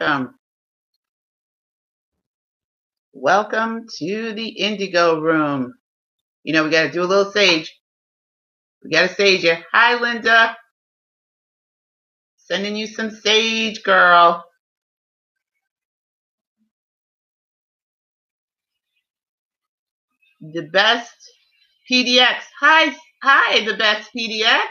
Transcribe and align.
welcome. 0.00 0.34
Welcome 3.12 3.86
to 3.98 4.32
the 4.32 4.48
Indigo 4.48 5.20
Room. 5.20 5.74
You 6.42 6.52
know, 6.54 6.64
we 6.64 6.70
got 6.70 6.84
to 6.84 6.90
do 6.90 7.02
a 7.02 7.04
little 7.04 7.30
sage. 7.32 7.78
We 8.82 8.90
got 8.90 9.08
to 9.08 9.14
sage 9.14 9.44
you. 9.44 9.54
Hi, 9.72 10.00
Linda. 10.00 10.56
Sending 12.38 12.76
you 12.76 12.86
some 12.86 13.10
sage, 13.10 13.82
girl. 13.82 14.44
The 20.40 20.62
best 20.62 21.14
PDX. 21.90 22.38
Hi, 22.60 22.96
hi, 23.22 23.64
the 23.66 23.76
best 23.76 24.10
PDX. 24.16 24.66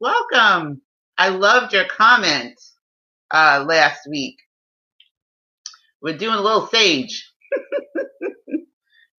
Welcome. 0.00 0.80
I 1.18 1.28
loved 1.28 1.74
your 1.74 1.84
comment 1.84 2.54
uh, 3.30 3.64
last 3.68 4.00
week. 4.08 4.36
We're 6.02 6.16
doing 6.16 6.36
a 6.36 6.42
little 6.42 6.66
sage. 6.68 7.30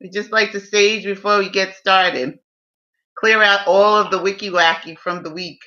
we 0.02 0.10
just 0.10 0.32
like 0.32 0.54
to 0.54 0.60
sage 0.60 1.04
before 1.04 1.40
we 1.40 1.50
get 1.50 1.76
started. 1.76 2.40
Clear 3.18 3.44
out 3.44 3.68
all 3.68 3.98
of 3.98 4.12
the 4.12 4.22
wiki 4.22 4.50
wacky 4.50 4.98
from 4.98 5.24
the 5.24 5.32
week. 5.32 5.60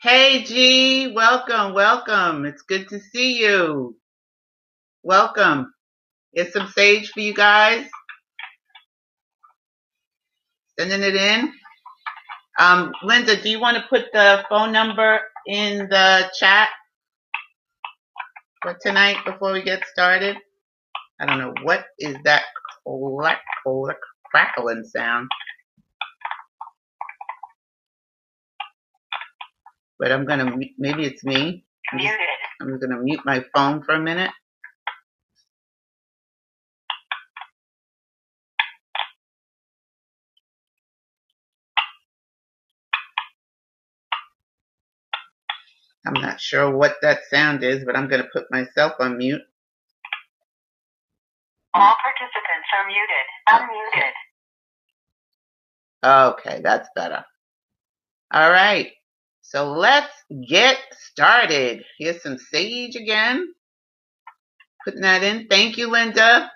Hey 0.00 0.44
G, 0.44 1.12
welcome, 1.14 1.74
welcome. 1.74 2.44
It's 2.46 2.62
good 2.62 2.88
to 2.90 3.00
see 3.00 3.40
you. 3.40 3.96
Welcome. 5.02 5.72
Here's 6.32 6.52
some 6.52 6.68
sage 6.68 7.10
for 7.10 7.20
you 7.20 7.34
guys. 7.34 7.86
Sending 10.78 11.02
it 11.02 11.16
in. 11.16 11.52
Um, 12.60 12.92
Linda, 13.02 13.40
do 13.40 13.48
you 13.50 13.60
want 13.60 13.76
to 13.78 13.84
put 13.88 14.06
the 14.12 14.44
phone 14.48 14.72
number 14.72 15.20
in 15.46 15.88
the 15.88 16.30
chat 16.38 16.68
for 18.62 18.76
tonight 18.82 19.18
before 19.24 19.52
we 19.52 19.62
get 19.62 19.84
started? 19.86 20.36
I 21.20 21.26
don't 21.26 21.38
know 21.38 21.54
what 21.62 21.86
is 21.98 22.16
that 22.24 22.44
clack, 22.86 23.40
clack, 23.66 23.96
crackling 24.26 24.84
sound. 24.84 25.28
But 29.98 30.12
I'm 30.12 30.26
gonna 30.26 30.56
maybe 30.78 31.06
it's 31.06 31.24
me. 31.24 31.64
I'm, 31.92 31.98
just, 32.00 32.14
I'm 32.60 32.80
gonna 32.80 33.02
mute 33.02 33.20
my 33.24 33.44
phone 33.54 33.82
for 33.82 33.94
a 33.94 34.00
minute. 34.00 34.32
I'm 46.06 46.14
not 46.14 46.40
sure 46.40 46.70
what 46.76 46.96
that 47.02 47.20
sound 47.30 47.64
is, 47.64 47.84
but 47.84 47.96
I'm 47.96 48.08
going 48.08 48.22
to 48.22 48.30
put 48.32 48.46
myself 48.52 48.94
on 49.00 49.18
mute. 49.18 49.42
All 51.74 51.96
participants 52.02 52.68
are 52.78 52.86
muted. 52.86 53.26
Unmuted. 53.48 54.12
Okay, 56.04 56.60
that's 56.62 56.88
better. 56.96 57.24
All 58.32 58.50
right. 58.50 58.92
So 59.42 59.72
let's 59.72 60.12
get 60.48 60.78
started. 60.92 61.84
Here's 61.98 62.22
some 62.22 62.38
sage 62.38 62.96
again. 62.96 63.54
Putting 64.84 65.02
that 65.02 65.22
in. 65.24 65.48
Thank 65.48 65.78
you, 65.78 65.90
Linda. 65.90 66.50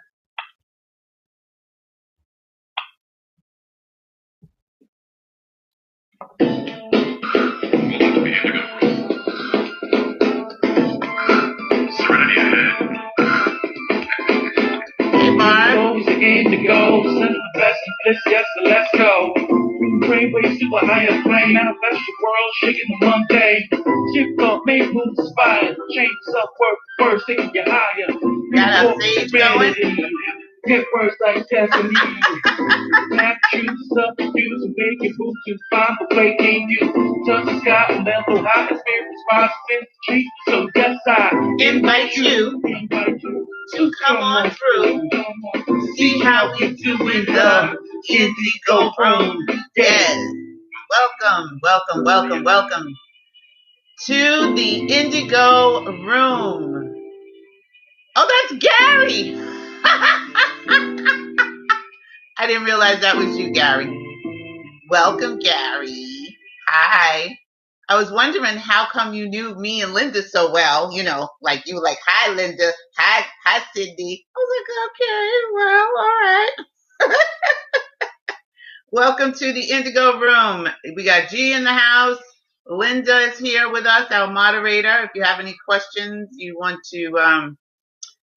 Indigo, 16.39 17.03
send 17.05 17.35
the 17.35 17.51
best 17.55 17.81
of 17.89 17.95
this, 18.07 18.23
yes, 18.27 18.45
so 18.57 18.63
let's 18.65 18.91
go. 18.97 19.35
Brainwave 20.03 20.59
super 20.59 20.87
higher 20.87 21.23
plane, 21.23 21.53
manifest 21.53 22.01
the 22.07 22.15
world, 22.23 22.53
shaking 22.63 22.99
the 23.01 23.07
Monday. 23.07 23.69
Shift 24.15 24.41
up, 24.41 24.63
make 24.67 24.93
moves 24.93 25.19
inspired, 25.19 25.77
change 25.95 26.11
up, 26.39 26.51
work 26.61 26.79
first, 26.99 27.27
taking 27.27 27.51
you 27.55 27.63
higher. 27.67 28.09
Got 28.55 28.97
a 28.99 29.03
stage 29.03 29.33
going. 29.33 30.40
Get 30.67 30.87
worse 30.95 31.17
like 31.21 31.49
destiny. 31.49 31.91
Not 33.11 33.37
choose 33.53 33.89
substitutes 33.95 34.65
and 34.65 34.75
make 34.77 35.01
to 35.47 35.59
find 35.71 35.97
the 36.11 36.17
way 36.17 36.37
in 36.41 36.69
you. 36.71 37.25
Touch 37.27 37.47
the 37.47 37.61
sky 37.61 37.87
and 37.91 38.07
level 38.07 38.45
high, 38.47 38.69
the 38.71 38.79
spirit 38.79 39.09
responds 39.11 39.55
to 39.71 39.87
treat. 40.09 40.27
So 40.49 40.71
yes, 40.77 40.99
I 41.09 41.57
invite 41.61 42.15
you, 42.17 42.63
invite 42.65 43.23
you 43.23 43.49
to 43.75 43.93
come 44.07 44.19
on 44.19 44.51
through. 44.53 45.11
See 45.97 46.21
how 46.21 46.53
we 46.61 46.75
do 46.77 46.95
in 47.11 47.27
the 47.27 47.79
Indigo 48.11 48.93
Room. 48.99 49.47
Yes. 49.77 50.33
Welcome, 50.91 51.61
welcome, 51.63 52.05
welcome, 52.05 52.45
welcome 52.45 52.89
to 54.07 54.55
the 54.57 54.87
Indigo 54.89 55.85
Room. 56.05 56.97
Oh, 58.17 58.29
that's 58.51 58.61
Gary. 58.65 59.39
I 59.85 60.47
didn't 62.47 62.65
realize 62.65 63.01
that 63.03 63.17
was 63.17 63.37
you, 63.39 63.51
Gary. 63.53 63.87
Welcome, 64.91 65.41
Gary. 65.41 66.37
Hi. 66.69 67.39
I 67.89 67.97
was 67.97 68.11
wondering 68.13 68.57
how 68.57 68.87
come 68.93 69.15
you 69.15 69.29
knew 69.29 69.55
me 69.57 69.83
and 69.83 69.93
Linda 69.95 70.23
so 70.23 70.53
well. 70.53 70.93
You 70.93 71.03
know, 71.05 71.29
like 71.43 71.67
you 71.67 71.77
were 71.77 71.83
like, 71.83 71.99
"Hi, 72.07 72.33
Linda. 72.33 72.73
Hi, 72.99 73.25
hi, 73.45 73.63
Cindy." 73.75 74.27
I 74.37 74.41
was 74.41 74.59
like, 74.59 74.91
"Okay, 74.91 75.31
well, 75.55 75.89
all 75.99 76.21
right." 76.23 76.51
Welcome 78.93 79.35
to 79.35 79.53
the 79.53 79.71
Indigo 79.71 80.19
Room. 80.21 80.69
We 80.97 81.05
got 81.05 81.29
G 81.31 81.53
in 81.53 81.65
the 81.65 81.75
house. 81.75 82.19
Linda 82.67 83.19
is 83.19 83.39
here 83.39 83.71
with 83.71 83.87
us, 83.87 84.11
our 84.13 84.33
moderator. 84.33 85.05
If 85.05 85.11
you 85.15 85.25
have 85.25 85.41
any 85.41 85.57
questions, 85.69 86.31
you 86.33 86.59
want 86.59 86.81
to 86.95 87.19
um, 87.19 87.59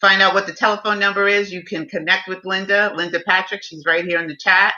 find 0.04 0.22
out 0.22 0.34
what 0.34 0.46
the 0.46 0.54
telephone 0.54 1.00
number 1.00 1.30
is, 1.30 1.54
you 1.54 1.64
can 1.64 1.88
connect 1.88 2.28
with 2.28 2.44
Linda, 2.44 2.92
Linda 2.94 3.22
Patrick. 3.26 3.64
She's 3.64 3.86
right 3.88 4.04
here 4.04 4.20
in 4.20 4.28
the 4.28 4.36
chat. 4.36 4.74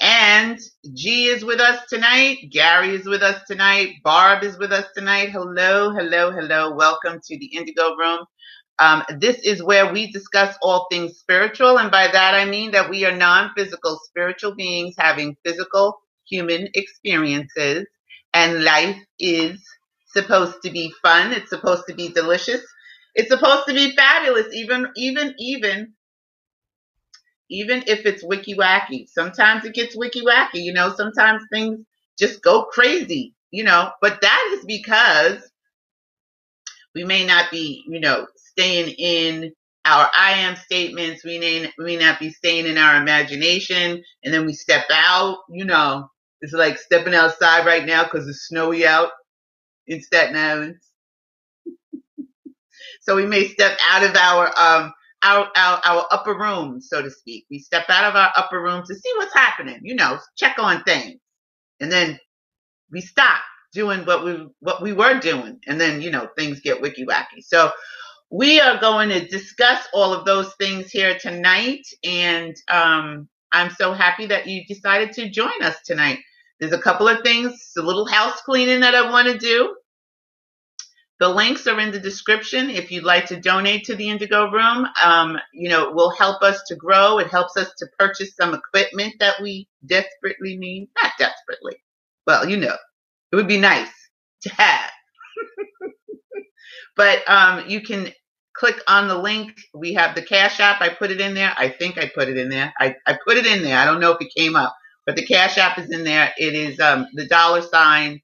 And 0.00 0.58
G 0.94 1.26
is 1.26 1.44
with 1.44 1.60
us 1.60 1.84
tonight. 1.90 2.38
Gary 2.50 2.94
is 2.94 3.04
with 3.04 3.22
us 3.22 3.42
tonight. 3.46 3.96
Barb 4.02 4.42
is 4.42 4.58
with 4.58 4.72
us 4.72 4.86
tonight. 4.96 5.32
Hello, 5.32 5.90
hello, 5.92 6.32
hello. 6.32 6.74
Welcome 6.74 7.20
to 7.22 7.38
the 7.38 7.54
Indigo 7.54 7.94
Room. 7.96 8.20
Um, 8.78 9.02
this 9.18 9.38
is 9.44 9.62
where 9.62 9.92
we 9.92 10.10
discuss 10.10 10.56
all 10.62 10.86
things 10.90 11.18
spiritual. 11.18 11.78
And 11.78 11.90
by 11.90 12.08
that, 12.08 12.34
I 12.34 12.46
mean 12.46 12.70
that 12.70 12.88
we 12.88 13.04
are 13.04 13.14
non 13.14 13.50
physical 13.54 14.00
spiritual 14.04 14.54
beings 14.54 14.94
having 14.98 15.36
physical 15.44 15.98
human 16.26 16.68
experiences. 16.72 17.86
And 18.32 18.64
life 18.64 18.96
is 19.18 19.62
supposed 20.06 20.62
to 20.64 20.70
be 20.70 20.90
fun. 21.02 21.32
It's 21.34 21.50
supposed 21.50 21.84
to 21.90 21.94
be 21.94 22.08
delicious. 22.08 22.62
It's 23.14 23.30
supposed 23.30 23.66
to 23.68 23.74
be 23.74 23.94
fabulous, 23.96 24.54
even, 24.54 24.88
even, 24.96 25.34
even, 25.38 25.94
even 27.50 27.84
if 27.86 28.06
it's 28.06 28.24
wiki 28.24 28.54
wacky. 28.56 29.08
Sometimes 29.08 29.64
it 29.64 29.74
gets 29.74 29.96
wiki 29.96 30.22
wacky, 30.22 30.62
you 30.62 30.72
know, 30.72 30.94
sometimes 30.96 31.42
things 31.52 31.80
just 32.18 32.42
go 32.42 32.64
crazy, 32.64 33.34
you 33.50 33.64
know, 33.64 33.90
but 34.00 34.20
that 34.22 34.56
is 34.58 34.64
because 34.66 35.42
we 36.94 37.04
may 37.04 37.26
not 37.26 37.50
be, 37.50 37.84
you 37.88 38.00
know, 38.00 38.26
staying 38.36 38.94
in 38.98 39.52
our 39.84 40.08
I 40.16 40.32
am 40.32 40.56
statements. 40.56 41.24
We 41.24 41.38
may, 41.38 41.70
we 41.78 41.84
may 41.84 41.96
not 41.96 42.20
be 42.20 42.30
staying 42.30 42.66
in 42.66 42.78
our 42.78 43.00
imagination 43.00 44.02
and 44.24 44.34
then 44.34 44.46
we 44.46 44.52
step 44.52 44.84
out, 44.92 45.38
you 45.50 45.64
know, 45.64 46.08
it's 46.40 46.52
like 46.52 46.78
stepping 46.78 47.14
outside 47.14 47.66
right 47.66 47.84
now 47.86 48.04
because 48.04 48.28
it's 48.28 48.46
snowy 48.48 48.86
out 48.86 49.10
in 49.86 50.02
Staten 50.02 50.36
Island. 50.36 50.76
So 53.00 53.16
we 53.16 53.26
may 53.26 53.48
step 53.48 53.78
out 53.90 54.04
of 54.04 54.16
our 54.16 54.46
um 54.58 54.92
our, 55.22 55.48
our 55.56 55.80
our 55.84 56.06
upper 56.12 56.38
room, 56.38 56.80
so 56.80 57.02
to 57.02 57.10
speak. 57.10 57.46
We 57.50 57.60
step 57.60 57.86
out 57.90 58.04
of 58.04 58.16
our 58.16 58.32
upper 58.36 58.62
room 58.62 58.84
to 58.86 58.94
see 58.94 59.12
what's 59.16 59.34
happening, 59.34 59.80
you 59.82 59.96
know, 59.96 60.18
check 60.36 60.58
on 60.58 60.84
things. 60.84 61.20
And 61.80 61.92
then 61.92 62.18
we 62.90 63.00
stop 63.00 63.40
doing 63.72 64.04
what 64.06 64.24
we 64.24 64.46
what 64.60 64.82
we 64.82 64.92
were 64.92 65.20
doing. 65.20 65.60
And 65.66 65.80
then, 65.80 66.02
you 66.02 66.10
know, 66.10 66.28
things 66.38 66.60
get 66.60 66.80
wicky 66.82 67.06
wacky. 67.06 67.42
So 67.42 67.70
we 68.30 68.60
are 68.60 68.80
going 68.80 69.08
to 69.10 69.26
discuss 69.26 69.86
all 69.94 70.12
of 70.12 70.24
those 70.24 70.52
things 70.58 70.90
here 70.90 71.16
tonight. 71.20 71.82
And 72.04 72.56
um, 72.68 73.28
I'm 73.52 73.70
so 73.70 73.92
happy 73.92 74.26
that 74.26 74.46
you 74.48 74.64
decided 74.66 75.12
to 75.14 75.30
join 75.30 75.62
us 75.62 75.76
tonight. 75.84 76.18
There's 76.58 76.72
a 76.72 76.78
couple 76.80 77.08
of 77.08 77.22
things, 77.22 77.72
a 77.78 77.82
little 77.82 78.06
house 78.06 78.40
cleaning 78.42 78.80
that 78.80 78.94
I 78.94 79.10
want 79.10 79.28
to 79.28 79.38
do. 79.38 79.76
The 81.20 81.30
links 81.30 81.66
are 81.68 81.80
in 81.80 81.92
the 81.92 82.00
description 82.00 82.70
if 82.70 82.92
you'd 82.92 83.04
like 83.04 83.26
to 83.28 83.40
donate 83.40 83.86
to 83.86 83.96
the 83.96 84.10
Indigo 84.10 84.50
Room. 84.52 84.88
Um, 85.04 85.38
you 85.54 85.70
know, 85.70 85.88
it 85.90 85.96
will 85.96 86.10
help 86.12 86.42
us 86.42 86.62
to 86.68 86.76
grow. 86.76 87.18
It 87.20 87.28
helps 87.28 87.56
us 87.56 87.72
to 87.78 87.88
purchase 87.98 88.36
some 88.36 88.54
equipment 88.54 89.14
that 89.20 89.36
we 89.42 89.68
desperately 89.86 90.58
need. 90.58 90.90
Not 91.02 91.12
desperately. 91.18 91.76
Well, 92.26 92.50
you 92.50 92.58
know, 92.58 92.76
it 93.32 93.36
would 93.36 93.48
be 93.48 93.60
nice 93.60 93.90
to 94.42 94.50
have. 94.54 94.90
but 96.96 97.28
um, 97.28 97.64
you 97.68 97.82
can 97.82 98.12
click 98.54 98.80
on 98.88 99.08
the 99.08 99.18
link. 99.18 99.52
We 99.74 99.94
have 99.94 100.14
the 100.14 100.22
Cash 100.22 100.60
App. 100.60 100.82
I 100.82 100.90
put 100.90 101.10
it 101.12 101.20
in 101.20 101.34
there. 101.34 101.54
I 101.56 101.70
think 101.70 101.98
I 101.98 102.10
put 102.14 102.28
it 102.28 102.38
in 102.38 102.50
there. 102.50 102.74
I, 102.80 102.96
I 103.06 103.18
put 103.26 103.38
it 103.38 103.46
in 103.46 103.62
there. 103.62 103.78
I 103.78 103.84
don't 103.86 104.00
know 104.00 104.12
if 104.12 104.22
it 104.22 104.34
came 104.36 104.56
up, 104.56 104.74
but 105.06 105.16
the 105.16 105.26
Cash 105.26 105.58
App 105.58 105.78
is 105.78 105.90
in 105.90 106.04
there. 106.04 106.32
It 106.38 106.54
is 106.54 106.80
um, 106.80 107.06
the 107.14 107.26
dollar 107.28 107.62
sign 107.62 108.20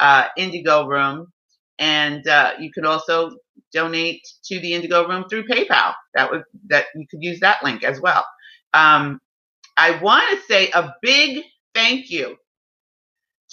uh, 0.00 0.26
Indigo 0.36 0.86
Room, 0.86 1.32
and 1.78 2.26
uh, 2.28 2.52
you 2.60 2.72
can 2.72 2.86
also 2.86 3.32
donate 3.72 4.22
to 4.44 4.60
the 4.60 4.74
Indigo 4.74 5.08
Room 5.08 5.24
through 5.28 5.46
PayPal. 5.46 5.94
That 6.14 6.30
would 6.30 6.44
that 6.68 6.86
you 6.94 7.06
could 7.10 7.22
use 7.22 7.40
that 7.40 7.64
link 7.64 7.84
as 7.84 8.00
well. 8.00 8.24
Um, 8.74 9.20
I 9.76 10.00
want 10.02 10.24
to 10.30 10.46
say 10.46 10.70
a 10.72 10.94
big 11.02 11.44
thank 11.74 12.10
you 12.10 12.36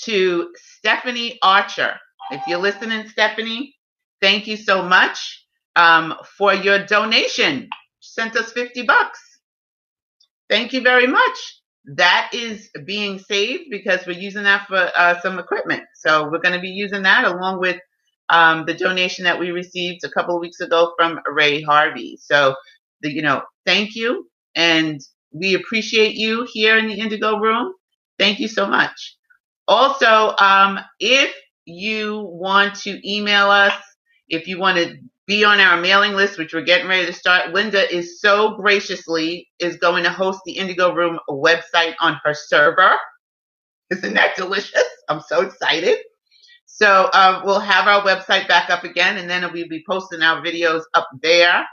to 0.04 0.52
Stephanie 0.56 1.40
Archer. 1.44 1.96
If 2.32 2.42
you're 2.48 2.60
listening, 2.60 3.08
Stephanie, 3.10 3.76
thank 4.22 4.48
you 4.48 4.58
so 4.58 4.84
much 4.84 5.46
um, 5.76 6.16
for 6.38 6.54
your 6.54 6.86
donation. 6.86 7.70
Sent 8.00 8.36
us 8.36 8.52
50 8.54 8.84
bucks. 8.84 9.20
Thank 10.50 10.74
you 10.74 10.82
very 10.82 11.08
much. 11.08 11.38
That 11.86 12.30
is 12.34 12.70
being 12.86 13.20
saved 13.20 13.66
because 13.72 14.06
we're 14.06 14.20
using 14.20 14.44
that 14.44 14.68
for 14.68 14.92
uh, 14.96 15.20
some 15.22 15.40
equipment. 15.40 15.84
So 15.96 16.30
we're 16.30 16.40
going 16.42 16.56
to 16.56 16.62
be 16.62 16.70
using 16.70 17.04
that 17.04 17.26
along 17.26 17.60
with 17.60 17.78
um, 18.32 18.66
the 18.66 18.76
donation 18.76 19.26
that 19.26 19.40
we 19.40 19.52
received 19.52 20.04
a 20.06 20.10
couple 20.12 20.36
of 20.36 20.42
weeks 20.42 20.62
ago 20.62 20.94
from 20.98 21.20
Ray 21.28 21.62
Harvey. 21.62 22.18
So, 22.22 22.56
the, 23.02 23.12
you 23.14 23.24
know, 23.24 23.44
thank 23.66 23.96
you. 23.96 24.28
And 24.56 25.02
we 25.34 25.56
appreciate 25.56 26.16
you 26.16 26.48
here 26.52 26.78
in 26.78 26.88
the 26.88 27.00
Indigo 27.00 27.40
Room. 27.40 27.74
Thank 28.20 28.40
you 28.40 28.50
so 28.50 28.68
much. 28.68 29.18
Also, 29.68 30.36
um, 30.40 30.80
if 31.00 31.36
you 31.66 32.22
want 32.22 32.76
to 32.76 33.00
email 33.10 33.52
us, 33.52 33.74
if 34.30 34.48
you 34.48 34.60
want 34.60 34.78
to 34.80 34.98
be 35.28 35.46
on 35.46 35.60
our 35.62 35.82
mailing 35.82 36.14
list, 36.14 36.38
which 36.40 36.54
we're 36.54 36.64
getting 36.64 36.90
ready 36.90 37.08
to 37.08 37.14
start, 37.14 37.54
Linda 37.54 37.94
is 37.96 38.22
so 38.22 38.56
graciously 38.58 39.50
is 39.60 39.78
going 39.78 40.04
to 40.06 40.12
host 40.12 40.42
the 40.46 40.54
Indigo 40.54 40.94
Room 40.96 41.20
website 41.30 41.96
on 42.02 42.20
her 42.26 42.34
server. 42.36 42.92
Isn't 43.92 44.16
that 44.16 44.36
delicious? 44.38 44.84
I'm 45.10 45.22
so 45.22 45.42
excited. 45.44 46.00
So 46.82 47.10
uh, 47.14 47.44
we'll 47.46 47.60
have 47.60 47.88
our 47.88 48.02
website 48.02 48.48
back 48.48 48.72
up 48.72 48.84
again, 48.84 49.20
and 49.20 49.30
then 49.30 49.44
we'll 49.54 49.68
be 49.68 49.84
posting 49.88 50.24
our 50.24 50.42
videos 50.42 50.82
up 50.96 51.08
there. 51.22 51.64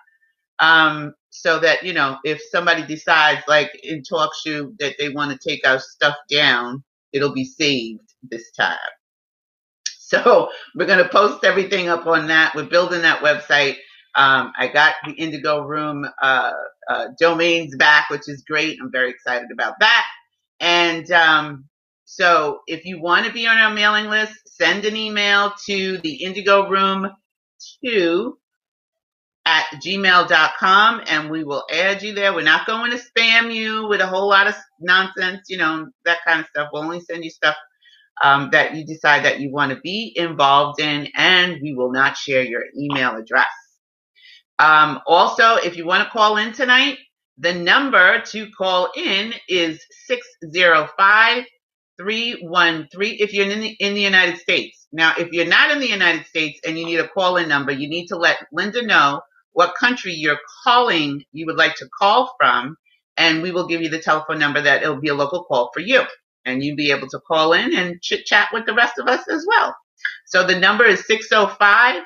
Um, 0.59 1.15
so 1.31 1.59
that 1.61 1.83
you 1.83 1.95
know, 1.95 2.19
if 2.25 2.43
somebody 2.51 2.85
decides, 2.85 3.43
like 3.49 3.71
in 3.83 4.03
TalkShoe, 4.03 4.79
that 4.81 4.97
they 4.99 5.09
want 5.09 5.31
to 5.33 5.49
take 5.49 5.67
our 5.67 5.79
stuff 5.81 6.17
down, 6.31 6.85
it'll 7.13 7.33
be 7.33 7.47
saved 7.47 8.03
this 8.23 8.51
time. 8.53 8.77
So 9.87 10.51
we're 10.75 10.87
going 10.87 11.03
to 11.05 11.09
post 11.11 11.45
everything 11.45 11.89
up 11.89 12.07
on 12.07 12.29
that. 12.29 12.55
We're 12.55 12.65
building 12.65 13.03
that 13.03 13.23
website. 13.23 13.77
Um, 14.15 14.53
I 14.59 14.69
got 14.69 14.95
the 15.07 15.13
Indigo 15.13 15.63
Room 15.63 16.07
uh, 16.23 16.53
uh, 16.91 17.07
domains 17.21 17.77
back, 17.77 18.11
which 18.11 18.29
is 18.29 18.45
great. 18.49 18.79
I'm 18.83 18.93
very 18.93 19.11
excited 19.11 19.49
about 19.53 19.75
that. 19.81 20.07
And 20.61 21.11
um, 21.13 21.68
so 22.11 22.61
if 22.67 22.87
you 22.87 23.03
want 23.03 23.27
to 23.27 23.33
be 23.33 23.47
on 23.47 23.59
our 23.59 23.71
mailing 23.71 24.07
list, 24.09 24.33
send 24.47 24.87
an 24.87 24.97
email 24.97 25.53
to 25.67 25.99
the 25.99 26.25
Indigo 26.25 26.67
Room 26.71 27.07
2 27.85 28.39
at 29.45 29.67
gmail.com 29.85 31.03
and 31.07 31.31
we 31.31 31.45
will 31.45 31.67
add 31.71 32.03
you 32.03 32.15
there. 32.15 32.33
We're 32.33 32.45
not 32.45 32.67
going 32.67 32.93
to 32.93 32.97
spam 32.97 33.55
you 33.55 33.87
with 33.89 34.01
a 34.01 34.07
whole 34.07 34.27
lot 34.27 34.47
of 34.47 34.55
nonsense, 34.81 35.51
you 35.51 35.59
know, 35.59 35.89
that 36.07 36.21
kind 36.27 36.41
of 36.41 36.47
stuff. 36.47 36.71
We'll 36.73 36.83
only 36.83 37.01
send 37.01 37.25
you 37.25 37.31
stuff 37.31 37.57
um, 38.23 38.49
that 38.53 38.75
you 38.75 38.87
decide 38.87 39.27
that 39.27 39.41
you 39.41 39.53
want 39.53 39.73
to 39.73 39.81
be 39.83 40.11
involved 40.17 40.81
in, 40.81 41.09
and 41.15 41.59
we 41.63 41.75
will 41.75 41.93
not 41.93 42.17
share 42.17 42.43
your 42.43 42.63
email 42.75 43.17
address. 43.17 43.45
Um, 44.59 45.01
also, 45.07 45.57
if 45.57 45.77
you 45.77 45.85
want 45.85 46.05
to 46.05 46.11
call 46.11 46.39
in 46.39 46.55
tonight, 46.55 46.97
the 47.37 47.53
number 47.53 48.23
to 48.23 48.51
call 48.57 48.91
in 48.97 49.35
is 49.47 49.79
605 50.07 51.45
313 51.99 53.17
if 53.21 53.33
you're 53.33 53.51
in 53.51 53.61
the, 53.61 53.77
in 53.81 53.95
the 53.95 54.01
United 54.01 54.39
States. 54.39 54.87
Now, 54.93 55.15
if 55.19 55.33
you're 55.33 55.47
not 55.47 55.71
in 55.71 55.81
the 55.81 55.89
United 55.89 56.27
States 56.27 56.61
and 56.67 56.79
you 56.79 56.87
need 56.87 57.01
a 57.01 57.09
call 57.09 57.37
in 57.37 57.49
number, 57.49 57.73
you 57.73 57.89
need 57.89 58.07
to 58.09 58.17
let 58.17 58.39
Linda 58.53 58.83
know 58.83 59.21
what 59.53 59.75
country 59.75 60.13
you're 60.13 60.39
calling, 60.65 61.25
you 61.33 61.47
would 61.47 61.57
like 61.57 61.75
to 61.77 61.89
call 61.99 62.35
from, 62.39 62.77
and 63.17 63.43
we 63.43 63.51
will 63.51 63.67
give 63.67 63.83
you 63.83 63.89
the 63.89 63.99
telephone 63.99 64.39
number 64.39 64.63
that 64.63 64.83
it'll 64.83 65.01
be 65.01 65.09
a 65.09 65.15
local 65.15 65.45
call 65.45 65.71
for 65.75 65.81
you. 65.81 66.03
And 66.45 66.63
you'll 66.63 66.77
be 66.77 66.93
able 66.93 67.09
to 67.09 67.21
call 67.21 67.53
in 67.53 67.77
and 67.77 68.01
chit 68.01 68.25
chat 68.25 68.49
with 68.53 68.65
the 68.65 68.75
rest 68.75 68.99
of 68.99 69.09
us 69.09 69.29
as 69.29 69.45
well. 69.47 69.75
So 70.27 70.47
the 70.47 70.59
number 70.59 70.85
is 70.85 71.07
605 71.07 72.03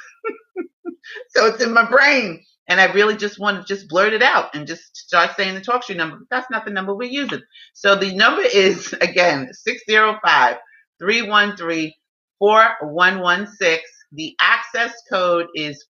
so 1.30 1.46
it's 1.46 1.62
in 1.62 1.72
my 1.72 1.88
brain. 1.88 2.42
And 2.70 2.80
I 2.80 2.92
really 2.92 3.16
just 3.16 3.38
want 3.38 3.66
to 3.66 3.74
just 3.74 3.88
blurt 3.88 4.12
it 4.12 4.22
out 4.22 4.54
and 4.54 4.66
just 4.66 4.94
start 4.96 5.36
saying 5.36 5.54
the 5.54 5.60
TalkShoe 5.60 5.96
number. 5.96 6.18
That's 6.30 6.50
not 6.50 6.66
the 6.66 6.70
number 6.70 6.94
we're 6.94 7.10
using. 7.10 7.40
So 7.72 7.96
the 7.96 8.14
number 8.14 8.42
is, 8.42 8.92
again, 9.00 9.48
605 9.52 10.56
313 11.00 11.92
4116. 12.38 13.78
The 14.12 14.36
access 14.40 14.92
code 15.10 15.46
is 15.54 15.84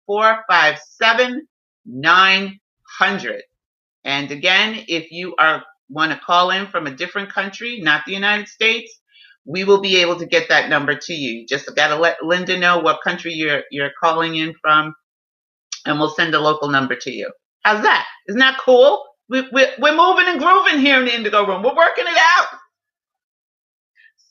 457900. 2.98 3.42
And 4.04 4.30
again, 4.30 4.84
if 4.88 5.12
you 5.12 5.34
are 5.38 5.64
want 5.90 6.12
to 6.12 6.18
call 6.18 6.50
in 6.50 6.66
from 6.68 6.86
a 6.86 6.94
different 6.94 7.32
country, 7.32 7.80
not 7.80 8.02
the 8.06 8.12
United 8.12 8.48
States, 8.48 9.00
we 9.46 9.64
will 9.64 9.80
be 9.80 9.96
able 9.98 10.18
to 10.18 10.26
get 10.26 10.48
that 10.50 10.70
number 10.70 10.94
to 10.96 11.14
you. 11.14 11.40
You 11.40 11.46
just 11.46 11.74
got 11.76 11.88
to 11.88 11.96
let 11.96 12.22
Linda 12.22 12.58
know 12.58 12.80
what 12.80 13.00
country 13.04 13.32
you're 13.34 13.62
you're 13.70 13.90
calling 14.02 14.36
in 14.36 14.54
from, 14.62 14.94
and 15.86 15.98
we'll 15.98 16.10
send 16.10 16.34
a 16.34 16.40
local 16.40 16.68
number 16.68 16.96
to 16.96 17.10
you. 17.12 17.30
How's 17.64 17.82
that? 17.82 18.06
Isn't 18.28 18.40
that 18.40 18.58
cool? 18.64 19.04
We, 19.30 19.42
we, 19.52 19.66
we're 19.78 19.96
moving 19.96 20.26
and 20.26 20.40
grooving 20.40 20.80
here 20.80 20.98
in 21.00 21.06
the 21.06 21.14
Indigo 21.14 21.46
Room. 21.46 21.62
We're 21.62 21.76
working 21.76 22.06
it 22.06 22.16
out 22.18 22.48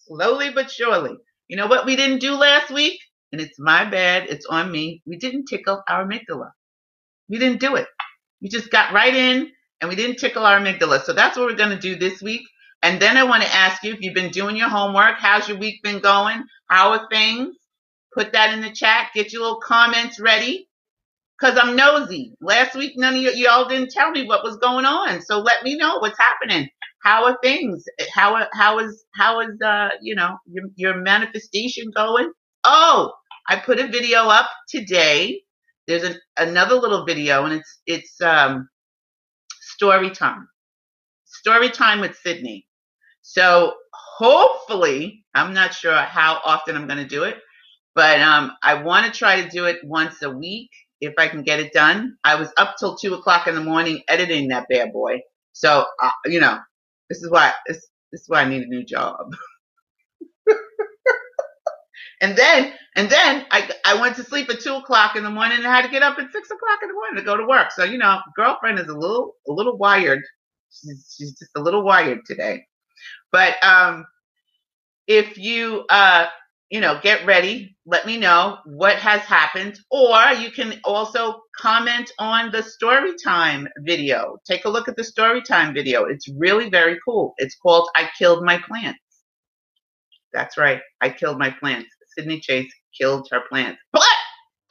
slowly 0.08 0.52
but 0.52 0.72
surely. 0.72 1.18
You 1.48 1.58
know 1.58 1.68
what 1.68 1.86
we 1.86 1.96
didn't 1.96 2.20
do 2.20 2.34
last 2.36 2.72
week? 2.72 3.00
And 3.32 3.42
it's 3.42 3.60
my 3.60 3.86
bad. 3.90 4.28
It's 4.30 4.46
on 4.48 4.72
me. 4.72 5.02
We 5.06 5.18
didn't 5.18 5.46
tickle 5.48 5.84
our 5.88 6.06
amygdala. 6.06 6.52
We 7.30 7.40
didn't 7.40 7.60
do 7.60 7.76
it. 7.76 7.88
We 8.42 8.50
just 8.50 8.72
got 8.72 8.94
right 8.94 9.16
in 9.16 9.52
and 9.82 9.90
we 9.90 9.96
didn't 9.96 10.18
tickle 10.18 10.46
our 10.46 10.60
amygdala. 10.60 11.04
So 11.04 11.14
that's 11.14 11.38
what 11.38 11.48
we're 11.48 11.56
going 11.58 11.72
to 11.72 11.80
do 11.80 11.98
this 11.98 12.22
week. 12.22 12.42
And 12.84 13.02
then 13.02 13.18
I 13.18 13.24
want 13.24 13.44
to 13.44 13.56
ask 13.56 13.84
you 13.84 13.94
if 13.94 14.02
you've 14.02 14.16
been 14.16 14.32
doing 14.32 14.56
your 14.58 14.70
homework, 14.70 15.16
how's 15.20 15.50
your 15.50 15.58
week 15.58 15.84
been 15.84 16.00
going? 16.00 16.44
How 16.70 16.92
are 16.92 17.08
things? 17.12 17.56
Put 18.14 18.34
that 18.34 18.54
in 18.54 18.62
the 18.62 18.72
chat. 18.72 19.10
Get 19.16 19.34
your 19.34 19.44
little 19.44 19.62
comments 19.62 20.20
ready. 20.20 20.70
Cause 21.42 21.58
I'm 21.62 21.76
nosy. 21.76 22.34
Last 22.42 22.76
week, 22.76 22.94
none 22.96 23.16
of 23.16 23.22
y- 23.22 23.32
y'all 23.36 23.68
didn't 23.68 23.92
tell 23.92 24.12
me 24.12 24.26
what 24.26 24.44
was 24.44 24.58
going 24.58 24.86
on. 24.86 25.22
So 25.22 25.40
let 25.40 25.64
me 25.64 25.76
know 25.76 26.00
what's 26.00 26.18
happening. 26.20 26.70
How 27.04 27.26
are 27.26 27.38
things? 27.44 27.84
How 28.14 28.36
are, 28.36 28.50
how 28.54 28.80
is, 28.80 29.06
how 29.16 29.42
is, 29.42 29.62
uh, 29.62 29.90
you 30.02 30.16
know, 30.16 30.38
your, 30.48 30.66
your 30.76 30.98
manifestation 31.02 31.92
going? 31.96 32.32
Oh, 32.64 33.14
I 33.50 33.58
put 33.58 33.80
a 33.80 33.88
video 33.88 34.22
up 34.30 34.50
today. 34.70 35.42
There's 35.88 36.04
an, 36.04 36.18
another 36.38 36.76
little 36.76 37.06
video 37.06 37.46
and 37.46 37.54
it's, 37.54 37.82
it's, 37.88 38.22
um, 38.22 38.70
story 39.62 40.12
time. 40.12 40.48
Story 41.26 41.70
time 41.70 42.00
with 42.02 42.18
Sydney. 42.18 42.68
So 43.22 43.74
hopefully, 43.94 45.26
I'm 45.36 45.54
not 45.54 45.74
sure 45.74 45.96
how 45.96 46.40
often 46.46 46.76
I'm 46.76 46.88
going 46.88 47.00
to 47.00 47.08
do 47.08 47.24
it, 47.24 47.38
but 47.96 48.22
um, 48.22 48.54
I 48.64 48.76
want 48.76 49.06
to 49.06 49.18
try 49.18 49.42
to 49.42 49.50
do 49.50 49.66
it 49.66 49.80
once 49.84 50.22
a 50.24 50.30
week 50.30 50.72
if 51.02 51.14
I 51.18 51.28
can 51.28 51.44
get 51.44 51.60
it 51.60 51.74
done. 51.74 52.18
I 52.24 52.36
was 52.36 52.50
up 52.58 52.76
till 52.80 52.96
two 52.96 53.14
o'clock 53.16 53.48
in 53.48 53.56
the 53.56 53.62
morning 53.62 54.02
editing 54.08 54.50
that 54.50 54.68
bad 54.70 54.94
boy. 54.94 55.22
So 55.54 55.86
uh, 56.02 56.12
you 56.26 56.40
know, 56.40 56.60
this 57.10 57.22
is 57.22 57.30
why 57.30 57.54
this, 57.68 57.78
this 58.12 58.22
is 58.22 58.30
why 58.30 58.44
I 58.44 58.50
need 58.50 58.64
a 58.64 58.68
new 58.68 58.86
job. 58.86 59.18
and 62.22 62.38
then 62.38 62.74
and 62.96 63.10
then 63.10 63.46
I 63.52 63.72
I 63.86 64.00
went 64.02 64.16
to 64.18 64.24
sleep 64.24 64.50
at 64.50 64.60
two 64.62 64.76
o'clock 64.76 65.16
in 65.16 65.24
the 65.24 65.30
morning 65.30 65.58
and 65.60 65.68
I 65.68 65.76
had 65.76 65.86
to 65.86 65.92
get 65.92 66.04
up 66.04 66.18
at 66.20 66.32
six 66.32 66.50
o'clock 66.52 66.80
in 66.82 66.90
the 66.90 66.94
morning 66.96 67.18
to 67.18 67.24
go 67.24 67.38
to 67.38 67.46
work. 67.48 67.72
So 67.72 67.84
you 67.84 67.98
know, 67.98 68.20
girlfriend 68.36 68.80
is 68.80 68.88
a 68.88 68.96
little 68.98 69.34
a 69.48 69.52
little 69.52 69.78
wired. 69.78 70.22
She's, 70.72 71.16
she's 71.18 71.38
just 71.40 71.52
a 71.56 71.62
little 71.62 71.84
wired 71.84 72.20
today. 72.26 72.66
But 73.32 73.56
um, 73.64 74.06
if 75.08 75.38
you 75.38 75.86
uh, 75.90 76.28
you 76.70 76.82
know, 76.82 77.00
get 77.02 77.26
ready. 77.26 77.78
Let 77.86 78.06
me 78.06 78.18
know 78.18 78.60
what 78.66 78.98
has 78.98 79.22
happened, 79.22 79.80
or 79.92 80.20
you 80.34 80.52
can 80.52 80.82
also 80.84 81.42
comment 81.58 82.12
on 82.20 82.52
the 82.52 82.64
story 82.64 83.14
time 83.24 83.70
video. 83.80 84.38
Take 84.46 84.66
a 84.66 84.70
look 84.70 84.90
at 84.90 84.98
the 84.98 85.06
story 85.06 85.42
time 85.42 85.74
video. 85.74 86.06
It's 86.06 86.28
really 86.38 86.70
very 86.70 87.00
cool. 87.06 87.36
It's 87.38 87.56
called 87.56 87.90
"I 87.96 88.10
Killed 88.20 88.44
My 88.44 88.60
Plants." 88.60 89.00
That's 90.34 90.58
right. 90.58 90.82
I 91.02 91.10
killed 91.10 91.40
my 91.40 91.52
plants. 91.52 91.90
Sydney 92.18 92.40
Chase 92.40 92.72
killed 93.00 93.28
her 93.32 93.42
plants. 93.50 93.80
But 93.94 94.04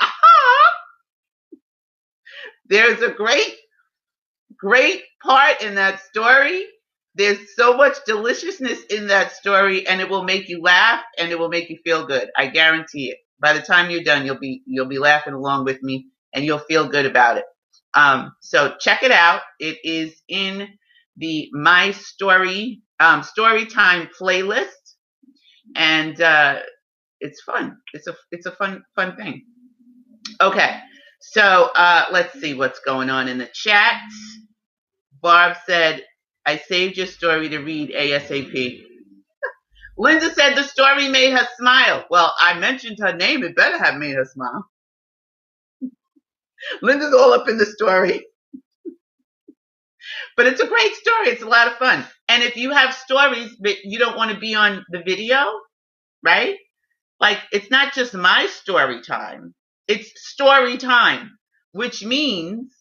aha, 0.00 0.72
there's 2.68 3.02
a 3.02 3.10
great, 3.10 3.54
great 4.58 5.02
part 5.22 5.62
in 5.62 5.76
that 5.76 6.00
story. 6.00 6.64
There's 7.14 7.54
so 7.56 7.76
much 7.76 7.96
deliciousness 8.06 8.82
in 8.90 9.08
that 9.08 9.32
story, 9.32 9.86
and 9.86 10.00
it 10.00 10.10
will 10.10 10.24
make 10.24 10.48
you 10.48 10.60
laugh 10.62 11.02
and 11.18 11.30
it 11.30 11.38
will 11.38 11.48
make 11.48 11.70
you 11.70 11.78
feel 11.84 12.06
good. 12.06 12.30
I 12.36 12.48
guarantee 12.48 13.10
it. 13.10 13.18
By 13.40 13.54
the 13.54 13.60
time 13.62 13.90
you're 13.90 14.02
done, 14.02 14.26
you'll 14.26 14.38
be 14.38 14.62
you'll 14.66 14.86
be 14.86 14.98
laughing 14.98 15.34
along 15.34 15.64
with 15.64 15.82
me, 15.82 16.08
and 16.34 16.44
you'll 16.44 16.58
feel 16.58 16.88
good 16.88 17.06
about 17.06 17.38
it. 17.38 17.44
Um, 17.94 18.34
so 18.40 18.74
check 18.80 19.02
it 19.02 19.12
out. 19.12 19.40
It 19.58 19.78
is 19.84 20.20
in 20.28 20.68
the 21.16 21.48
My 21.52 21.92
Story 21.92 22.82
um, 23.00 23.22
Story 23.22 23.66
Time 23.66 24.08
playlist, 24.18 24.68
and 25.74 26.20
uh, 26.20 26.60
it's 27.20 27.42
fun. 27.42 27.78
It's 27.94 28.06
a 28.06 28.16
it's 28.32 28.46
a 28.46 28.52
fun 28.52 28.85
fun 28.96 29.16
thing. 29.16 29.44
Okay, 30.40 30.80
so 31.20 31.70
uh, 31.75 32.06
let's 32.12 32.38
see 32.40 32.54
what's 32.54 32.80
going 32.80 33.11
on 33.11 33.28
in 33.28 33.38
the 33.38 33.50
chat. 33.54 34.00
Barb 35.23 35.56
said, 35.66 36.04
"I 36.46 36.58
saved 36.58 36.96
your 36.99 37.06
story 37.06 37.49
to 37.50 37.58
read 37.58 37.90
ASAP." 37.90 38.85
Linda 39.99 40.32
said 40.35 40.56
the 40.56 40.64
story 40.64 41.08
made 41.08 41.32
her 41.32 41.49
smile. 41.58 42.06
Well, 42.11 42.35
I 42.40 42.58
mentioned 42.58 42.99
her 43.00 43.14
name. 43.16 43.44
It 43.44 43.56
better 43.56 43.78
have 43.82 43.96
made 43.96 44.14
her 44.16 44.26
smile. 44.26 44.66
Linda's 46.82 47.14
all 47.14 47.32
up 47.35 47.49
in 47.49 47.58
the 47.58 47.66
story. 47.66 48.23
But 50.37 50.46
it's 50.46 50.61
a 50.61 50.66
great 50.68 50.94
story. 50.94 51.28
It's 51.28 51.42
a 51.42 51.49
lot 51.49 51.68
of 51.68 51.75
fun. 51.78 52.04
And 52.28 52.42
if 52.42 52.56
you 52.56 52.70
have 52.73 52.94
stories 52.94 53.56
but 53.61 53.76
you 53.85 53.99
don't 53.99 54.16
want 54.16 54.32
to 54.32 54.38
be 54.38 54.54
on 54.54 54.85
the 54.90 55.02
video, 55.02 55.44
right? 56.25 56.56
Like 57.20 57.38
it's 57.52 57.70
not 57.70 57.94
just 57.94 58.14
my 58.14 58.46
story 58.46 59.02
time. 59.02 59.54
It's 59.88 60.12
story 60.30 60.76
time, 60.76 61.38
which 61.73 62.04
means 62.04 62.75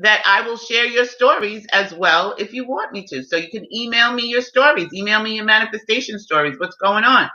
that 0.00 0.22
I 0.26 0.46
will 0.46 0.58
share 0.58 0.86
your 0.86 1.06
stories 1.06 1.66
as 1.72 1.94
well 1.94 2.34
if 2.38 2.52
you 2.52 2.66
want 2.68 2.92
me 2.92 3.06
to. 3.08 3.24
So 3.24 3.36
you 3.36 3.50
can 3.50 3.66
email 3.74 4.12
me 4.12 4.24
your 4.24 4.42
stories, 4.42 4.92
email 4.94 5.22
me 5.22 5.36
your 5.36 5.44
manifestation 5.46 6.18
stories, 6.18 6.58
what's 6.58 6.76
going 6.76 7.04
on 7.04 7.30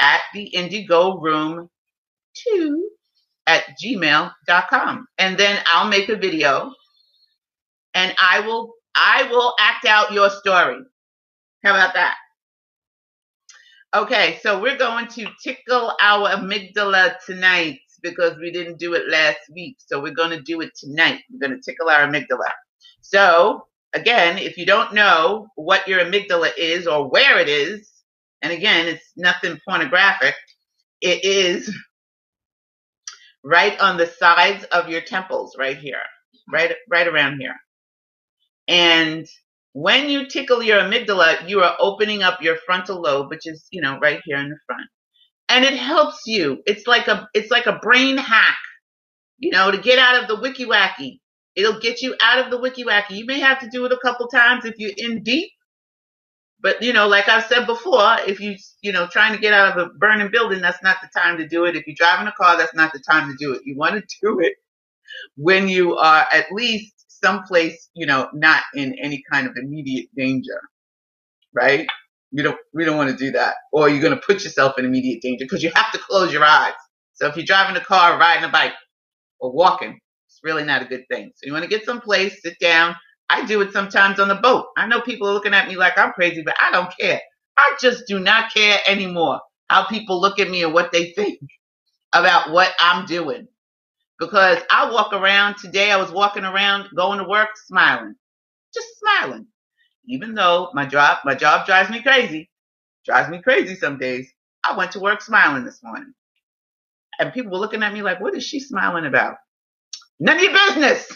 at 0.00 0.20
the 0.34 0.44
indigo 0.46 1.18
room 1.18 1.68
two 2.34 2.90
at 3.46 3.64
gmail.com. 3.82 5.06
And 5.18 5.38
then 5.38 5.62
I'll 5.66 5.88
make 5.88 6.08
a 6.08 6.16
video 6.16 6.72
and 7.94 8.14
I 8.20 8.40
will 8.40 8.74
I 8.94 9.24
will 9.30 9.54
act 9.58 9.84
out 9.86 10.12
your 10.12 10.30
story. 10.30 10.78
How 11.64 11.74
about 11.74 11.94
that? 11.94 12.16
Okay, 13.94 14.38
so 14.42 14.60
we're 14.60 14.76
going 14.76 15.06
to 15.08 15.26
tickle 15.42 15.92
our 16.02 16.28
amygdala 16.30 17.14
tonight 17.24 17.78
because 18.02 18.36
we 18.36 18.50
didn't 18.50 18.78
do 18.78 18.94
it 18.94 19.08
last 19.08 19.38
week. 19.54 19.76
So 19.78 20.02
we're 20.02 20.12
going 20.12 20.30
to 20.30 20.42
do 20.42 20.60
it 20.60 20.72
tonight. 20.76 21.20
We're 21.30 21.48
going 21.48 21.60
to 21.60 21.64
tickle 21.64 21.88
our 21.88 22.06
amygdala. 22.06 22.50
So, 23.00 23.66
again, 23.94 24.38
if 24.38 24.58
you 24.58 24.66
don't 24.66 24.92
know 24.92 25.46
what 25.54 25.86
your 25.86 26.00
amygdala 26.00 26.50
is 26.58 26.86
or 26.86 27.08
where 27.08 27.38
it 27.38 27.48
is, 27.48 27.88
and 28.42 28.52
again, 28.52 28.86
it's 28.86 29.12
nothing 29.16 29.58
pornographic, 29.66 30.34
it 31.00 31.24
is 31.24 31.74
right 33.44 33.78
on 33.80 33.96
the 33.96 34.06
sides 34.06 34.64
of 34.64 34.88
your 34.88 35.00
temples, 35.00 35.56
right 35.58 35.78
here, 35.78 36.02
right, 36.52 36.74
right 36.90 37.06
around 37.06 37.38
here. 37.38 37.54
And 38.68 39.26
when 39.76 40.08
you 40.08 40.26
tickle 40.26 40.62
your 40.62 40.78
amygdala, 40.78 41.46
you 41.46 41.60
are 41.60 41.76
opening 41.78 42.22
up 42.22 42.40
your 42.40 42.56
frontal 42.64 42.98
lobe, 43.02 43.28
which 43.28 43.46
is, 43.46 43.66
you 43.70 43.82
know, 43.82 43.98
right 43.98 44.22
here 44.24 44.38
in 44.38 44.48
the 44.48 44.56
front. 44.66 44.88
And 45.50 45.66
it 45.66 45.74
helps 45.74 46.22
you. 46.26 46.62
It's 46.64 46.86
like 46.86 47.08
a 47.08 47.28
it's 47.34 47.50
like 47.50 47.66
a 47.66 47.78
brain 47.82 48.16
hack, 48.16 48.56
you 49.38 49.50
know, 49.50 49.70
to 49.70 49.76
get 49.76 49.98
out 49.98 50.22
of 50.22 50.28
the 50.28 50.40
wiki 50.40 50.64
wacky. 50.64 51.20
It'll 51.54 51.78
get 51.78 52.00
you 52.00 52.16
out 52.22 52.42
of 52.42 52.50
the 52.50 52.58
wiki 52.58 52.84
wacky. 52.84 53.18
You 53.18 53.26
may 53.26 53.38
have 53.40 53.60
to 53.60 53.68
do 53.68 53.84
it 53.84 53.92
a 53.92 53.98
couple 54.02 54.28
times 54.28 54.64
if 54.64 54.76
you're 54.78 54.92
in 54.96 55.22
deep. 55.22 55.50
But 56.62 56.82
you 56.82 56.94
know, 56.94 57.06
like 57.06 57.28
I've 57.28 57.44
said 57.44 57.66
before, 57.66 58.16
if 58.26 58.40
you 58.40 58.56
you 58.80 58.92
know 58.92 59.06
trying 59.06 59.34
to 59.34 59.38
get 59.38 59.52
out 59.52 59.76
of 59.76 59.86
a 59.86 59.90
burning 59.98 60.30
building, 60.32 60.62
that's 60.62 60.82
not 60.82 60.96
the 61.02 61.10
time 61.20 61.36
to 61.36 61.46
do 61.46 61.66
it. 61.66 61.76
If 61.76 61.86
you're 61.86 61.96
driving 61.96 62.28
a 62.28 62.32
car, 62.32 62.56
that's 62.56 62.74
not 62.74 62.94
the 62.94 63.00
time 63.00 63.30
to 63.30 63.36
do 63.38 63.52
it. 63.52 63.60
You 63.66 63.76
want 63.76 63.96
to 63.96 64.16
do 64.22 64.40
it 64.40 64.54
when 65.36 65.68
you 65.68 65.96
are 65.96 66.26
at 66.32 66.46
least 66.52 66.94
someplace, 67.22 67.90
you 67.94 68.06
know, 68.06 68.28
not 68.34 68.62
in 68.74 68.96
any 69.02 69.22
kind 69.32 69.46
of 69.46 69.54
immediate 69.56 70.08
danger, 70.16 70.60
right? 71.54 71.86
You 72.32 72.42
don't, 72.44 72.58
we 72.74 72.84
don't 72.84 72.98
want 72.98 73.10
to 73.10 73.16
do 73.16 73.32
that. 73.32 73.56
Or 73.72 73.88
you're 73.88 74.02
going 74.02 74.14
to 74.14 74.26
put 74.26 74.44
yourself 74.44 74.78
in 74.78 74.84
immediate 74.86 75.22
danger 75.22 75.44
because 75.44 75.62
you 75.62 75.72
have 75.74 75.92
to 75.92 75.98
close 75.98 76.32
your 76.32 76.44
eyes. 76.44 76.74
So 77.14 77.26
if 77.28 77.36
you're 77.36 77.46
driving 77.46 77.76
a 77.76 77.84
car, 77.84 78.18
riding 78.18 78.44
a 78.44 78.50
bike, 78.50 78.72
or 79.40 79.52
walking, 79.52 79.98
it's 80.28 80.40
really 80.42 80.64
not 80.64 80.82
a 80.82 80.86
good 80.86 81.04
thing. 81.10 81.32
So 81.36 81.46
you 81.46 81.52
want 81.52 81.64
to 81.64 81.70
get 81.70 81.84
someplace, 81.84 82.42
sit 82.42 82.58
down. 82.60 82.96
I 83.30 83.44
do 83.46 83.60
it 83.62 83.72
sometimes 83.72 84.20
on 84.20 84.28
the 84.28 84.36
boat. 84.36 84.66
I 84.76 84.86
know 84.86 85.00
people 85.02 85.28
are 85.28 85.34
looking 85.34 85.54
at 85.54 85.68
me 85.68 85.76
like 85.76 85.98
I'm 85.98 86.12
crazy, 86.12 86.42
but 86.44 86.56
I 86.62 86.70
don't 86.72 86.92
care. 86.98 87.20
I 87.56 87.76
just 87.80 88.04
do 88.06 88.20
not 88.20 88.52
care 88.54 88.78
anymore 88.86 89.40
how 89.68 89.86
people 89.88 90.20
look 90.20 90.38
at 90.38 90.50
me 90.50 90.62
and 90.64 90.74
what 90.74 90.92
they 90.92 91.12
think 91.12 91.40
about 92.14 92.52
what 92.52 92.72
I'm 92.80 93.06
doing 93.06 93.48
because 94.20 94.58
I 94.70 94.90
walk 94.92 95.12
around 95.12 95.56
today. 95.58 95.90
I 95.92 95.96
was 95.98 96.10
walking 96.12 96.44
around 96.44 96.88
going 96.96 97.18
to 97.20 97.28
work 97.28 97.50
smiling, 97.66 98.14
just 98.74 98.88
smiling, 99.00 99.46
even 100.08 100.34
though 100.34 100.70
my 100.74 100.86
job 100.86 101.18
my 101.24 101.34
job 101.34 101.66
drives 101.66 101.90
me 101.90 102.02
crazy, 102.02 102.50
drives 103.06 103.30
me 103.30 103.42
crazy 103.42 103.76
some 103.76 103.98
days. 103.98 104.32
I 104.64 104.76
went 104.76 104.92
to 104.92 105.00
work 105.00 105.22
smiling 105.22 105.64
this 105.64 105.80
morning, 105.82 106.14
and 107.20 107.32
people 107.32 107.52
were 107.52 107.58
looking 107.58 107.82
at 107.82 107.92
me 107.94 108.02
like, 108.02 108.20
"What 108.20 108.36
is 108.36 108.44
she 108.44 108.60
smiling 108.60 109.06
about?" 109.06 109.36
None 110.20 110.36
of 110.36 110.42
your 110.42 110.52
business. 110.52 111.08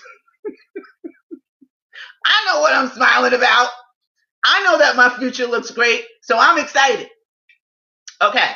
I 2.26 2.44
know 2.46 2.60
what 2.60 2.74
I'm 2.74 2.90
smiling 2.90 3.34
about. 3.34 3.70
I 4.44 4.64
know 4.64 4.78
that 4.78 4.96
my 4.96 5.10
future 5.18 5.46
looks 5.46 5.70
great, 5.72 6.04
so 6.22 6.38
I'm 6.38 6.58
excited. 6.58 7.08
Okay, 8.22 8.52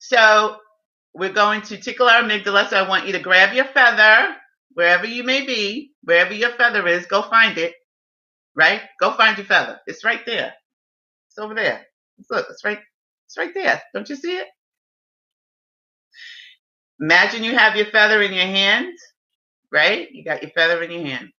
so 0.00 0.59
we're 1.14 1.32
going 1.32 1.62
to 1.62 1.76
tickle 1.78 2.08
our 2.08 2.22
amygdala. 2.22 2.68
So 2.68 2.76
I 2.76 2.88
want 2.88 3.06
you 3.06 3.12
to 3.12 3.20
grab 3.20 3.54
your 3.54 3.66
feather, 3.66 4.34
wherever 4.74 5.06
you 5.06 5.24
may 5.24 5.44
be, 5.46 5.92
wherever 6.04 6.32
your 6.34 6.50
feather 6.52 6.86
is, 6.88 7.06
go 7.06 7.22
find 7.22 7.58
it. 7.58 7.74
Right? 8.56 8.82
Go 9.00 9.12
find 9.12 9.36
your 9.38 9.46
feather. 9.46 9.80
It's 9.86 10.04
right 10.04 10.24
there. 10.26 10.54
It's 11.28 11.38
over 11.38 11.54
there. 11.54 11.86
Look, 12.30 12.46
it's 12.50 12.64
right, 12.64 12.80
it's 13.26 13.38
right 13.38 13.54
there. 13.54 13.80
Don't 13.94 14.08
you 14.08 14.16
see 14.16 14.36
it? 14.36 14.48
Imagine 17.00 17.44
you 17.44 17.56
have 17.56 17.76
your 17.76 17.86
feather 17.86 18.22
in 18.22 18.32
your 18.32 18.46
hand, 18.46 18.94
right? 19.72 20.08
You 20.12 20.24
got 20.24 20.42
your 20.42 20.50
feather 20.52 20.82
in 20.82 20.90
your 20.90 21.04
hand. 21.06 21.30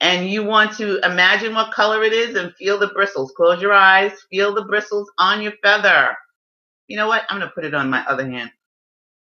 And 0.00 0.30
you 0.30 0.44
want 0.44 0.76
to 0.78 0.98
imagine 1.04 1.54
what 1.54 1.72
color 1.72 2.04
it 2.04 2.12
is 2.12 2.36
and 2.36 2.54
feel 2.56 2.78
the 2.78 2.88
bristles. 2.88 3.32
Close 3.36 3.60
your 3.60 3.72
eyes, 3.72 4.12
feel 4.30 4.54
the 4.54 4.64
bristles 4.64 5.10
on 5.18 5.42
your 5.42 5.52
feather. 5.62 6.16
You 6.86 6.96
know 6.96 7.08
what? 7.08 7.24
I'm 7.28 7.38
going 7.38 7.48
to 7.48 7.54
put 7.54 7.64
it 7.64 7.74
on 7.74 7.90
my 7.90 8.04
other 8.06 8.28
hand. 8.30 8.50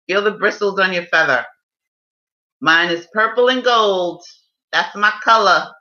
Feel 0.08 0.24
the 0.24 0.32
bristles 0.32 0.80
on 0.80 0.94
your 0.94 1.06
feather. 1.06 1.46
Mine 2.62 2.90
is 2.92 3.08
purple 3.14 3.50
and 3.50 3.64
gold. 3.64 4.24
That's 4.72 4.96
my 4.96 5.14
color. 5.24 5.72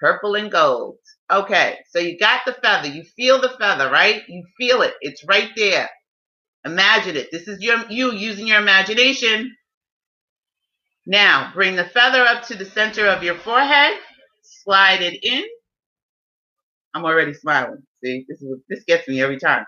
Purple 0.00 0.34
and 0.34 0.50
gold. 0.50 0.98
Okay, 1.30 1.78
so 1.90 1.98
you 1.98 2.18
got 2.18 2.42
the 2.46 2.52
feather. 2.52 2.88
You 2.88 3.04
feel 3.16 3.40
the 3.40 3.54
feather, 3.58 3.90
right? 3.90 4.22
You 4.28 4.44
feel 4.58 4.82
it. 4.82 4.94
It's 5.00 5.24
right 5.26 5.50
there. 5.56 5.88
Imagine 6.64 7.16
it. 7.16 7.28
This 7.32 7.48
is 7.48 7.60
your 7.62 7.78
you 7.88 8.12
using 8.12 8.46
your 8.46 8.60
imagination. 8.60 9.54
Now, 11.06 11.52
bring 11.54 11.76
the 11.76 11.84
feather 11.84 12.22
up 12.22 12.44
to 12.46 12.56
the 12.56 12.64
center 12.64 13.06
of 13.06 13.22
your 13.22 13.36
forehead. 13.36 13.98
Slide 14.42 15.02
it 15.02 15.22
in. 15.22 15.44
I'm 16.94 17.04
already 17.04 17.34
smiling. 17.34 17.82
See, 18.04 18.24
this 18.28 18.42
is 18.42 18.58
this 18.68 18.84
gets 18.84 19.06
me 19.08 19.20
every 19.22 19.38
time. 19.38 19.64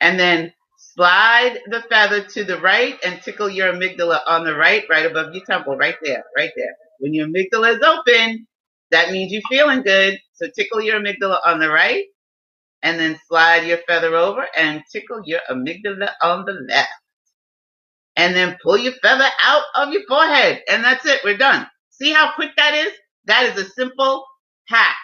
And 0.00 0.18
then 0.18 0.52
Slide 0.78 1.60
the 1.68 1.82
feather 1.90 2.24
to 2.24 2.44
the 2.44 2.60
right 2.60 2.98
and 3.04 3.22
tickle 3.22 3.50
your 3.50 3.72
amygdala 3.72 4.20
on 4.28 4.44
the 4.44 4.56
right, 4.56 4.84
right 4.90 5.06
above 5.06 5.34
your 5.34 5.44
temple, 5.46 5.76
right 5.76 5.96
there, 6.04 6.24
right 6.36 6.52
there. 6.56 6.76
When 7.00 7.14
your 7.14 7.28
amygdala 7.28 7.76
is 7.76 7.82
open, 7.82 8.46
that 8.92 9.12
means 9.12 9.32
you're 9.32 9.42
feeling 9.50 9.82
good. 9.82 10.20
So 10.34 10.48
tickle 10.56 10.82
your 10.82 11.00
amygdala 11.00 11.40
on 11.46 11.60
the 11.60 11.70
right 11.70 12.06
and 12.82 13.00
then 13.00 13.18
slide 13.28 13.66
your 13.66 13.78
feather 13.88 14.16
over 14.16 14.46
and 14.56 14.82
tickle 14.92 15.22
your 15.26 15.40
amygdala 15.50 16.12
on 16.22 16.46
the 16.46 16.54
left. 16.68 16.90
And 18.16 18.36
then 18.36 18.58
pull 18.62 18.78
your 18.78 18.94
feather 19.02 19.28
out 19.42 19.64
of 19.76 19.92
your 19.92 20.02
forehead. 20.08 20.62
And 20.70 20.84
that's 20.84 21.06
it. 21.06 21.20
We're 21.24 21.38
done. 21.38 21.66
See 21.90 22.12
how 22.12 22.32
quick 22.34 22.52
that 22.56 22.74
is? 22.74 22.92
That 23.26 23.46
is 23.46 23.64
a 23.64 23.70
simple 23.70 24.26
hack, 24.68 24.96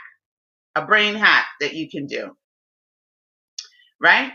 a 0.76 0.84
brain 0.86 1.16
hack 1.16 1.46
that 1.60 1.74
you 1.74 1.90
can 1.90 2.06
do. 2.06 2.36
Right? 4.00 4.32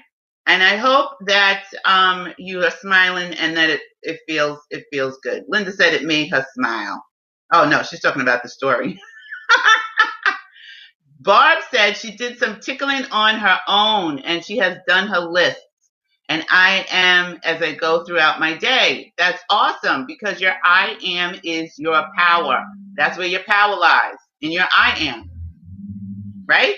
And 0.50 0.64
I 0.64 0.78
hope 0.78 1.12
that 1.28 1.66
um, 1.86 2.34
you 2.40 2.64
are 2.66 2.72
smiling 2.72 3.36
and 3.36 3.58
that 3.58 3.70
it, 3.72 3.82
it 4.04 4.20
feels 4.28 4.60
it 4.72 4.86
feels 4.92 5.20
good. 5.24 5.46
Linda 5.50 5.72
said 5.74 5.94
it 5.94 6.04
made 6.06 6.32
her 6.32 6.46
smile. 6.56 7.06
Oh 7.54 7.70
no, 7.70 7.84
she's 7.84 8.02
talking 8.02 8.24
about 8.24 8.44
the 8.44 8.50
story. 8.50 9.00
Barb 11.22 11.64
said 11.72 11.98
she 11.98 12.16
did 12.18 12.40
some 12.40 12.60
tickling 12.62 13.06
on 13.12 13.36
her 13.38 13.60
own 13.68 14.20
and 14.20 14.46
she 14.46 14.58
has 14.60 14.80
done 14.88 15.08
her 15.08 15.22
list. 15.22 15.60
and 16.30 16.46
I 16.50 16.86
am 16.90 17.40
as 17.44 17.62
I 17.62 17.76
go 17.76 18.04
throughout 18.04 18.40
my 18.40 18.58
day. 18.58 19.14
That's 19.18 19.42
awesome 19.50 20.06
because 20.08 20.42
your 20.42 20.54
I 20.64 20.98
am 21.06 21.40
is 21.44 21.76
your 21.78 22.04
power. 22.18 22.64
That's 22.96 23.18
where 23.18 23.28
your 23.28 23.44
power 23.44 23.76
lies 23.78 24.18
in 24.42 24.52
your 24.52 24.66
I 24.76 24.98
am, 25.08 25.30
right? 26.48 26.76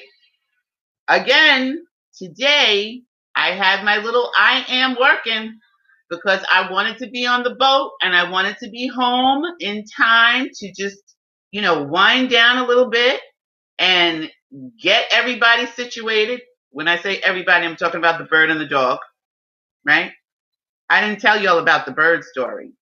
Again, 1.08 1.86
today 2.18 3.04
I 3.42 3.56
had 3.56 3.84
my 3.84 3.98
little 3.98 4.32
I 4.38 4.64
am 4.70 4.96
working 5.00 5.60
because 6.12 6.44
I 6.48 6.72
wanted 6.72 7.00
to 7.00 7.10
be 7.10 7.26
on 7.26 7.42
the 7.42 7.56
boat 7.56 7.94
and 8.02 8.16
I 8.16 8.30
wanted 8.30 8.58
to 8.60 8.70
be 8.70 8.88
home 8.88 9.44
in 9.60 9.84
time 9.98 10.50
to 10.54 10.74
just, 10.78 11.00
you 11.52 11.62
know, 11.62 11.84
wind 11.84 12.30
down 12.30 12.60
a 12.60 12.68
little 12.68 12.90
bit 12.90 13.20
and 13.80 14.30
get 14.80 15.08
everybody 15.12 15.66
situated. 15.66 16.42
When 16.70 16.88
I 16.88 17.00
say 17.02 17.18
everybody, 17.18 17.66
I'm 17.66 17.78
talking 17.78 17.98
about 18.00 18.20
the 18.20 18.26
bird 18.26 18.52
and 18.52 18.62
the 18.62 18.68
dog, 18.68 19.00
right? 19.86 20.12
I 20.90 21.02
didn't 21.02 21.22
tell 21.22 21.42
you 21.42 21.50
all 21.50 21.60
about 21.60 21.88
the 21.88 21.94
bird 21.94 22.24
story. 22.24 22.74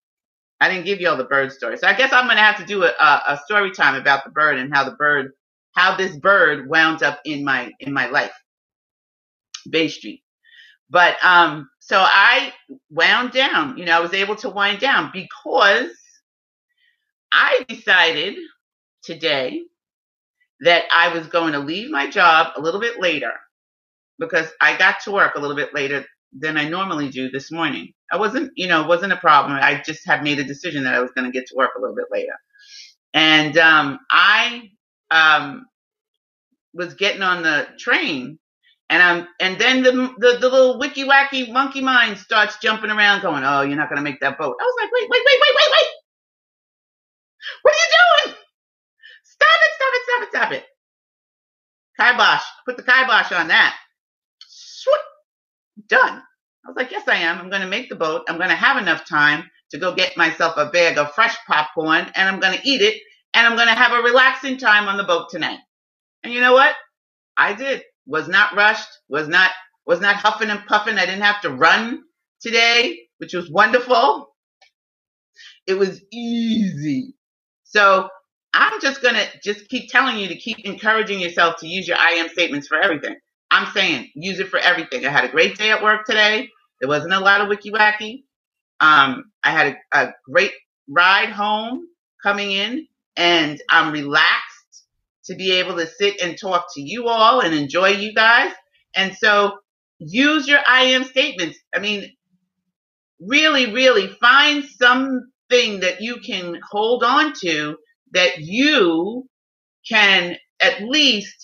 I 0.60 0.68
didn't 0.68 0.86
give 0.86 1.00
you 1.00 1.08
all 1.10 1.18
the 1.18 1.24
bird 1.24 1.54
story. 1.54 1.78
So 1.78 1.88
I 1.88 1.94
guess 1.94 2.12
I'm 2.12 2.26
going 2.26 2.36
to 2.38 2.44
have 2.44 2.58
to 2.58 2.66
do 2.66 2.84
a, 2.84 2.88
a, 2.90 3.24
a 3.30 3.42
story 3.46 3.72
time 3.72 3.96
about 3.96 4.26
the 4.26 4.32
bird 4.32 4.58
and 4.58 4.74
how 4.74 4.84
the 4.84 4.96
bird, 4.96 5.32
how 5.74 5.96
this 5.96 6.18
bird 6.18 6.70
wound 6.70 7.02
up 7.02 7.22
in 7.24 7.46
my, 7.46 7.72
in 7.80 7.94
my 7.94 8.08
life. 8.08 8.34
Bay 9.70 9.88
Street. 9.88 10.24
But, 10.90 11.18
um, 11.24 11.70
so 11.80 12.00
I 12.00 12.54
wound 12.90 13.32
down, 13.32 13.78
you 13.78 13.86
know, 13.86 13.98
I 13.98 14.00
was 14.00 14.14
able 14.14 14.36
to 14.38 14.50
wind 14.50 14.80
down 14.80 15.12
because 15.14 15.92
I 17.32 17.66
decided 17.68 18.36
today 19.04 19.62
that 20.62 20.84
I 20.94 21.14
was 21.14 21.28
going 21.28 21.54
to 21.54 21.60
leave 21.60 21.90
my 21.90 22.10
job 22.10 22.54
a 22.56 22.62
little 22.62 22.80
bit 22.82 23.00
later 23.00 23.32
because 24.20 24.48
I 24.62 24.78
got 24.78 24.98
to 25.06 25.12
work 25.12 25.36
a 25.36 25.40
little 25.40 25.56
bit 25.56 25.74
later 25.74 26.06
than 26.34 26.58
I 26.58 26.68
normally 26.68 27.10
do 27.10 27.30
this 27.30 27.52
morning. 27.52 27.94
I 28.12 28.18
wasn't, 28.18 28.52
you 28.56 28.68
know, 28.68 28.82
it 28.82 28.88
wasn't 28.88 29.14
a 29.14 29.18
problem. 29.18 29.54
I 29.54 29.82
just 29.86 30.06
had 30.06 30.24
made 30.24 30.40
a 30.40 30.44
decision 30.44 30.84
that 30.84 30.96
I 30.96 31.00
was 31.00 31.12
going 31.12 31.32
to 31.32 31.38
get 31.38 31.48
to 31.48 31.56
work 31.56 31.72
a 31.78 31.82
little 31.82 31.96
bit 31.96 32.08
later. 32.12 32.34
And 33.14 33.58
um, 33.58 34.00
I 34.12 34.70
um, 35.12 35.66
was 36.74 36.94
getting 36.96 37.22
on 37.22 37.44
the 37.44 37.68
train, 37.80 38.40
and 38.90 39.04
I'm, 39.04 39.28
and 39.40 39.60
then 39.60 39.84
the, 39.84 39.92
the 39.92 40.38
the 40.42 40.50
little 40.50 40.80
wicky 40.80 41.06
wacky 41.06 41.52
monkey 41.52 41.82
mind 41.82 42.18
starts 42.18 42.58
jumping 42.60 42.92
around, 42.92 43.22
going, 43.22 43.44
"Oh, 43.44 43.62
you're 43.62 43.78
not 43.78 43.90
going 43.90 43.98
to 43.98 44.04
make 44.04 44.20
that 44.22 44.38
boat." 44.38 44.56
I 44.60 44.64
was 44.64 44.76
like, 44.82 44.92
"Wait, 44.92 45.10
wait, 45.10 45.22
wait, 45.26 45.40
wait, 45.42 45.56
wait, 45.56 45.72
wait! 45.74 45.90
What 47.64 47.74
are 47.74 47.78
you 47.78 48.28
doing? 48.28 48.38
Stop 49.24 49.60
it! 49.62 49.72
Stop 49.76 49.94
it! 49.94 50.02
Stop 50.04 50.24
it! 50.24 50.30
Stop 50.30 50.52
it!" 50.54 50.66
Kibosh, 52.00 52.44
put 52.66 52.78
the 52.78 52.84
kibosh 52.84 53.32
on 53.32 53.50
that. 53.50 53.76
Swoop, 54.48 55.02
done. 55.88 56.24
I 56.66 56.70
was 56.70 56.76
like, 56.78 56.92
yes, 56.92 57.08
I 57.08 57.16
am. 57.18 57.40
I'm 57.40 57.50
going 57.50 57.62
to 57.62 57.68
make 57.68 57.90
the 57.90 57.96
boat. 57.96 58.24
I'm 58.30 58.38
going 58.38 58.50
to 58.50 58.56
have 58.56 58.78
enough 58.78 59.06
time 59.06 59.50
to 59.72 59.80
go 59.80 59.96
get 59.96 60.18
myself 60.18 60.56
a 60.58 60.68
bag 60.68 60.98
of 60.98 61.14
fresh 61.14 61.36
popcorn 61.48 62.12
and 62.16 62.30
I'm 62.30 62.40
going 62.40 62.58
to 62.58 62.68
eat 62.68 62.82
it 62.82 63.02
and 63.34 63.46
I'm 63.48 63.56
going 63.56 63.68
to 63.68 63.76
have 63.76 63.92
a 63.94 64.04
relaxing 64.04 64.58
time 64.58 64.88
on 64.88 64.98
the 64.98 65.04
boat 65.04 65.30
tonight. 65.30 65.60
And 66.24 66.34
you 66.34 66.42
know 66.42 66.54
what? 66.54 66.76
I 67.38 67.54
did. 67.54 67.84
Was 68.10 68.30
not 68.30 68.56
rushed, 68.58 68.90
was 69.10 69.30
not, 69.30 69.52
was 69.88 70.02
not 70.02 70.18
huffing 70.18 70.52
and 70.52 70.66
puffing. 70.68 71.00
I 71.00 71.08
didn't 71.08 71.24
have 71.24 71.42
to 71.44 71.52
run 71.52 72.04
today, 72.42 73.00
which 73.20 73.34
was 73.36 73.52
wonderful. 73.52 74.30
It 75.68 75.76
was 75.76 76.02
easy. 76.12 77.16
So 77.64 78.10
I'm 78.54 78.82
just 78.82 79.02
to 79.16 79.28
just 79.44 79.70
keep 79.70 79.90
telling 79.90 80.18
you 80.18 80.28
to 80.28 80.36
keep 80.36 80.60
encouraging 80.66 81.20
yourself 81.20 81.58
to 81.60 81.68
use 81.68 81.88
your 81.88 81.98
I 81.98 82.12
am 82.14 82.30
statements 82.30 82.68
for 82.68 82.78
everything. 82.80 83.16
I'm 83.52 83.72
saying 83.74 84.10
use 84.16 84.40
it 84.40 84.50
for 84.50 84.60
everything. 84.60 85.06
I 85.06 85.10
had 85.10 85.26
a 85.26 85.30
great 85.30 85.58
day 85.58 85.72
at 85.72 85.84
work 85.84 86.06
today. 86.06 86.50
There 86.82 86.90
wasn't 86.90 87.14
a 87.14 87.20
lot 87.20 87.42
of 87.42 87.48
wiki 87.50 87.72
wacky. 87.72 88.24
Um, 88.82 89.26
I 89.44 89.52
had 89.52 89.78
a, 89.94 90.00
a 90.00 90.14
great 90.26 90.54
ride 90.90 91.30
home 91.32 91.88
coming 92.24 92.52
in 92.52 92.88
and 93.18 93.62
I'm 93.70 93.94
relaxed 93.94 94.49
to 95.30 95.36
be 95.38 95.54
able 95.54 95.78
to 95.78 95.88
sit 95.88 96.22
and 96.22 96.38
talk 96.38 96.68
to 96.76 96.82
you 96.82 97.08
all 97.10 97.42
and 97.42 97.56
enjoy 97.56 97.90
you 97.90 98.14
guys. 98.14 98.54
And 98.96 99.16
so 99.18 99.60
use 100.00 100.48
your 100.48 100.60
I 100.68 100.86
am 100.86 101.06
statements. 101.06 101.60
I 101.76 101.80
mean, 101.80 102.12
really, 103.22 103.74
really 103.74 104.10
find 104.22 104.66
something 104.66 105.82
that 105.82 106.02
you 106.02 106.18
can 106.18 106.60
hold 106.72 107.04
on 107.04 107.34
to 107.44 107.78
that 108.14 108.40
you 108.40 109.28
can 109.90 110.38
at 110.62 110.82
least 110.84 111.36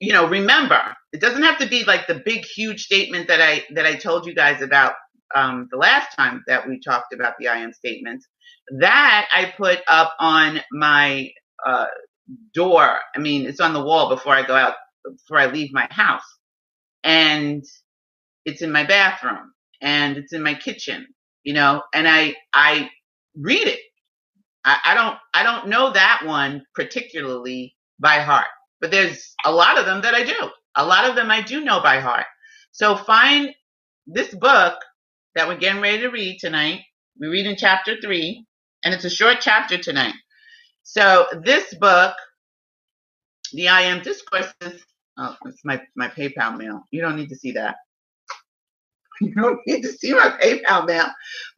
you 0.00 0.12
know, 0.12 0.28
remember, 0.28 0.80
it 1.12 1.20
doesn't 1.20 1.42
have 1.42 1.58
to 1.58 1.68
be 1.68 1.84
like 1.84 2.06
the 2.06 2.22
big, 2.24 2.44
huge 2.44 2.84
statement 2.84 3.28
that 3.28 3.40
I 3.40 3.64
that 3.74 3.86
I 3.86 3.96
told 3.96 4.26
you 4.26 4.34
guys 4.34 4.62
about 4.62 4.94
um, 5.34 5.68
the 5.70 5.78
last 5.78 6.14
time 6.16 6.42
that 6.46 6.68
we 6.68 6.80
talked 6.80 7.12
about 7.14 7.34
the 7.38 7.48
I 7.48 7.58
am 7.58 7.72
statements. 7.72 8.26
That 8.80 9.28
I 9.32 9.52
put 9.56 9.80
up 9.88 10.12
on 10.20 10.60
my 10.72 11.30
uh, 11.66 11.86
door. 12.54 12.98
I 13.14 13.18
mean, 13.18 13.46
it's 13.46 13.60
on 13.60 13.74
the 13.74 13.84
wall 13.84 14.08
before 14.10 14.34
I 14.34 14.46
go 14.46 14.56
out, 14.56 14.74
before 15.04 15.38
I 15.38 15.46
leave 15.46 15.72
my 15.72 15.88
house, 15.90 16.24
and 17.04 17.64
it's 18.44 18.62
in 18.62 18.72
my 18.72 18.84
bathroom, 18.84 19.52
and 19.82 20.16
it's 20.18 20.32
in 20.32 20.42
my 20.42 20.54
kitchen. 20.54 21.06
You 21.44 21.54
know, 21.54 21.82
and 21.94 22.08
I 22.08 22.36
I 22.54 22.90
read 23.36 23.68
it. 23.68 23.80
I, 24.64 24.78
I 24.86 24.94
don't 24.94 25.16
I 25.34 25.42
don't 25.44 25.68
know 25.68 25.92
that 25.92 26.22
one 26.26 26.64
particularly 26.74 27.76
by 28.00 28.20
heart 28.20 28.46
but 28.80 28.90
there's 28.90 29.34
a 29.44 29.52
lot 29.52 29.78
of 29.78 29.86
them 29.86 30.02
that 30.02 30.14
I 30.14 30.24
do. 30.24 30.50
A 30.76 30.84
lot 30.84 31.08
of 31.08 31.16
them 31.16 31.30
I 31.30 31.42
do 31.42 31.64
know 31.64 31.80
by 31.82 32.00
heart. 32.00 32.26
So 32.72 32.96
find 32.96 33.50
this 34.06 34.34
book 34.34 34.76
that 35.34 35.48
we're 35.48 35.58
getting 35.58 35.82
ready 35.82 36.00
to 36.00 36.08
read 36.08 36.38
tonight. 36.40 36.82
We 37.20 37.28
read 37.28 37.46
in 37.46 37.56
chapter 37.56 37.96
three, 38.02 38.46
and 38.84 38.94
it's 38.94 39.04
a 39.04 39.10
short 39.10 39.38
chapter 39.40 39.78
tonight. 39.78 40.14
So 40.88 41.26
this 41.44 41.74
book, 41.74 42.14
the 43.52 43.68
I 43.68 43.82
Am 43.82 44.02
Discourses, 44.02 44.84
oh, 45.18 45.36
it's 45.46 45.64
my, 45.64 45.82
my 45.96 46.08
PayPal 46.08 46.56
mail. 46.58 46.84
You 46.90 47.02
don't 47.02 47.16
need 47.16 47.30
to 47.30 47.36
see 47.36 47.52
that. 47.52 47.76
You 49.20 49.34
don't 49.34 49.60
need 49.66 49.82
to 49.82 49.92
see 49.92 50.12
my 50.14 50.30
PayPal 50.42 50.86
mail. 50.86 51.06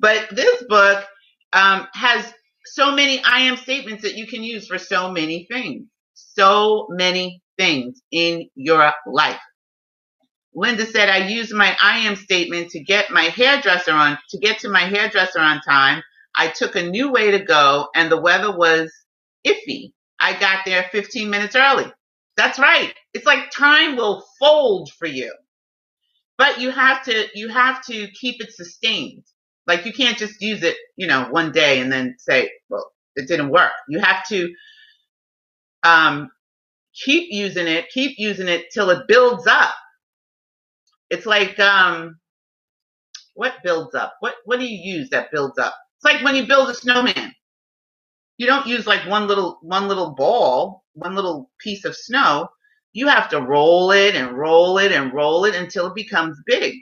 But 0.00 0.28
this 0.32 0.64
book 0.68 1.04
um, 1.52 1.88
has 1.94 2.32
so 2.66 2.92
many 2.94 3.22
I 3.24 3.40
am 3.40 3.56
statements 3.56 4.02
that 4.04 4.14
you 4.16 4.26
can 4.26 4.42
use 4.44 4.66
for 4.68 4.78
so 4.78 5.10
many 5.12 5.46
things 5.50 5.86
so 6.14 6.86
many 6.90 7.42
things 7.58 8.02
in 8.12 8.48
your 8.56 8.92
life. 9.06 9.40
Linda 10.54 10.86
said, 10.86 11.08
I 11.10 11.28
used 11.28 11.54
my 11.54 11.76
I 11.82 12.00
am 12.00 12.16
statement 12.16 12.70
to 12.70 12.80
get 12.84 13.10
my 13.10 13.24
hairdresser 13.24 13.92
on, 13.92 14.18
to 14.30 14.38
get 14.38 14.60
to 14.60 14.70
my 14.70 14.80
hairdresser 14.82 15.40
on 15.40 15.60
time. 15.62 16.02
I 16.36 16.48
took 16.48 16.76
a 16.76 16.82
new 16.82 17.12
way 17.12 17.32
to 17.32 17.40
go 17.44 17.88
and 17.94 18.10
the 18.10 18.20
weather 18.20 18.56
was 18.56 18.92
iffy. 19.46 19.92
I 20.20 20.38
got 20.38 20.64
there 20.64 20.88
15 20.92 21.30
minutes 21.30 21.56
early. 21.56 21.92
That's 22.36 22.58
right. 22.58 22.94
It's 23.14 23.26
like 23.26 23.50
time 23.50 23.96
will 23.96 24.24
fold 24.40 24.90
for 24.98 25.06
you. 25.06 25.32
But 26.38 26.60
you 26.60 26.70
have 26.70 27.04
to, 27.04 27.26
you 27.34 27.48
have 27.48 27.84
to 27.86 28.08
keep 28.20 28.42
it 28.42 28.52
sustained. 28.52 29.24
Like 29.66 29.86
you 29.86 29.92
can't 29.92 30.18
just 30.18 30.40
use 30.42 30.62
it, 30.64 30.76
you 30.96 31.06
know, 31.06 31.28
one 31.30 31.52
day 31.52 31.80
and 31.80 31.92
then 31.92 32.16
say, 32.18 32.50
well, 32.70 32.90
it 33.16 33.28
didn't 33.28 33.50
work. 33.50 33.72
You 33.88 34.00
have 34.00 34.26
to 34.28 34.52
um, 35.84 36.30
keep 36.94 37.28
using 37.32 37.66
it, 37.68 37.88
keep 37.90 38.16
using 38.18 38.48
it 38.48 38.66
till 38.72 38.90
it 38.90 39.08
builds 39.08 39.46
up. 39.46 39.74
It's 41.10 41.26
like, 41.26 41.58
um, 41.60 42.18
what 43.34 43.54
builds 43.64 43.94
up? 43.94 44.14
What, 44.20 44.34
what 44.44 44.60
do 44.60 44.66
you 44.66 44.98
use 44.98 45.10
that 45.10 45.30
builds 45.32 45.58
up? 45.58 45.74
It's 45.98 46.04
like 46.14 46.24
when 46.24 46.36
you 46.36 46.46
build 46.46 46.70
a 46.70 46.74
snowman. 46.74 47.32
You 48.40 48.46
don't 48.46 48.66
use 48.66 48.86
like 48.86 49.06
one 49.06 49.28
little, 49.28 49.58
one 49.60 49.86
little 49.86 50.14
ball, 50.14 50.82
one 50.94 51.14
little 51.14 51.50
piece 51.60 51.84
of 51.84 51.94
snow. 51.94 52.48
You 52.94 53.06
have 53.06 53.28
to 53.32 53.38
roll 53.42 53.90
it 53.90 54.14
and 54.14 54.32
roll 54.32 54.78
it 54.78 54.92
and 54.92 55.12
roll 55.12 55.44
it 55.44 55.54
until 55.54 55.88
it 55.88 55.94
becomes 55.94 56.38
big. 56.46 56.74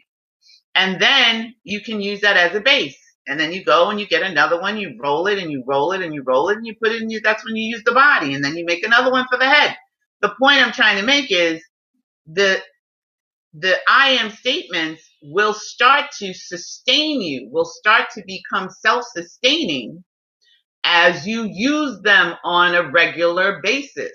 And 0.77 1.03
then 1.03 1.57
you 1.64 1.81
can 1.81 2.01
use 2.01 2.21
that 2.21 2.37
as 2.37 2.55
a 2.55 2.61
base. 2.61 2.97
And 3.27 3.40
then 3.40 3.53
you 3.53 3.64
go 3.64 3.90
and 3.90 3.99
you 3.99 4.07
get 4.07 4.23
another 4.23 4.61
one, 4.61 4.79
you 4.79 4.97
roll 5.03 5.27
it 5.27 5.40
and 5.40 5.51
you 5.51 5.64
roll 5.66 5.90
it 5.90 6.01
and 6.01 6.14
you 6.14 6.23
roll 6.25 6.49
it 6.51 6.59
and 6.59 6.64
you 6.64 6.77
put 6.81 6.92
it 6.92 7.03
in 7.03 7.11
you. 7.11 7.21
That's 7.21 7.44
when 7.44 7.57
you 7.57 7.68
use 7.71 7.83
the 7.85 7.90
body. 7.90 8.35
And 8.35 8.44
then 8.44 8.57
you 8.57 8.64
make 8.64 8.85
another 8.85 9.11
one 9.11 9.27
for 9.29 9.37
the 9.37 9.51
head. 9.51 9.77
The 10.21 10.33
point 10.40 10.62
I'm 10.62 10.73
trying 10.73 11.01
to 11.01 11.07
make 11.07 11.33
is 11.33 11.61
the, 12.29 12.62
the 13.55 13.77
I 13.88 14.11
am 14.11 14.31
statements 14.31 15.03
will 15.23 15.55
start 15.55 16.12
to 16.21 16.33
sustain 16.35 17.21
you, 17.21 17.49
will 17.51 17.64
start 17.66 18.11
to 18.14 18.23
become 18.29 18.71
self-sustaining 18.71 20.05
as 20.85 21.27
you 21.27 21.45
use 21.45 22.01
them 22.03 22.37
on 22.45 22.75
a 22.75 22.91
regular 22.91 23.61
basis. 23.62 24.12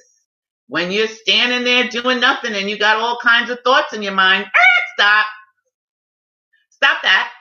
When 0.68 0.92
you're 0.92 1.08
standing 1.08 1.64
there 1.66 1.90
doing 1.90 2.20
nothing 2.22 2.54
and 2.56 2.70
you 2.70 2.80
got 2.80 2.98
all 2.98 3.20
kinds 3.24 3.52
of 3.52 3.60
thoughts 3.64 3.94
in 3.94 4.04
your 4.04 4.14
mind, 4.14 4.46
ah, 4.48 4.84
stop. 4.96 5.26
Stop 6.72 7.04
that. 7.04 7.32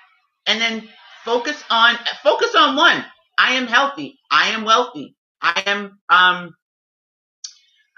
And 0.47 0.61
then 0.61 0.89
focus 1.25 1.63
on 1.71 1.97
focus 2.25 2.55
on 2.57 2.77
one. 2.77 3.05
I 3.39 3.55
am 3.55 3.67
healthy. 3.69 4.19
I 4.31 4.51
am 4.51 4.65
wealthy. 4.65 5.17
I 5.43 5.63
am 5.67 6.01
um 6.11 6.55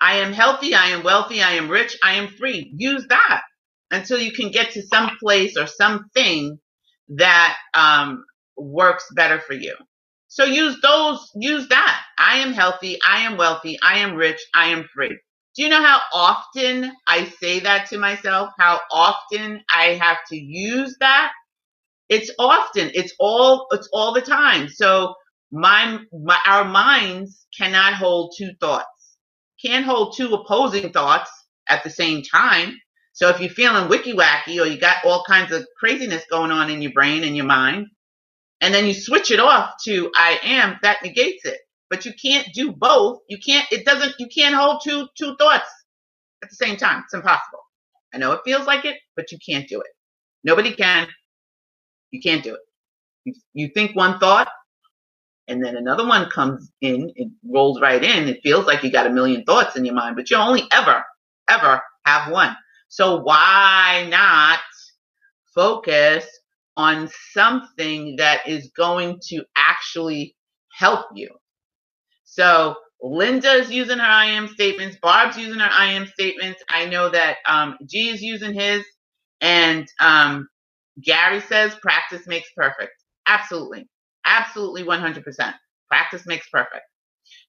I 0.00 0.16
am 0.18 0.32
healthy, 0.32 0.74
I 0.74 0.88
am 0.88 1.02
wealthy, 1.04 1.42
I 1.42 1.52
am 1.52 1.70
rich, 1.70 1.96
I 2.04 2.14
am 2.14 2.28
free. 2.28 2.72
Use 2.76 3.06
that. 3.08 3.34
until 3.92 4.20
you 4.20 4.32
can 4.32 4.52
get 4.52 4.72
to 4.72 4.82
some 4.82 5.12
place 5.20 5.56
or 5.58 5.68
something 5.68 6.60
that 7.10 7.58
um, 7.74 8.24
works 8.58 9.06
better 9.16 9.40
for 9.40 9.54
you. 9.54 9.76
So 10.34 10.44
use 10.46 10.76
those, 10.82 11.30
use 11.36 11.68
that. 11.68 12.02
I 12.18 12.38
am 12.38 12.54
healthy. 12.54 12.98
I 13.08 13.20
am 13.20 13.36
wealthy. 13.36 13.78
I 13.84 14.00
am 14.00 14.16
rich. 14.16 14.40
I 14.52 14.70
am 14.70 14.84
free. 14.92 15.16
Do 15.56 15.62
you 15.62 15.68
know 15.68 15.80
how 15.80 16.00
often 16.12 16.92
I 17.06 17.26
say 17.40 17.60
that 17.60 17.88
to 17.90 17.98
myself? 17.98 18.50
How 18.58 18.80
often 18.92 19.62
I 19.70 20.00
have 20.02 20.18
to 20.30 20.36
use 20.36 20.96
that? 20.98 21.32
It's 22.08 22.32
often. 22.38 22.90
It's 22.94 23.14
all. 23.20 23.68
It's 23.72 23.88
all 23.92 24.14
the 24.14 24.22
time. 24.22 24.68
So 24.68 25.14
my, 25.52 25.98
my 26.12 26.38
our 26.46 26.64
minds 26.64 27.46
cannot 27.56 27.94
hold 27.94 28.34
two 28.36 28.52
thoughts. 28.60 28.86
Can't 29.64 29.86
hold 29.86 30.16
two 30.16 30.34
opposing 30.34 30.92
thoughts 30.92 31.30
at 31.68 31.84
the 31.84 31.90
same 31.90 32.22
time. 32.22 32.74
So 33.12 33.30
if 33.30 33.40
you're 33.40 33.50
feeling 33.50 33.88
wicky 33.88 34.14
wacky 34.14 34.60
or 34.60 34.66
you 34.66 34.78
got 34.80 35.04
all 35.04 35.24
kinds 35.28 35.52
of 35.52 35.66
craziness 35.80 36.24
going 36.30 36.50
on 36.50 36.70
in 36.70 36.82
your 36.82 36.92
brain 36.92 37.24
and 37.24 37.36
your 37.36 37.46
mind, 37.46 37.86
and 38.60 38.72
then 38.72 38.86
you 38.86 38.94
switch 38.94 39.30
it 39.30 39.40
off 39.40 39.74
to 39.84 40.10
I 40.16 40.38
am, 40.42 40.78
that 40.82 41.02
negates 41.02 41.44
it. 41.44 41.58
But 41.90 42.04
you 42.06 42.12
can't 42.20 42.48
do 42.54 42.72
both. 42.72 43.20
You 43.28 43.38
can't, 43.44 43.66
it 43.70 43.84
doesn't, 43.84 44.14
you 44.18 44.28
can't 44.28 44.54
hold 44.54 44.80
two, 44.82 45.06
two 45.16 45.36
thoughts 45.36 45.70
at 46.42 46.50
the 46.50 46.56
same 46.56 46.76
time. 46.76 47.02
It's 47.04 47.14
impossible. 47.14 47.60
I 48.12 48.18
know 48.18 48.32
it 48.32 48.40
feels 48.44 48.66
like 48.66 48.84
it, 48.84 48.96
but 49.16 49.30
you 49.32 49.38
can't 49.46 49.68
do 49.68 49.80
it. 49.80 49.90
Nobody 50.42 50.72
can. 50.74 51.08
You 52.10 52.20
can't 52.20 52.42
do 52.42 52.54
it. 52.54 52.60
You, 53.24 53.34
you 53.52 53.70
think 53.74 53.94
one 53.96 54.18
thought 54.18 54.48
and 55.48 55.62
then 55.62 55.76
another 55.76 56.06
one 56.06 56.30
comes 56.30 56.70
in, 56.80 57.12
it 57.16 57.28
rolls 57.46 57.80
right 57.80 58.02
in. 58.02 58.28
It 58.28 58.40
feels 58.42 58.66
like 58.66 58.82
you 58.82 58.90
got 58.90 59.06
a 59.06 59.10
million 59.10 59.44
thoughts 59.44 59.76
in 59.76 59.84
your 59.84 59.94
mind, 59.94 60.16
but 60.16 60.30
you 60.30 60.36
only 60.36 60.64
ever, 60.72 61.04
ever 61.48 61.82
have 62.06 62.32
one. 62.32 62.56
So 62.88 63.20
why 63.20 64.06
not 64.10 64.60
focus 65.54 66.26
on 66.76 67.08
something 67.32 68.16
that 68.18 68.48
is 68.48 68.70
going 68.76 69.20
to 69.28 69.44
actually 69.56 70.36
help 70.72 71.06
you? 71.14 71.30
So 72.24 72.76
Linda 73.02 73.52
is 73.52 73.70
using 73.70 73.98
her 73.98 74.04
I 74.04 74.26
am 74.26 74.48
statements. 74.48 74.96
Barb's 75.02 75.36
using 75.36 75.60
her 75.60 75.70
I 75.70 75.92
am 75.92 76.06
statements. 76.06 76.62
I 76.68 76.86
know 76.86 77.10
that 77.10 77.36
um, 77.48 77.76
G 77.86 78.10
is 78.10 78.22
using 78.22 78.54
his. 78.54 78.84
And 79.40 79.86
um, 80.00 80.48
Gary 81.02 81.40
says 81.40 81.74
practice 81.82 82.26
makes 82.26 82.48
perfect. 82.56 82.92
Absolutely. 83.26 83.88
Absolutely 84.24 84.84
100%. 84.84 85.54
Practice 85.88 86.26
makes 86.26 86.48
perfect. 86.48 86.84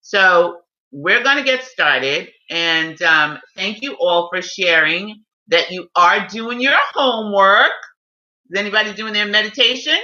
So 0.01 0.59
we're 0.91 1.23
going 1.23 1.37
to 1.37 1.43
get 1.43 1.63
started. 1.63 2.29
And 2.49 3.01
um, 3.01 3.39
thank 3.55 3.81
you 3.81 3.95
all 3.99 4.29
for 4.33 4.41
sharing 4.41 5.23
that 5.47 5.71
you 5.71 5.87
are 5.95 6.27
doing 6.27 6.61
your 6.61 6.77
homework. 6.93 7.71
Is 8.51 8.59
anybody 8.59 8.93
doing 8.93 9.13
their 9.13 9.27
meditation? 9.27 9.97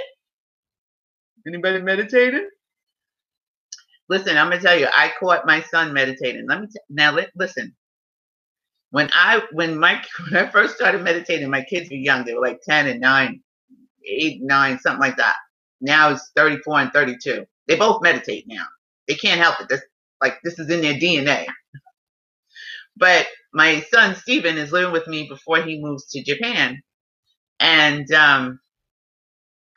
Anybody 1.47 1.82
meditating? 1.82 2.49
Listen, 4.10 4.38
I'm 4.38 4.49
gonna 4.49 4.62
tell 4.62 4.77
you, 4.80 4.88
I 4.88 5.12
caught 5.19 5.47
my 5.47 5.63
son 5.63 5.93
meditating. 5.93 6.47
Let 6.47 6.62
me 6.62 6.67
t- 6.67 6.80
now. 6.89 7.13
Let, 7.13 7.32
listen, 7.36 7.75
when 8.91 9.10
I 9.13 9.43
when 9.54 9.80
my 9.80 10.04
when 10.32 10.45
I 10.45 10.49
first 10.51 10.75
started 10.75 11.04
meditating, 11.04 11.49
my 11.49 11.63
kids 11.63 11.89
were 11.89 11.97
young. 11.97 12.25
They 12.25 12.34
were 12.36 12.41
like 12.41 12.62
ten 12.63 12.88
and 12.88 13.01
nine, 13.01 13.41
eight, 14.08 14.41
nine, 14.43 14.80
something 14.80 15.01
like 15.01 15.17
that. 15.17 15.36
Now 15.82 16.12
it's 16.12 16.32
34 16.36 16.80
and 16.82 16.93
32. 16.93 17.45
They 17.67 17.75
both 17.77 18.01
meditate 18.04 18.45
now. 18.47 18.65
They 19.08 19.15
can't 19.15 19.41
help 19.41 19.62
it. 19.62 19.69
This 19.69 19.82
like 20.21 20.39
this 20.43 20.60
is 20.60 20.69
in 20.69 20.82
their 20.82 20.95
DNA. 20.95 21.47
But 22.97 23.27
my 23.54 23.82
son 23.93 24.15
Stephen 24.15 24.58
is 24.58 24.71
living 24.71 24.93
with 24.93 25.08
me 25.08 25.27
before 25.30 25.62
he 25.63 25.82
moves 25.82 26.08
to 26.12 26.23
Japan, 26.23 26.82
and 27.62 28.12
um, 28.13 28.62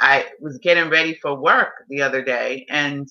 I 0.01 0.27
was 0.41 0.59
getting 0.59 0.91
ready 0.91 1.19
for 1.23 1.41
work 1.41 1.73
the 1.89 2.03
other 2.03 2.23
day, 2.25 2.67
and 2.71 3.09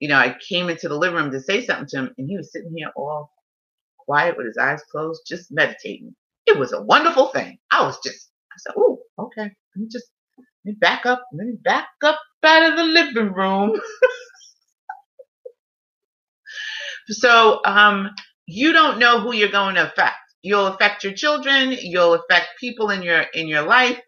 you 0.00 0.08
know 0.08 0.16
I 0.18 0.36
came 0.48 0.70
into 0.70 0.88
the 0.88 0.96
living 0.98 1.16
room 1.18 1.32
to 1.32 1.40
say 1.40 1.64
something 1.66 1.88
to 1.88 1.98
him, 1.98 2.14
and 2.18 2.28
he 2.28 2.36
was 2.36 2.52
sitting 2.52 2.72
here 2.76 2.92
all 2.96 3.32
quiet 3.98 4.36
with 4.36 4.46
his 4.46 4.58
eyes 4.58 4.82
closed, 4.90 5.22
just 5.26 5.52
meditating. 5.52 6.14
It 6.46 6.58
was 6.58 6.72
a 6.72 6.82
wonderful 6.82 7.28
thing. 7.28 7.58
I 7.72 7.82
was 7.84 7.98
just, 8.04 8.30
I 8.52 8.56
said, 8.58 8.74
"Oh, 8.78 9.00
okay. 9.18 9.42
Let 9.44 9.76
me 9.76 9.88
just 9.90 10.06
let 10.64 10.72
me 10.74 10.78
back 10.80 11.06
up. 11.06 11.24
Let 11.32 11.46
me 11.48 11.54
back 11.62 11.88
up 12.04 12.20
out 12.44 12.70
of 12.72 12.76
the 12.78 12.84
living 12.84 13.32
room." 13.34 13.80
so, 17.08 17.60
um, 17.66 18.10
you 18.46 18.72
don't 18.72 18.98
know 18.98 19.20
who 19.20 19.34
you're 19.34 19.50
going 19.50 19.76
to 19.76 19.88
affect. 19.88 20.16
You'll 20.42 20.68
affect 20.68 21.04
your 21.04 21.14
children. 21.14 21.76
You'll 21.80 22.14
affect 22.14 22.60
people 22.60 22.90
in 22.90 23.02
your 23.02 23.22
in 23.34 23.48
your 23.48 23.62
life 23.62 24.00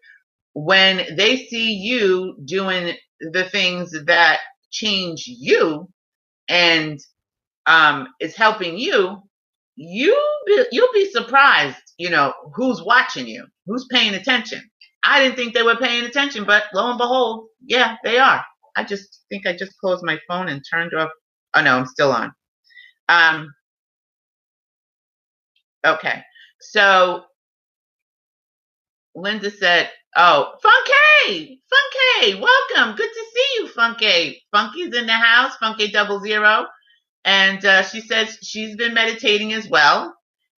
when 0.53 1.15
they 1.17 1.37
see 1.47 1.73
you 1.73 2.37
doing 2.45 2.95
the 3.19 3.45
things 3.45 3.91
that 4.05 4.39
change 4.71 5.25
you 5.27 5.89
and 6.49 6.99
um, 7.65 8.07
is 8.19 8.35
helping 8.35 8.77
you. 8.77 9.21
You 9.75 10.37
be, 10.47 10.65
you'll 10.71 10.93
be 10.93 11.11
surprised. 11.11 11.77
You 11.97 12.09
know 12.09 12.33
who's 12.55 12.81
watching 12.83 13.27
you, 13.27 13.45
who's 13.65 13.87
paying 13.91 14.15
attention. 14.15 14.61
I 15.03 15.23
didn't 15.23 15.37
think 15.37 15.53
they 15.53 15.63
were 15.63 15.77
paying 15.77 16.05
attention, 16.05 16.45
but 16.45 16.65
lo 16.73 16.89
and 16.89 16.97
behold, 16.97 17.47
yeah, 17.65 17.97
they 18.03 18.17
are. 18.19 18.43
I 18.75 18.83
just 18.83 19.23
think 19.29 19.47
I 19.47 19.55
just 19.55 19.77
closed 19.79 20.03
my 20.05 20.19
phone 20.27 20.49
and 20.49 20.63
turned 20.69 20.93
off. 20.93 21.09
Oh 21.55 21.61
no, 21.63 21.77
I'm 21.77 21.85
still 21.87 22.11
on. 22.11 22.33
Um, 23.09 23.53
Okay. 25.85 26.21
So 26.61 27.23
Linda 29.15 29.51
said, 29.51 29.89
Oh, 30.15 30.53
Funky! 30.61 31.61
Funky! 31.69 32.35
Welcome. 32.41 32.95
Good 32.97 33.09
to 33.09 33.25
see 33.33 33.47
you, 33.59 33.67
Funky. 33.69 34.43
Funky's 34.51 34.95
in 34.95 35.05
the 35.07 35.13
house, 35.13 35.55
Funky 35.57 35.91
double 35.91 36.19
zero. 36.19 36.65
And 37.25 37.63
uh, 37.65 37.83
she 37.83 38.01
says 38.01 38.37
she's 38.43 38.75
been 38.77 38.93
meditating 38.93 39.53
as 39.53 39.69
well. 39.69 40.15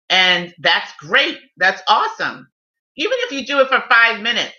And 0.10 0.54
that's 0.60 0.94
great. 1.00 1.40
That's 1.58 1.82
awesome. 1.88 2.50
Even 2.98 3.18
if 3.22 3.32
you 3.32 3.46
do 3.46 3.62
it 3.62 3.70
for 3.70 3.84
five 3.90 4.22
minutes, 4.22 4.54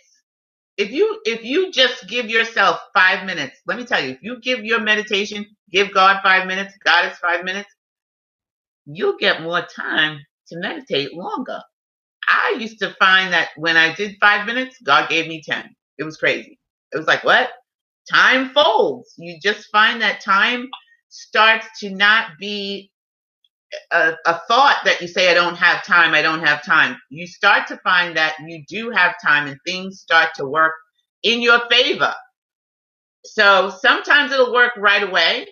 if 0.76 0.90
you 0.92 1.20
if 1.24 1.44
you 1.44 1.72
just 1.72 2.08
give 2.08 2.30
yourself 2.30 2.80
five 2.94 3.26
minutes, 3.26 3.58
let 3.66 3.78
me 3.78 3.84
tell 3.84 4.04
you, 4.04 4.12
if 4.12 4.18
you 4.22 4.40
give 4.40 4.64
your 4.64 4.80
meditation, 4.80 5.46
give 5.70 5.92
God 5.94 6.20
five 6.22 6.46
minutes, 6.46 6.74
God 6.84 7.12
is 7.12 7.18
five 7.18 7.44
minutes, 7.44 7.68
you'll 8.86 9.18
get 9.18 9.42
more 9.42 9.62
time 9.62 10.20
to 10.50 10.58
meditate 10.58 11.14
longer. 11.14 11.60
I 12.28 12.56
used 12.58 12.78
to 12.80 12.94
find 12.98 13.32
that 13.32 13.50
when 13.56 13.76
I 13.76 13.94
did 13.94 14.16
five 14.20 14.46
minutes, 14.46 14.76
God 14.84 15.08
gave 15.08 15.28
me 15.28 15.42
10. 15.44 15.74
It 15.98 16.04
was 16.04 16.16
crazy. 16.16 16.58
It 16.92 16.98
was 16.98 17.06
like, 17.06 17.24
what? 17.24 17.50
Time 18.10 18.50
folds. 18.50 19.14
You 19.18 19.38
just 19.42 19.68
find 19.72 20.02
that 20.02 20.20
time 20.22 20.68
starts 21.08 21.66
to 21.80 21.90
not 21.90 22.32
be 22.38 22.90
a, 23.92 24.14
a, 24.26 24.40
thought 24.48 24.78
that 24.84 25.00
you 25.00 25.08
say, 25.08 25.30
I 25.30 25.34
don't 25.34 25.56
have 25.56 25.84
time, 25.84 26.14
I 26.14 26.22
don't 26.22 26.44
have 26.44 26.64
time. 26.64 26.96
You 27.10 27.26
start 27.26 27.68
to 27.68 27.78
find 27.78 28.16
that 28.16 28.36
you 28.46 28.64
do 28.68 28.90
have 28.90 29.14
time 29.24 29.48
and 29.48 29.58
things 29.66 30.00
start 30.00 30.30
to 30.36 30.46
work 30.46 30.74
in 31.22 31.40
your 31.40 31.60
favor. 31.70 32.14
So 33.24 33.70
sometimes 33.82 34.32
it'll 34.32 34.52
work 34.52 34.72
right 34.78 35.02
away, 35.02 35.48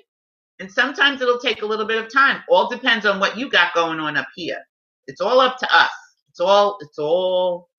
and 0.58 0.70
sometimes 0.72 1.20
it'll 1.20 1.38
take 1.38 1.62
a 1.62 1.66
little 1.66 1.86
bit 1.86 2.04
of 2.04 2.12
time. 2.12 2.42
All 2.48 2.68
depends 2.70 3.06
on 3.06 3.20
what 3.20 3.36
you 3.36 3.50
got 3.50 3.74
going 3.74 4.00
on 4.00 4.16
up 4.16 4.28
here. 4.34 4.60
It's 5.08 5.22
all 5.22 5.40
up 5.40 5.58
to 5.60 5.76
us. 5.76 5.90
It's 6.30 6.40
all, 6.40 6.78
it's 6.82 6.98
all, 7.00 7.70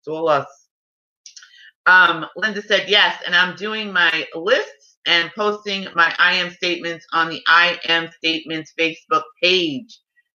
it's 0.00 0.08
all 0.08 0.28
us. 0.28 0.48
Um, 1.86 2.26
Linda 2.36 2.62
said 2.62 2.88
yes, 2.88 3.22
and 3.26 3.34
I'm 3.34 3.56
doing 3.56 3.92
my 3.92 4.26
lists 4.34 4.98
and 5.06 5.30
posting 5.36 5.88
my 5.96 6.14
I 6.18 6.34
am 6.34 6.50
statements 6.52 7.06
on 7.12 7.28
the 7.30 7.42
I 7.48 7.78
am 7.88 8.10
statements 8.18 8.72
Facebook 8.78 9.24
page. 9.42 9.98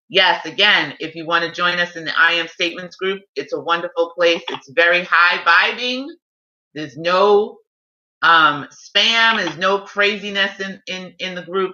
Yes, 0.09 0.45
again, 0.45 0.95
if 0.99 1.15
you 1.15 1.25
want 1.25 1.43
to 1.45 1.51
join 1.51 1.79
us 1.79 1.95
in 1.95 2.05
the 2.05 2.13
I 2.17 2.33
am 2.33 2.47
statements 2.47 2.95
group, 2.95 3.21
it's 3.35 3.53
a 3.53 3.59
wonderful 3.59 4.13
place. 4.17 4.43
It's 4.49 4.69
very 4.71 5.03
high 5.09 5.39
vibing. 5.43 6.07
There's 6.75 6.97
no 6.97 7.57
um, 8.23 8.67
spam. 8.71 9.37
There's 9.37 9.57
no 9.57 9.79
craziness 9.81 10.59
in, 10.61 10.81
in, 10.87 11.13
in 11.19 11.35
the 11.35 11.43
group. 11.43 11.73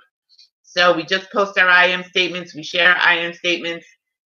So 0.73 0.95
we 0.95 1.05
just 1.05 1.31
post 1.31 1.57
our 1.59 1.69
I 1.69 1.87
am 1.87 2.03
statements. 2.05 2.55
We 2.55 2.63
share 2.63 2.95
I 2.97 3.17
am 3.19 3.33
statements. 3.33 3.85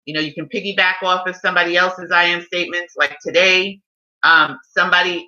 You 0.05 0.15
know, 0.15 0.21
you 0.21 0.33
can 0.33 0.47
piggyback 0.49 1.03
off 1.03 1.27
of 1.27 1.37
somebody 1.37 1.77
else's 1.77 2.11
I 2.11 2.25
am 2.25 2.43
statements. 2.43 2.95
Like 2.97 3.17
today, 3.25 3.81
um, 4.23 4.59
somebody 4.77 5.27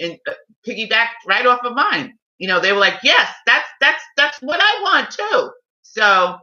in, 0.00 0.18
uh, 0.28 0.34
piggybacked 0.68 1.26
right 1.28 1.46
off 1.46 1.60
of 1.64 1.74
mine. 1.74 2.14
You 2.38 2.48
know, 2.48 2.60
they 2.60 2.72
were 2.72 2.80
like, 2.80 3.00
"Yes, 3.04 3.32
that's 3.46 3.68
that's 3.80 4.02
that's 4.18 4.38
what 4.42 4.60
I 4.62 4.82
want 4.82 5.10
too." 5.12 5.52
So 5.82 6.38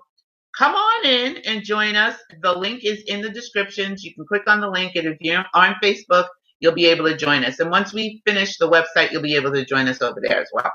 come 0.58 0.76
on 0.76 1.08
in 1.08 1.38
and 1.46 1.64
join 1.66 1.96
us. 1.96 2.18
The 2.42 2.54
link 2.54 2.82
is 2.86 3.04
in 3.08 3.22
the 3.22 3.30
descriptions. 3.32 4.04
You 4.04 4.16
can 4.16 4.26
click 4.28 4.44
on 4.48 4.62
the 4.62 4.70
link, 4.70 4.96
and 4.96 5.08
if 5.08 5.18
you're 5.22 5.46
on 5.56 5.76
Facebook, 5.84 6.28
you'll 6.62 6.74
be 6.76 6.88
able 6.88 7.06
to 7.10 7.18
join 7.18 7.46
us. 7.46 7.60
And 7.60 7.72
once 7.72 7.94
we 7.94 8.22
finish 8.28 8.58
the 8.58 8.70
website, 8.70 9.12
you'll 9.12 9.24
be 9.24 9.36
able 9.36 9.54
to 9.54 9.66
join 9.66 9.88
us 9.90 10.02
over 10.02 10.22
there 10.24 10.42
as 10.42 10.50
well. 10.54 10.72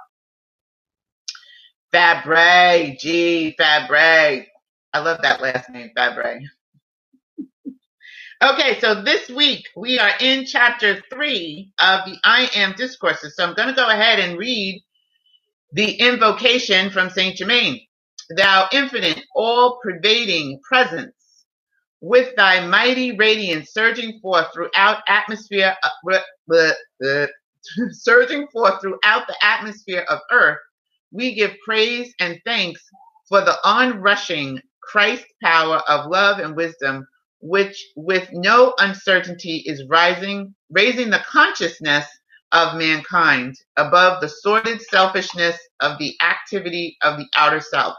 Fabre, 1.97 2.95
G, 2.99 3.57
Fabre. 3.59 4.47
I 4.93 4.99
love 4.99 5.23
that 5.23 5.41
last 5.41 5.71
name, 5.71 5.93
Fabre. 5.97 6.41
Okay, 8.43 8.79
so 8.81 9.03
this 9.03 9.31
week 9.31 9.67
we 9.75 9.99
are 9.99 10.13
in 10.21 10.45
chapter 10.45 11.03
three 11.11 11.73
of 11.81 12.01
the 12.05 12.19
I 12.23 12.51
Am 12.55 12.75
Discourses. 12.77 13.35
So 13.35 13.45
I'm 13.47 13.55
going 13.55 13.71
to 13.71 13.75
go 13.75 13.89
ahead 13.89 14.19
and 14.21 14.39
read 14.39 14.85
the 15.73 15.93
invocation 15.93 16.91
from 16.91 17.09
Saint 17.09 17.37
Germain. 17.37 17.81
Thou 18.37 18.69
infinite, 18.73 19.23
all 19.35 19.81
pervading 19.83 20.61
presence, 20.69 21.15
with 22.03 22.37
thy 22.37 22.67
mighty 22.67 23.17
radiance 23.17 23.73
surging 23.73 24.21
forth 24.21 24.49
throughout 24.53 24.99
atmosphere, 25.09 25.75
uh, 25.83 26.19
surging 27.93 28.49
forth 28.49 28.83
throughout 28.83 29.27
the 29.29 29.37
atmosphere 29.43 30.05
of 30.11 30.21
earth, 30.31 30.59
we 31.13 31.35
give 31.35 31.53
praise 31.65 32.13
and 32.21 32.41
thanks 32.45 32.83
for 33.29 33.41
the 33.43 33.57
onrushing 33.65 34.61
Christ 34.83 35.27
power 35.43 35.79
of 35.89 36.11
love 36.11 36.39
and 36.39 36.57
wisdom, 36.57 37.07
which 37.41 37.87
with 37.97 38.29
no 38.33 38.75
uncertainty 38.79 39.63
is 39.67 39.85
rising, 39.89 40.55
raising 40.71 41.11
the 41.11 41.23
consciousness 41.29 42.07
of 42.53 42.79
mankind 42.79 43.55
above 43.77 44.21
the 44.21 44.29
sordid 44.29 44.81
selfishness 44.83 45.59
of 45.81 45.99
the 45.99 46.15
activity 46.23 46.97
of 47.03 47.19
the 47.19 47.27
outer 47.37 47.61
self. 47.61 47.95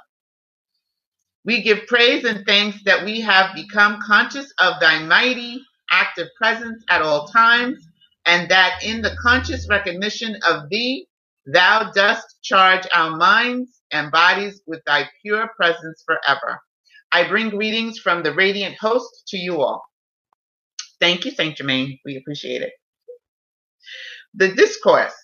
We 1.46 1.64
give 1.64 1.88
praise 1.88 2.26
and 2.26 2.46
thanks 2.46 2.80
that 2.86 3.06
we 3.06 3.22
have 3.22 3.56
become 3.56 4.00
conscious 4.06 4.54
of 4.60 4.80
thy 4.80 5.00
mighty 5.04 5.62
active 5.92 6.28
presence 6.38 6.84
at 6.90 7.02
all 7.02 7.28
times, 7.30 7.80
and 8.28 8.50
that 8.52 8.82
in 8.86 9.02
the 9.02 9.16
conscious 9.22 9.68
recognition 9.70 10.38
of 10.48 10.70
thee, 10.70 11.07
thou 11.48 11.92
dost 11.92 12.26
charge 12.44 12.88
our 12.94 13.16
minds 13.16 13.82
and 13.92 14.12
bodies 14.12 14.62
with 14.68 14.82
thy 14.86 15.10
pure 15.22 15.50
presence 15.56 16.04
forever. 16.06 16.60
I 17.12 17.28
bring 17.28 17.50
greetings 17.50 18.00
from 18.00 18.24
the 18.24 18.34
radiant 18.34 18.76
host 18.80 19.24
to 19.30 19.38
you 19.38 19.62
all. 19.62 19.84
Thank 21.00 21.26
you, 21.26 21.32
Saint 21.32 21.58
Germain. 21.58 22.00
We 22.06 22.18
appreciate 22.18 22.62
it. 22.62 22.74
The 24.34 24.50
discourse 24.54 25.16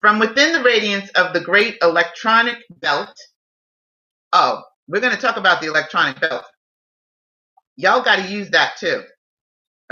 from 0.00 0.18
within 0.18 0.52
the 0.52 0.62
radiance 0.62 1.10
of 1.10 1.32
the 1.34 1.40
great 1.40 1.78
electronic 1.82 2.58
belt. 2.70 3.14
Oh, 4.32 4.62
we're 4.88 5.00
going 5.00 5.14
to 5.14 5.20
talk 5.20 5.36
about 5.36 5.60
the 5.60 5.68
electronic 5.68 6.20
belt. 6.20 6.44
Y'all 7.76 8.02
got 8.02 8.16
to 8.16 8.28
use 8.28 8.50
that 8.50 8.76
too. 8.78 9.02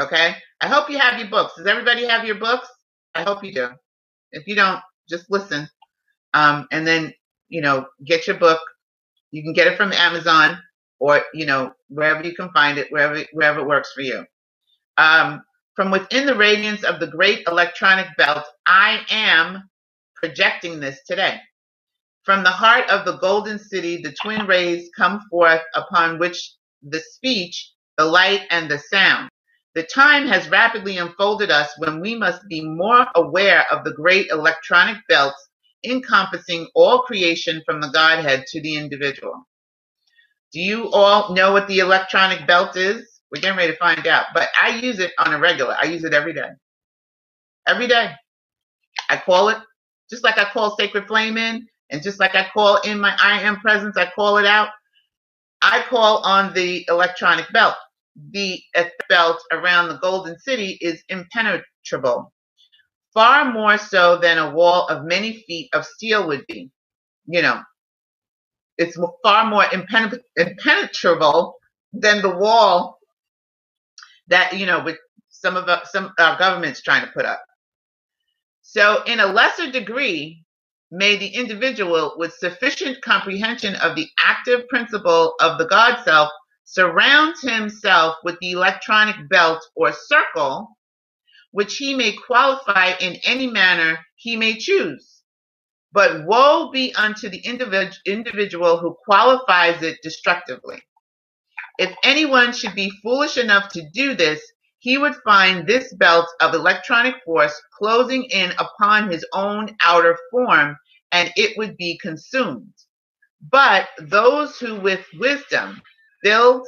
Okay. 0.00 0.34
I 0.60 0.68
hope 0.68 0.90
you 0.90 0.98
have 0.98 1.18
your 1.18 1.28
books. 1.28 1.54
Does 1.56 1.66
everybody 1.66 2.06
have 2.06 2.24
your 2.24 2.36
books? 2.36 2.68
I 3.14 3.22
hope 3.22 3.44
you 3.44 3.52
do. 3.52 3.68
If 4.32 4.46
you 4.46 4.54
don't, 4.56 4.80
just 5.08 5.26
listen. 5.30 5.68
Um, 6.34 6.66
and 6.72 6.86
then, 6.86 7.12
you 7.48 7.62
know, 7.62 7.86
get 8.04 8.26
your 8.26 8.38
book. 8.38 8.60
You 9.30 9.42
can 9.42 9.52
get 9.52 9.66
it 9.68 9.76
from 9.76 9.92
Amazon 9.92 10.58
or, 11.00 11.22
you 11.34 11.46
know, 11.46 11.72
wherever 11.88 12.22
you 12.24 12.34
can 12.34 12.50
find 12.52 12.78
it, 12.78 12.88
wherever, 12.90 13.24
wherever 13.32 13.60
it 13.60 13.66
works 13.66 13.92
for 13.92 14.02
you. 14.02 14.24
Um, 14.96 15.42
from 15.76 15.90
within 15.90 16.26
the 16.26 16.36
radiance 16.36 16.84
of 16.84 17.00
the 17.00 17.06
great 17.08 17.46
electronic 17.46 18.08
belt, 18.18 18.44
I 18.66 19.00
am 19.10 19.70
projecting 20.16 20.80
this 20.80 21.00
today. 21.06 21.38
From 22.24 22.44
the 22.44 22.50
heart 22.50 22.88
of 22.90 23.04
the 23.06 23.18
golden 23.18 23.58
city, 23.58 24.02
the 24.02 24.14
twin 24.22 24.46
rays 24.46 24.90
come 24.96 25.20
forth 25.30 25.62
upon 25.74 26.18
which 26.18 26.54
the 26.82 27.00
speech, 27.00 27.72
the 27.96 28.04
light, 28.04 28.42
and 28.50 28.70
the 28.70 28.78
sound. 28.78 29.30
The 29.78 29.84
time 29.84 30.26
has 30.26 30.50
rapidly 30.50 30.98
unfolded 30.98 31.52
us 31.52 31.70
when 31.78 32.00
we 32.00 32.16
must 32.16 32.42
be 32.48 32.62
more 32.62 33.06
aware 33.14 33.64
of 33.70 33.84
the 33.84 33.92
great 33.92 34.28
electronic 34.28 34.96
belts 35.08 35.48
encompassing 35.84 36.66
all 36.74 37.02
creation 37.02 37.62
from 37.64 37.80
the 37.80 37.90
Godhead 37.90 38.44
to 38.48 38.60
the 38.60 38.74
individual. 38.74 39.46
Do 40.52 40.58
you 40.60 40.90
all 40.90 41.32
know 41.32 41.52
what 41.52 41.68
the 41.68 41.78
electronic 41.78 42.44
belt 42.44 42.76
is? 42.76 43.20
We're 43.30 43.40
getting 43.40 43.56
ready 43.56 43.70
to 43.72 43.78
find 43.78 44.04
out, 44.08 44.26
but 44.34 44.48
I 44.60 44.78
use 44.80 44.98
it 44.98 45.12
on 45.16 45.32
a 45.32 45.38
regular. 45.38 45.76
I 45.80 45.86
use 45.86 46.02
it 46.02 46.12
every 46.12 46.32
day. 46.34 46.50
Every 47.68 47.86
day. 47.86 48.12
I 49.08 49.16
call 49.18 49.50
it 49.50 49.58
just 50.10 50.24
like 50.24 50.38
I 50.38 50.46
call 50.46 50.76
Sacred 50.76 51.06
Flame 51.06 51.38
in, 51.38 51.68
and 51.90 52.02
just 52.02 52.18
like 52.18 52.34
I 52.34 52.48
call 52.52 52.78
in 52.78 53.00
my 53.00 53.16
I 53.22 53.42
am 53.42 53.60
presence, 53.60 53.96
I 53.96 54.10
call 54.10 54.38
it 54.38 54.46
out. 54.46 54.70
I 55.62 55.84
call 55.88 56.18
on 56.26 56.54
the 56.54 56.84
electronic 56.88 57.52
belt. 57.52 57.76
The 58.32 58.60
belt 59.08 59.42
around 59.52 59.88
the 59.88 59.98
Golden 59.98 60.38
City 60.38 60.78
is 60.80 61.02
impenetrable, 61.08 62.32
far 63.14 63.52
more 63.52 63.78
so 63.78 64.18
than 64.18 64.38
a 64.38 64.50
wall 64.52 64.88
of 64.88 65.04
many 65.04 65.44
feet 65.46 65.70
of 65.74 65.86
steel 65.86 66.26
would 66.28 66.46
be. 66.48 66.70
You 67.26 67.42
know, 67.42 67.62
it's 68.78 68.98
far 69.24 69.46
more 69.50 69.64
impen- 69.64 70.20
impenetrable 70.36 71.56
than 71.92 72.22
the 72.22 72.36
wall 72.36 72.98
that 74.28 74.58
you 74.58 74.66
know 74.66 74.82
with 74.84 74.98
some 75.30 75.56
of 75.56 75.68
our, 75.68 75.82
some 75.86 76.12
our 76.18 76.38
government's 76.38 76.82
trying 76.82 77.04
to 77.06 77.12
put 77.12 77.26
up. 77.26 77.42
So, 78.62 79.02
in 79.04 79.20
a 79.20 79.26
lesser 79.26 79.70
degree, 79.70 80.44
may 80.90 81.16
the 81.16 81.28
individual 81.28 82.14
with 82.18 82.34
sufficient 82.34 83.02
comprehension 83.02 83.76
of 83.76 83.96
the 83.96 84.08
active 84.20 84.68
principle 84.68 85.34
of 85.40 85.58
the 85.58 85.66
God 85.66 86.02
self 86.04 86.30
surround 86.70 87.34
himself 87.42 88.16
with 88.24 88.38
the 88.40 88.52
electronic 88.52 89.16
belt 89.30 89.64
or 89.74 89.90
circle, 89.92 90.76
which 91.52 91.76
he 91.78 91.94
may 91.94 92.12
qualify 92.12 92.92
in 93.00 93.16
any 93.24 93.46
manner 93.46 93.98
he 94.16 94.36
may 94.36 94.58
choose. 94.58 95.22
But 95.92 96.26
woe 96.26 96.70
be 96.70 96.94
unto 96.94 97.30
the 97.30 97.40
individ- 97.42 97.96
individual 98.06 98.78
who 98.78 98.96
qualifies 99.06 99.82
it 99.82 99.98
destructively. 100.02 100.82
If 101.78 101.94
anyone 102.04 102.52
should 102.52 102.74
be 102.74 102.92
foolish 103.02 103.38
enough 103.38 103.70
to 103.72 103.88
do 103.94 104.14
this, 104.14 104.42
he 104.80 104.98
would 104.98 105.16
find 105.24 105.66
this 105.66 105.94
belt 105.94 106.28
of 106.40 106.54
electronic 106.54 107.16
force 107.24 107.60
closing 107.78 108.24
in 108.24 108.52
upon 108.58 109.10
his 109.10 109.26
own 109.32 109.76
outer 109.82 110.18
form, 110.30 110.76
and 111.12 111.32
it 111.36 111.56
would 111.56 111.76
be 111.78 111.98
consumed. 112.02 112.74
But 113.50 113.88
those 113.98 114.58
who 114.58 114.76
with 114.80 115.06
wisdom 115.18 115.82
build 116.22 116.66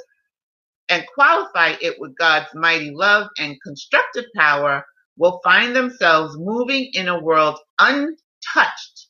and 0.90 1.04
qualify 1.14 1.74
it 1.82 1.96
with 2.00 2.16
God's 2.18 2.48
mighty 2.54 2.92
love 2.92 3.28
and 3.38 3.56
constructive 3.62 4.26
power 4.36 4.84
will 5.18 5.40
find 5.44 5.76
themselves 5.76 6.36
moving 6.38 6.90
in 6.94 7.08
a 7.08 7.20
world 7.22 7.58
untouched 7.80 9.08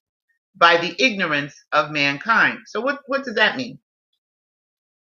by 0.57 0.79
the 0.79 0.95
ignorance 1.03 1.55
of 1.73 1.91
mankind. 1.93 2.61
So 2.67 2.81
what, 2.83 3.01
what 3.07 3.25
does 3.25 3.37
that 3.37 3.57
mean? 3.57 3.79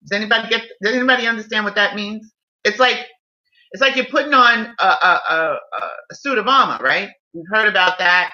Does 0.04 0.18
anybody 0.18 0.50
get 0.50 0.64
does 0.84 0.96
anybody 0.96 1.28
understand 1.28 1.66
what 1.66 1.76
that 1.76 1.96
means? 1.96 2.32
It's 2.66 2.80
like 2.80 2.98
it's 3.72 3.82
like 3.82 3.96
you're 3.98 4.06
putting 4.06 4.34
on 4.34 4.76
a, 4.80 4.86
a, 4.86 5.22
a, 5.32 5.60
a 6.12 6.16
suit 6.16 6.40
of 6.40 6.48
armor, 6.48 6.84
right? 6.84 7.10
You've 7.34 7.48
heard 7.52 7.68
about 7.70 8.00
that. 8.00 8.32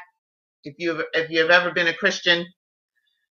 If 0.64 0.76
you've 0.80 1.02
if 1.14 1.30
you've 1.32 1.52
ever 1.52 1.72
been 1.72 1.88
a 1.88 1.94
Christian, 1.96 2.46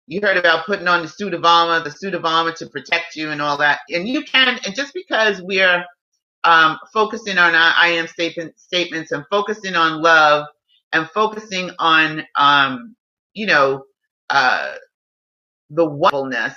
you 0.06 0.20
heard 0.22 0.36
about 0.38 0.66
putting 0.66 0.88
on 0.88 1.02
the 1.02 1.08
suit 1.08 1.34
of 1.34 1.44
armor, 1.44 1.84
the 1.84 1.90
suit 1.92 2.14
of 2.14 2.24
armor 2.24 2.52
to 2.52 2.66
protect 2.68 3.16
you 3.16 3.30
and 3.30 3.42
all 3.42 3.58
that. 3.58 3.80
And 3.90 4.08
you 4.08 4.22
can, 4.24 4.60
and 4.66 4.74
just 4.74 4.94
because 4.94 5.42
we're 5.42 5.84
um, 6.44 6.78
focusing 6.92 7.38
on 7.38 7.54
our 7.54 7.74
I 7.76 7.88
am 7.88 8.06
statement, 8.06 8.58
statements 8.60 9.12
and 9.12 9.24
focusing 9.30 9.76
on 9.76 10.02
love 10.02 10.46
and 10.92 11.08
focusing 11.10 11.70
on, 11.78 12.24
um, 12.36 12.96
you 13.34 13.46
know, 13.46 13.84
uh, 14.30 14.74
the 15.70 15.84
wonderfulness 15.84 16.54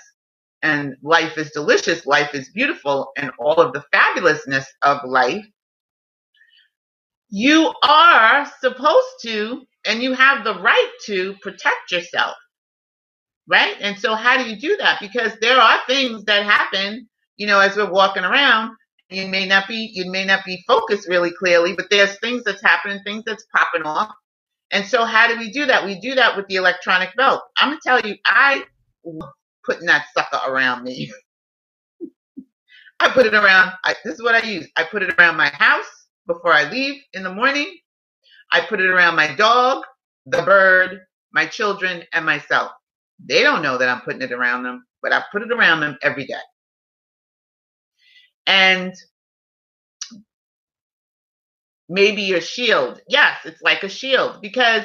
and 0.61 0.95
life 1.01 1.37
is 1.37 1.51
delicious, 1.51 2.05
life 2.05 2.33
is 2.35 2.49
beautiful, 2.49 3.11
and 3.17 3.31
all 3.39 3.55
of 3.61 3.73
the 3.73 3.83
fabulousness 3.93 4.65
of 4.81 4.99
life, 5.05 5.45
you 7.29 7.73
are 7.83 8.47
supposed 8.61 9.07
to, 9.23 9.63
and 9.87 10.03
you 10.03 10.13
have 10.13 10.43
the 10.43 10.55
right 10.61 10.91
to 11.07 11.35
protect 11.41 11.91
yourself, 11.91 12.35
right? 13.49 13.75
And 13.81 13.99
so, 13.99 14.15
how 14.15 14.37
do 14.43 14.49
you 14.49 14.57
do 14.57 14.77
that? 14.79 15.01
Because 15.01 15.33
there 15.41 15.59
are 15.59 15.79
things 15.87 16.25
that 16.25 16.45
happen, 16.45 17.09
you 17.37 17.47
know, 17.47 17.61
as 17.61 17.77
we're 17.77 17.91
walking 17.91 18.25
around. 18.25 18.73
You 19.11 19.27
may 19.29 19.47
not 19.47 19.69
be, 19.69 19.91
you 19.93 20.11
may 20.11 20.25
not 20.25 20.45
be 20.45 20.63
focused 20.67 21.09
really 21.09 21.31
clearly, 21.31 21.75
but 21.75 21.91
there's 21.91 22.19
things 22.19 22.43
that's 22.45 22.63
happening, 22.63 23.01
things 23.05 23.25
that's 23.27 23.45
popping 23.55 23.83
off. 23.83 24.11
And 24.71 24.85
so, 24.85 25.05
how 25.05 25.27
do 25.27 25.39
we 25.39 25.51
do 25.51 25.67
that? 25.67 25.85
We 25.85 25.99
do 25.99 26.15
that 26.15 26.37
with 26.37 26.47
the 26.47 26.55
electronic 26.55 27.15
belt. 27.17 27.41
I'm 27.57 27.69
gonna 27.71 27.81
tell 27.85 28.01
you, 28.01 28.17
I 28.25 28.65
putting 29.65 29.87
that 29.87 30.05
sucker 30.15 30.39
around 30.51 30.83
me. 30.83 31.11
I 33.01 33.09
put 33.09 33.27
it 33.27 33.35
around, 33.35 33.73
I, 33.85 33.95
this 34.05 34.15
is 34.15 34.23
what 34.23 34.35
I 34.35 34.47
use. 34.47 34.69
I 34.77 34.83
put 34.85 35.03
it 35.03 35.15
around 35.19 35.37
my 35.37 35.49
house 35.49 35.85
before 36.27 36.53
I 36.53 36.69
leave 36.71 37.01
in 37.13 37.23
the 37.23 37.33
morning. 37.33 37.67
I 38.51 38.61
put 38.61 38.81
it 38.81 38.87
around 38.89 39.15
my 39.15 39.35
dog, 39.35 39.83
the 40.25 40.43
bird, 40.43 41.01
my 41.33 41.47
children, 41.47 42.03
and 42.13 42.25
myself. 42.25 42.71
They 43.25 43.43
don't 43.43 43.63
know 43.63 43.77
that 43.79 43.89
I'm 43.89 44.01
putting 44.01 44.21
it 44.23 44.31
around 44.33 44.63
them, 44.63 44.85
but 45.01 45.13
I 45.13 45.23
put 45.31 45.43
it 45.43 45.51
around 45.51 45.81
them 45.81 45.97
every 46.03 46.25
day. 46.27 46.35
And 48.47 48.93
maybe 51.89 52.23
your 52.23 52.41
shield. 52.41 53.01
Yes, 53.09 53.39
it's 53.45 53.61
like 53.61 53.83
a 53.83 53.89
shield 53.89 54.41
because 54.41 54.83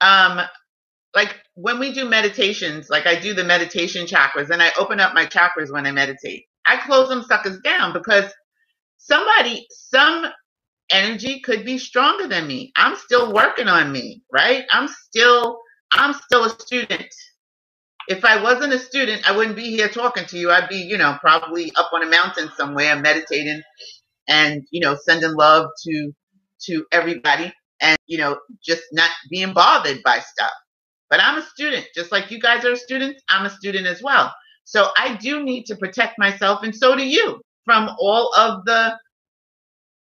um 0.00 0.40
like 1.14 1.34
when 1.54 1.78
we 1.78 1.92
do 1.92 2.08
meditations, 2.08 2.88
like 2.90 3.06
I 3.06 3.18
do 3.18 3.34
the 3.34 3.44
meditation 3.44 4.06
chakras 4.06 4.50
and 4.50 4.62
I 4.62 4.70
open 4.78 5.00
up 5.00 5.14
my 5.14 5.26
chakras 5.26 5.72
when 5.72 5.86
I 5.86 5.92
meditate. 5.92 6.44
I 6.66 6.76
close 6.78 7.08
them 7.08 7.22
suckers 7.22 7.58
down 7.60 7.92
because 7.92 8.32
somebody, 8.98 9.66
some 9.70 10.26
energy 10.90 11.40
could 11.40 11.64
be 11.64 11.78
stronger 11.78 12.28
than 12.28 12.46
me. 12.46 12.72
I'm 12.76 12.96
still 12.96 13.32
working 13.32 13.68
on 13.68 13.92
me, 13.92 14.22
right? 14.32 14.64
I'm 14.70 14.88
still, 14.88 15.58
I'm 15.92 16.14
still 16.14 16.44
a 16.44 16.50
student. 16.50 17.08
If 18.08 18.24
I 18.24 18.42
wasn't 18.42 18.72
a 18.72 18.78
student, 18.78 19.28
I 19.28 19.36
wouldn't 19.36 19.56
be 19.56 19.70
here 19.70 19.88
talking 19.88 20.26
to 20.26 20.38
you. 20.38 20.50
I'd 20.50 20.68
be, 20.68 20.76
you 20.76 20.96
know, 20.96 21.16
probably 21.20 21.72
up 21.76 21.90
on 21.92 22.02
a 22.02 22.10
mountain 22.10 22.50
somewhere 22.56 22.96
meditating 22.96 23.62
and, 24.28 24.62
you 24.70 24.80
know, 24.80 24.96
sending 24.96 25.34
love 25.34 25.70
to, 25.84 26.12
to 26.66 26.86
everybody 26.92 27.52
and, 27.80 27.96
you 28.06 28.18
know, 28.18 28.38
just 28.64 28.82
not 28.92 29.10
being 29.30 29.52
bothered 29.52 30.02
by 30.04 30.20
stuff. 30.20 30.52
But 31.10 31.20
I'm 31.20 31.38
a 31.38 31.42
student, 31.42 31.86
just 31.94 32.12
like 32.12 32.30
you 32.30 32.40
guys 32.40 32.64
are 32.64 32.76
students. 32.76 33.22
I'm 33.28 33.46
a 33.46 33.50
student 33.50 33.86
as 33.86 34.02
well. 34.02 34.34
So 34.64 34.88
I 34.96 35.16
do 35.16 35.44
need 35.44 35.66
to 35.66 35.76
protect 35.76 36.18
myself, 36.18 36.64
and 36.64 36.74
so 36.74 36.96
do 36.96 37.06
you 37.06 37.40
from 37.64 37.90
all 38.00 38.34
of 38.34 38.64
the, 38.64 38.98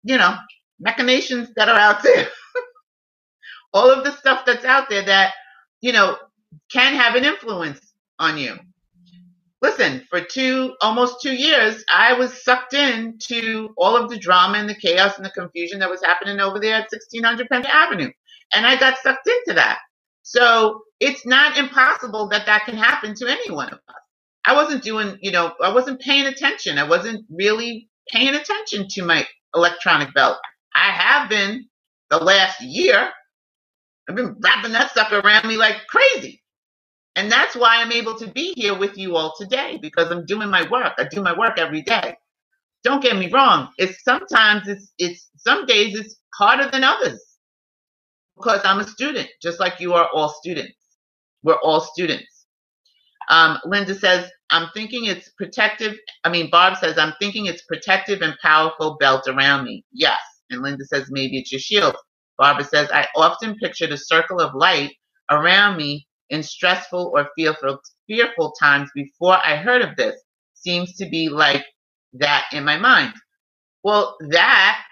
you 0.03 0.17
know, 0.17 0.35
machinations 0.79 1.49
that 1.55 1.69
are 1.69 1.79
out 1.79 2.03
there. 2.03 2.27
all 3.73 3.89
of 3.89 4.03
the 4.03 4.15
stuff 4.17 4.45
that's 4.45 4.65
out 4.65 4.89
there 4.89 5.03
that, 5.05 5.33
you 5.83 5.93
know, 5.93 6.17
can 6.73 6.95
have 6.95 7.15
an 7.15 7.25
influence 7.25 7.81
on 8.19 8.39
you. 8.39 8.55
Listen, 9.61 10.03
for 10.09 10.21
two, 10.21 10.75
almost 10.81 11.15
two 11.23 11.33
years, 11.33 11.83
I 11.89 12.13
was 12.13 12.43
sucked 12.43 12.73
into 12.75 13.69
all 13.75 13.97
of 13.97 14.09
the 14.09 14.17
drama 14.19 14.59
and 14.59 14.69
the 14.69 14.75
chaos 14.75 15.17
and 15.17 15.25
the 15.25 15.31
confusion 15.31 15.79
that 15.79 15.89
was 15.89 16.03
happening 16.03 16.39
over 16.39 16.59
there 16.59 16.75
at 16.75 16.91
1600 16.91 17.49
Penn 17.49 17.65
Avenue. 17.65 18.11
And 18.53 18.67
I 18.67 18.75
got 18.79 18.99
sucked 18.99 19.27
into 19.27 19.55
that. 19.55 19.79
So 20.21 20.81
it's 20.99 21.25
not 21.25 21.57
impossible 21.57 22.29
that 22.29 22.45
that 22.45 22.65
can 22.65 22.77
happen 22.77 23.15
to 23.15 23.27
any 23.27 23.49
one 23.51 23.67
of 23.69 23.79
us. 23.89 23.95
I 24.45 24.53
wasn't 24.53 24.83
doing, 24.83 25.17
you 25.21 25.31
know, 25.31 25.53
I 25.61 25.73
wasn't 25.73 26.01
paying 26.01 26.27
attention. 26.27 26.77
I 26.77 26.87
wasn't 26.87 27.25
really 27.31 27.89
paying 28.11 28.35
attention 28.35 28.87
to 28.91 29.03
my 29.03 29.27
electronic 29.55 30.13
belt. 30.13 30.37
I 30.75 30.91
have 30.91 31.29
been 31.29 31.65
the 32.11 32.17
last 32.19 32.61
year. 32.61 33.09
I've 34.09 34.15
been 34.15 34.37
wrapping 34.43 34.73
that 34.73 34.93
sucker 34.93 35.19
around 35.19 35.47
me 35.47 35.57
like 35.57 35.77
crazy. 35.87 36.43
And 37.15 37.31
that's 37.31 37.55
why 37.55 37.77
I'm 37.81 37.91
able 37.93 38.17
to 38.19 38.27
be 38.27 38.53
here 38.55 38.77
with 38.77 38.97
you 38.97 39.17
all 39.17 39.35
today 39.39 39.79
because 39.81 40.11
I'm 40.11 40.25
doing 40.25 40.49
my 40.49 40.67
work. 40.69 40.93
I 40.99 41.05
do 41.05 41.21
my 41.21 41.37
work 41.37 41.59
every 41.59 41.83
day. 41.83 42.15
Don't 42.83 43.03
get 43.03 43.17
me 43.17 43.29
wrong. 43.31 43.69
It's 43.77 44.03
sometimes 44.03 44.67
it's 44.67 44.93
it's 44.99 45.29
some 45.37 45.65
days 45.65 45.95
it's 45.99 46.17
harder 46.35 46.69
than 46.71 46.83
others 46.83 47.21
because 48.37 48.61
I'm 48.65 48.79
a 48.79 48.87
student, 48.87 49.29
just 49.41 49.59
like 49.59 49.79
you 49.79 49.93
are 49.93 50.09
all 50.13 50.29
students. 50.29 50.75
We're 51.43 51.59
all 51.63 51.81
students. 51.81 52.27
Um, 53.29 53.57
Linda 53.65 53.95
says, 53.95 54.29
I'm 54.51 54.69
thinking 54.73 55.05
it's 55.05 55.29
protective. 55.31 55.95
I 56.23 56.29
mean, 56.29 56.49
Barb 56.49 56.77
says, 56.77 56.97
I'm 56.97 57.13
thinking 57.19 57.47
it's 57.47 57.63
protective 57.63 58.21
and 58.21 58.35
powerful 58.41 58.97
belt 58.99 59.27
around 59.27 59.65
me. 59.65 59.85
Yes. 59.91 60.19
And 60.49 60.61
Linda 60.61 60.85
says, 60.85 61.07
maybe 61.09 61.39
it's 61.39 61.51
your 61.51 61.59
shield. 61.59 61.95
Barbara 62.37 62.65
says, 62.65 62.89
I 62.91 63.07
often 63.15 63.55
pictured 63.57 63.91
a 63.91 63.97
circle 63.97 64.41
of 64.41 64.55
light 64.55 64.91
around 65.31 65.77
me 65.77 66.07
in 66.29 66.43
stressful 66.43 67.11
or 67.15 67.29
fearful, 67.37 67.79
fearful 68.07 68.53
times 68.59 68.89
before 68.95 69.37
I 69.37 69.57
heard 69.57 69.81
of 69.81 69.95
this. 69.97 70.21
Seems 70.55 70.95
to 70.97 71.09
be 71.09 71.29
like 71.29 71.65
that 72.13 72.45
in 72.53 72.65
my 72.65 72.77
mind. 72.77 73.13
Well, 73.83 74.17
that 74.29 74.83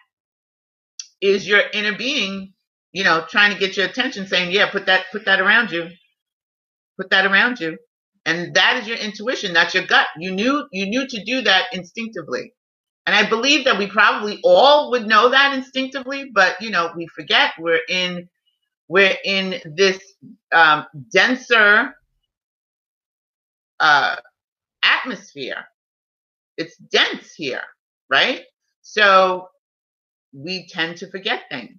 is 1.22 1.48
your 1.48 1.62
inner 1.74 1.98
being, 1.98 2.54
you 2.94 3.04
know, 3.04 3.26
trying 3.30 3.54
to 3.54 3.60
get 3.60 3.78
your 3.78 3.88
attention, 3.88 4.28
saying, 4.28 4.52
"Yeah, 4.52 4.70
put 4.72 4.86
that, 4.88 5.06
put 5.12 5.26
that 5.26 5.42
around 5.42 5.72
you, 5.72 5.90
put 6.98 7.12
that 7.12 7.26
around 7.26 7.60
you," 7.60 7.78
and 8.26 8.54
that 8.56 8.78
is 8.82 8.88
your 8.88 8.98
intuition. 8.98 9.54
That's 9.54 9.74
your 9.74 9.86
gut. 9.86 10.08
You 10.18 10.32
knew, 10.32 10.68
you 10.72 10.88
knew 10.88 11.08
to 11.08 11.26
do 11.26 11.42
that 11.44 11.68
instinctively, 11.74 12.54
and 13.06 13.16
I 13.16 13.28
believe 13.28 13.66
that 13.66 13.78
we 13.78 13.88
probably 13.88 14.40
all 14.44 14.92
would 14.92 15.08
know 15.08 15.30
that 15.30 15.56
instinctively, 15.56 16.32
but 16.34 16.62
you 16.62 16.70
know, 16.70 16.92
we 16.96 17.08
forget. 17.08 17.54
We're 17.60 17.82
in, 17.90 18.30
we're 18.88 19.18
in 19.26 19.62
this 19.76 20.00
um, 20.52 20.86
denser 21.12 21.96
uh, 23.80 24.16
atmosphere. 24.84 25.66
It's 26.58 26.78
dense 26.78 27.34
here, 27.34 27.64
right? 28.10 28.44
So 28.84 29.50
we 30.34 30.68
tend 30.68 30.98
to 30.98 31.10
forget 31.10 31.44
things. 31.50 31.78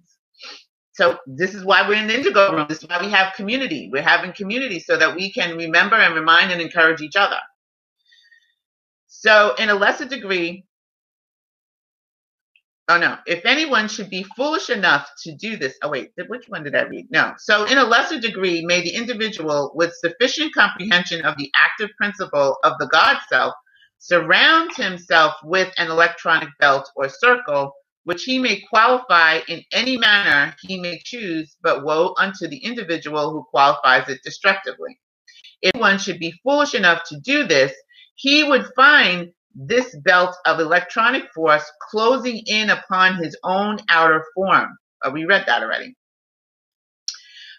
So 0.93 1.17
this 1.25 1.55
is 1.55 1.65
why 1.65 1.87
we're 1.87 1.99
in 1.99 2.07
the 2.07 2.15
indigo 2.15 2.53
room. 2.53 2.67
This 2.69 2.83
is 2.83 2.89
why 2.89 3.01
we 3.01 3.09
have 3.11 3.33
community. 3.33 3.89
We're 3.91 4.03
having 4.03 4.33
community 4.33 4.79
so 4.79 4.97
that 4.97 5.15
we 5.15 5.31
can 5.31 5.57
remember 5.57 5.95
and 5.95 6.13
remind 6.15 6.51
and 6.51 6.61
encourage 6.61 7.01
each 7.01 7.15
other. 7.15 7.39
So 9.07 9.55
in 9.57 9.69
a 9.69 9.75
lesser 9.75 10.05
degree, 10.05 10.65
oh 12.89 12.97
no, 12.99 13.17
if 13.25 13.45
anyone 13.45 13.87
should 13.87 14.09
be 14.09 14.25
foolish 14.35 14.69
enough 14.69 15.09
to 15.23 15.35
do 15.35 15.57
this, 15.57 15.75
oh 15.83 15.89
wait, 15.89 16.11
which 16.27 16.45
one 16.49 16.63
did 16.63 16.75
I 16.75 16.83
read? 16.83 17.07
No. 17.11 17.33
So 17.37 17.65
in 17.65 17.77
a 17.77 17.83
lesser 17.83 18.19
degree, 18.19 18.65
may 18.65 18.81
the 18.81 18.95
individual 18.95 19.71
with 19.75 19.93
sufficient 19.95 20.53
comprehension 20.53 21.25
of 21.25 21.37
the 21.37 21.51
active 21.57 21.89
principle 21.97 22.57
of 22.63 22.73
the 22.79 22.87
God 22.87 23.17
self 23.29 23.53
surround 23.99 24.75
himself 24.75 25.33
with 25.43 25.73
an 25.77 25.89
electronic 25.89 26.49
belt 26.59 26.89
or 26.95 27.09
circle 27.09 27.73
which 28.03 28.23
he 28.23 28.37
may 28.39 28.61
qualify 28.69 29.39
in 29.47 29.63
any 29.71 29.97
manner 29.97 30.53
he 30.61 30.79
may 30.79 30.99
choose, 31.03 31.55
but 31.61 31.83
woe 31.85 32.13
unto 32.17 32.47
the 32.47 32.57
individual 32.57 33.31
who 33.31 33.45
qualifies 33.49 34.09
it 34.09 34.19
destructively. 34.23 34.99
If 35.61 35.79
one 35.79 35.97
should 35.97 36.19
be 36.19 36.33
foolish 36.43 36.73
enough 36.75 37.03
to 37.09 37.19
do 37.21 37.45
this, 37.47 37.73
he 38.15 38.43
would 38.43 38.65
find 38.75 39.31
this 39.55 39.95
belt 40.03 40.35
of 40.45 40.59
electronic 40.59 41.31
force 41.33 41.69
closing 41.89 42.41
in 42.45 42.69
upon 42.69 43.23
his 43.23 43.37
own 43.43 43.77
outer 43.89 44.25
form. 44.35 44.77
Oh, 45.03 45.11
we 45.11 45.25
read 45.25 45.45
that 45.47 45.63
already. 45.63 45.95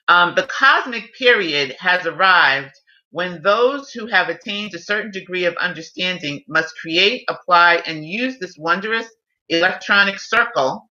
Um, 0.09 0.35
the 0.35 0.47
cosmic 0.47 1.15
period 1.15 1.77
has 1.79 2.07
arrived 2.07 2.75
when 3.11 3.43
those 3.43 3.91
who 3.93 4.07
have 4.07 4.29
attained 4.29 4.75
a 4.75 4.79
certain 4.79 5.13
degree 5.13 5.45
of 5.45 5.57
understanding 5.57 6.43
must 6.49 6.75
create, 6.77 7.25
apply, 7.29 7.77
and 7.87 8.05
use 8.05 8.39
this 8.39 8.57
wondrous 8.59 9.07
electronic 9.49 10.19
circle, 10.19 10.91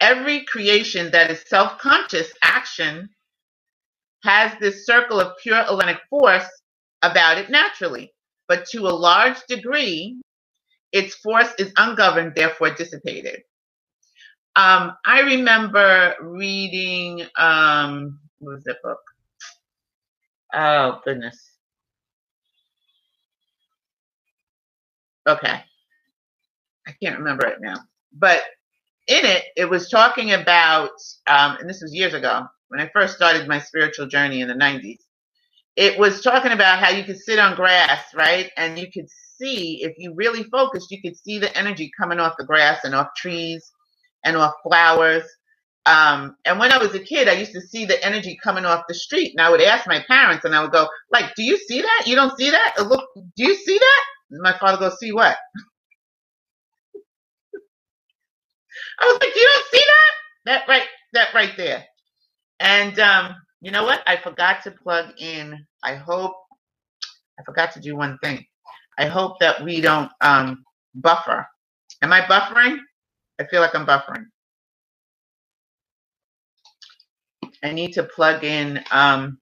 every 0.00 0.44
creation 0.44 1.10
that 1.12 1.30
is 1.30 1.44
self-conscious 1.46 2.32
action 2.42 3.08
has 4.24 4.52
this 4.58 4.86
circle 4.86 5.20
of 5.20 5.36
pure 5.42 5.64
electronic 5.68 6.00
force 6.08 6.48
about 7.02 7.38
it 7.38 7.50
naturally. 7.50 8.11
But 8.48 8.66
to 8.72 8.88
a 8.88 8.90
large 8.96 9.38
degree, 9.48 10.20
its 10.92 11.14
force 11.16 11.52
is 11.58 11.72
ungoverned, 11.76 12.34
therefore 12.36 12.70
dissipated. 12.74 13.42
Um, 14.56 14.94
I 15.06 15.20
remember 15.22 16.14
reading, 16.22 17.26
um, 17.38 18.20
what 18.38 18.54
was 18.56 18.64
that 18.64 18.82
book? 18.82 19.00
Oh, 20.54 21.00
goodness. 21.04 21.52
Okay. 25.28 25.60
I 26.88 26.92
can't 27.02 27.18
remember 27.18 27.46
it 27.48 27.58
now. 27.60 27.76
But 28.12 28.42
in 29.08 29.24
it, 29.24 29.44
it 29.56 29.70
was 29.70 29.90
talking 29.90 30.32
about, 30.32 30.90
um, 31.28 31.56
and 31.60 31.68
this 31.68 31.82
was 31.82 31.94
years 31.94 32.14
ago 32.14 32.46
when 32.68 32.80
I 32.80 32.90
first 32.94 33.16
started 33.16 33.48
my 33.48 33.60
spiritual 33.60 34.06
journey 34.08 34.40
in 34.40 34.48
the 34.48 34.54
90s. 34.54 35.00
It 35.76 35.98
was 35.98 36.22
talking 36.22 36.52
about 36.52 36.80
how 36.80 36.90
you 36.90 37.04
could 37.04 37.18
sit 37.18 37.38
on 37.38 37.56
grass, 37.56 38.04
right? 38.14 38.50
And 38.56 38.78
you 38.78 38.88
could 38.92 39.08
see, 39.38 39.82
if 39.82 39.94
you 39.98 40.14
really 40.14 40.44
focused, 40.44 40.90
you 40.90 41.00
could 41.02 41.16
see 41.18 41.38
the 41.38 41.56
energy 41.56 41.90
coming 41.98 42.20
off 42.20 42.34
the 42.38 42.46
grass 42.46 42.84
and 42.84 42.94
off 42.94 43.08
trees 43.16 43.72
and 44.24 44.36
off 44.36 44.54
flowers. 44.62 45.24
Um, 45.86 46.36
and 46.44 46.58
when 46.60 46.72
I 46.72 46.78
was 46.78 46.94
a 46.94 47.00
kid, 47.00 47.28
I 47.28 47.32
used 47.34 47.52
to 47.52 47.60
see 47.60 47.86
the 47.86 48.02
energy 48.04 48.38
coming 48.42 48.66
off 48.66 48.84
the 48.88 48.94
street, 48.94 49.32
and 49.36 49.44
I 49.46 49.50
would 49.50 49.62
ask 49.62 49.86
my 49.88 50.04
parents, 50.08 50.44
and 50.44 50.54
I 50.54 50.62
would 50.62 50.72
go, 50.72 50.88
"Like, 51.12 51.34
do 51.36 51.42
you 51.42 51.58
see 51.58 51.82
that? 51.82 52.04
You 52.06 52.16
don't 52.16 52.36
see 52.38 52.50
that? 52.50 52.74
Look, 52.86 53.08
do 53.16 53.44
you 53.44 53.56
see 53.56 53.78
that?" 53.78 54.02
And 54.30 54.42
my 54.42 54.56
father 54.58 54.78
goes, 54.78 54.98
"See 55.00 55.12
what?" 55.12 55.36
I 59.00 59.06
was 59.06 59.18
like, 59.20 59.34
you 59.36 59.42
don't 59.54 59.66
see 59.72 59.84
that? 59.86 60.52
That 60.52 60.68
right, 60.68 60.88
that 61.14 61.34
right 61.34 61.52
there. 61.56 61.84
And 62.60 62.98
um, 63.00 63.34
you 63.62 63.70
know 63.70 63.84
what? 63.84 64.02
I 64.06 64.16
forgot 64.18 64.62
to 64.64 64.72
plug 64.72 65.14
in. 65.18 65.66
I 65.82 65.94
hope 65.94 66.34
I 67.40 67.44
forgot 67.44 67.72
to 67.72 67.80
do 67.80 67.96
one 67.96 68.18
thing. 68.22 68.44
I 68.98 69.06
hope 69.06 69.40
that 69.40 69.64
we 69.64 69.80
don't 69.80 70.10
um, 70.20 70.64
buffer. 70.94 71.46
Am 72.02 72.12
I 72.12 72.20
buffering? 72.22 72.78
I 73.40 73.46
feel 73.46 73.62
like 73.62 73.74
I'm 73.74 73.86
buffering. 73.86 74.26
I 77.64 77.72
need 77.72 77.94
to 77.94 78.02
plug 78.04 78.44
in. 78.44 78.82
Um, 78.90 79.38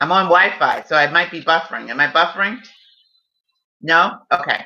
I'm 0.00 0.12
on 0.12 0.24
Wi-Fi, 0.24 0.84
so 0.84 0.96
I 0.96 1.10
might 1.10 1.30
be 1.30 1.42
buffering. 1.42 1.90
Am 1.90 2.00
I 2.00 2.08
buffering? 2.08 2.58
No? 3.82 4.18
Okay 4.32 4.64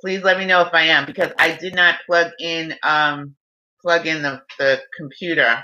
please 0.00 0.22
let 0.22 0.38
me 0.38 0.46
know 0.46 0.62
if 0.62 0.72
I 0.72 0.82
am 0.84 1.06
because 1.06 1.32
I 1.38 1.52
did 1.56 1.74
not 1.74 1.96
plug 2.06 2.32
in 2.40 2.74
um, 2.82 3.34
plug 3.82 4.06
in 4.06 4.22
the, 4.22 4.42
the 4.58 4.80
computer 4.96 5.62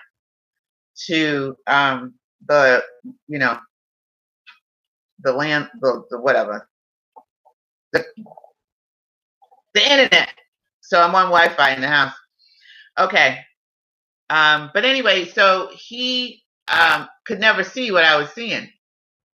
to 1.06 1.56
um, 1.66 2.14
the 2.46 2.82
you 3.28 3.38
know 3.38 3.58
the 5.22 5.32
land 5.32 5.70
the, 5.80 6.04
the 6.10 6.20
whatever 6.20 6.68
the 7.92 8.04
The 9.74 9.82
internet. 9.90 10.30
So 10.80 11.00
I'm 11.00 11.14
on 11.14 11.26
Wi-Fi 11.30 11.72
in 11.74 11.80
the 11.80 11.88
house. 11.88 12.14
Okay. 12.98 13.40
Um, 14.30 14.70
but 14.74 14.84
anyway, 14.84 15.26
so 15.26 15.70
he 15.74 16.42
um, 16.68 17.08
could 17.26 17.40
never 17.40 17.64
see 17.64 17.92
what 17.92 18.04
I 18.04 18.18
was 18.18 18.30
seeing. 18.30 18.68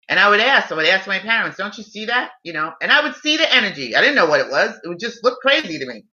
And 0.09 0.19
I 0.19 0.29
would 0.29 0.41
ask, 0.41 0.71
I 0.71 0.75
would 0.75 0.87
ask 0.87 1.07
my 1.07 1.19
parents, 1.19 1.57
don't 1.57 1.77
you 1.77 1.83
see 1.83 2.05
that? 2.07 2.31
You 2.43 2.53
know, 2.53 2.73
and 2.81 2.91
I 2.91 3.03
would 3.03 3.15
see 3.17 3.37
the 3.37 3.53
energy. 3.55 3.95
I 3.95 4.01
didn't 4.01 4.15
know 4.15 4.27
what 4.27 4.41
it 4.41 4.49
was. 4.51 4.79
It 4.83 4.87
would 4.89 4.99
just 4.99 5.23
look 5.23 5.39
crazy 5.41 5.79
to 5.79 5.87
me. 5.87 6.05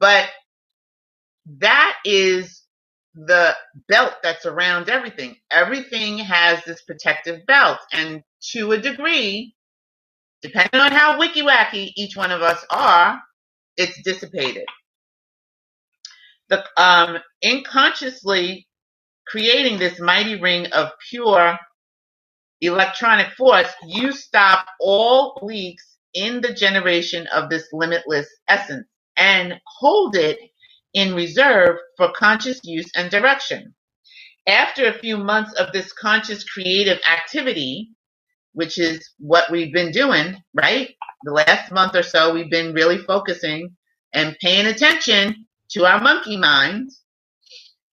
But 0.00 0.28
that 1.60 1.98
is 2.06 2.61
the 3.14 3.54
belt 3.88 4.14
that's 4.22 4.46
around 4.46 4.88
everything. 4.88 5.36
Everything 5.50 6.18
has 6.18 6.64
this 6.64 6.82
protective 6.82 7.46
belt. 7.46 7.78
And 7.92 8.22
to 8.52 8.72
a 8.72 8.78
degree, 8.78 9.54
depending 10.42 10.80
on 10.80 10.92
how 10.92 11.18
wicky 11.18 11.42
wacky 11.42 11.92
each 11.96 12.16
one 12.16 12.32
of 12.32 12.42
us 12.42 12.64
are, 12.70 13.20
it's 13.76 14.00
dissipated. 14.02 14.66
The 16.50 16.64
um, 16.76 17.18
unconsciously 17.44 18.68
creating 19.26 19.78
this 19.78 20.00
mighty 20.00 20.40
ring 20.40 20.66
of 20.72 20.90
pure 21.10 21.58
electronic 22.62 23.28
force, 23.34 23.72
you 23.86 24.12
stop 24.12 24.66
all 24.80 25.38
leaks 25.42 25.98
in 26.14 26.42
the 26.42 26.54
generation 26.54 27.28
of 27.28 27.50
this 27.50 27.68
limitless 27.72 28.28
essence 28.48 28.86
and 29.16 29.54
hold 29.66 30.16
it 30.16 30.38
in 30.94 31.14
reserve 31.14 31.76
for 31.96 32.12
conscious 32.16 32.60
use 32.64 32.90
and 32.96 33.10
direction. 33.10 33.74
After 34.46 34.86
a 34.86 34.98
few 34.98 35.16
months 35.16 35.52
of 35.54 35.72
this 35.72 35.92
conscious 35.92 36.44
creative 36.44 36.98
activity, 37.10 37.90
which 38.54 38.78
is 38.78 39.08
what 39.18 39.50
we've 39.50 39.72
been 39.72 39.92
doing, 39.92 40.36
right? 40.54 40.90
The 41.22 41.32
last 41.32 41.72
month 41.72 41.94
or 41.94 42.02
so, 42.02 42.34
we've 42.34 42.50
been 42.50 42.74
really 42.74 42.98
focusing 42.98 43.76
and 44.12 44.36
paying 44.40 44.66
attention 44.66 45.46
to 45.70 45.86
our 45.86 46.00
monkey 46.00 46.36
mind 46.36 46.90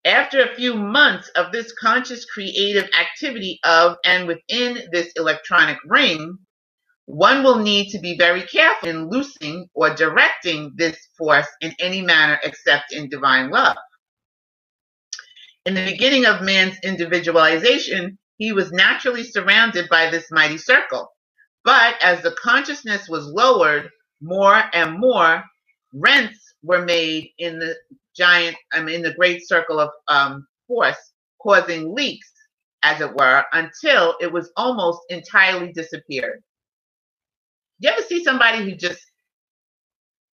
after 0.05 0.41
a 0.41 0.55
few 0.55 0.73
months 0.75 1.29
of 1.35 1.51
this 1.51 1.73
conscious 1.79 2.25
creative 2.25 2.89
activity 2.99 3.59
of 3.63 3.97
and 4.05 4.27
within 4.27 4.79
this 4.91 5.11
electronic 5.15 5.77
ring, 5.85 6.37
one 7.09 7.41
will 7.43 7.57
need 7.57 7.89
to 7.89 7.99
be 7.99 8.15
very 8.19 8.43
careful 8.43 8.87
in 8.87 9.09
loosing 9.09 9.67
or 9.73 9.89
directing 9.95 10.71
this 10.75 10.95
force 11.17 11.47
in 11.59 11.73
any 11.79 12.03
manner 12.03 12.39
except 12.43 12.93
in 12.93 13.09
divine 13.09 13.49
love. 13.49 13.77
In 15.65 15.73
the 15.73 15.85
beginning 15.85 16.27
of 16.27 16.43
man's 16.43 16.77
individualization, 16.83 18.19
he 18.37 18.53
was 18.53 18.71
naturally 18.71 19.23
surrounded 19.23 19.89
by 19.89 20.11
this 20.11 20.27
mighty 20.29 20.59
circle. 20.59 21.09
But 21.63 21.95
as 22.03 22.21
the 22.21 22.35
consciousness 22.39 23.09
was 23.09 23.25
lowered 23.25 23.89
more 24.21 24.61
and 24.71 24.99
more, 24.99 25.43
rents 25.95 26.39
were 26.61 26.85
made 26.85 27.31
in 27.39 27.57
the 27.57 27.75
giant, 28.15 28.55
I 28.71 28.83
mean, 28.83 28.97
in 28.97 29.01
the 29.01 29.15
great 29.15 29.47
circle 29.47 29.79
of 29.79 29.89
um, 30.07 30.45
force, 30.67 31.11
causing 31.41 31.95
leaks, 31.95 32.31
as 32.83 33.01
it 33.01 33.15
were, 33.15 33.45
until 33.51 34.15
it 34.21 34.31
was 34.31 34.51
almost 34.55 34.99
entirely 35.09 35.73
disappeared. 35.73 36.43
You 37.79 37.91
ever 37.91 38.01
see 38.03 38.23
somebody 38.23 38.63
who 38.63 38.75
just, 38.75 39.01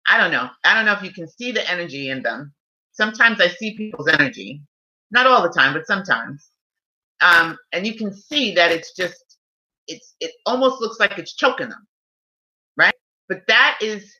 I 0.07 0.17
don't 0.19 0.31
know, 0.31 0.49
I 0.65 0.75
don't 0.75 0.85
know 0.85 0.93
if 0.93 1.03
you 1.03 1.11
can 1.11 1.27
see 1.27 1.51
the 1.51 1.69
energy 1.69 2.09
in 2.09 2.23
them. 2.23 2.53
Sometimes 2.93 3.41
I 3.41 3.49
see 3.49 3.77
people's 3.77 4.09
energy, 4.09 4.61
not 5.11 5.27
all 5.27 5.43
the 5.43 5.49
time, 5.57 5.73
but 5.73 5.87
sometimes. 5.87 6.47
Um, 7.21 7.57
and 7.73 7.87
you 7.87 7.95
can 7.95 8.13
see 8.13 8.55
that 8.55 8.71
it's 8.71 8.95
just, 8.95 9.17
it's, 9.87 10.15
it 10.19 10.31
almost 10.45 10.81
looks 10.81 10.99
like 10.99 11.17
it's 11.19 11.35
choking 11.35 11.69
them, 11.69 11.87
right? 12.77 12.95
But 13.29 13.43
that 13.47 13.79
is 13.81 14.11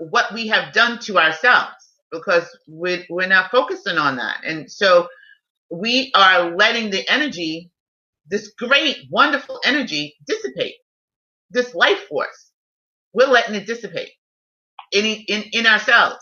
what 0.00 0.34
we 0.34 0.48
have 0.48 0.74
done 0.74 0.98
to 1.00 1.18
ourselves 1.18 1.74
because 2.12 2.46
we're, 2.68 3.04
we're 3.10 3.28
not 3.28 3.50
focusing 3.50 3.98
on 3.98 4.16
that. 4.16 4.38
And 4.44 4.70
so 4.70 5.08
we 5.70 6.12
are 6.14 6.56
letting 6.56 6.90
the 6.90 7.08
energy, 7.10 7.70
this 8.28 8.52
great, 8.58 8.98
wonderful 9.10 9.60
energy, 9.64 10.16
dissipate. 10.26 10.76
This 11.50 11.74
life 11.74 12.00
force, 12.08 12.52
we're 13.14 13.28
letting 13.28 13.54
it 13.56 13.66
dissipate 13.66 14.10
in, 14.92 15.04
in, 15.06 15.44
in 15.52 15.66
ourselves. 15.66 16.16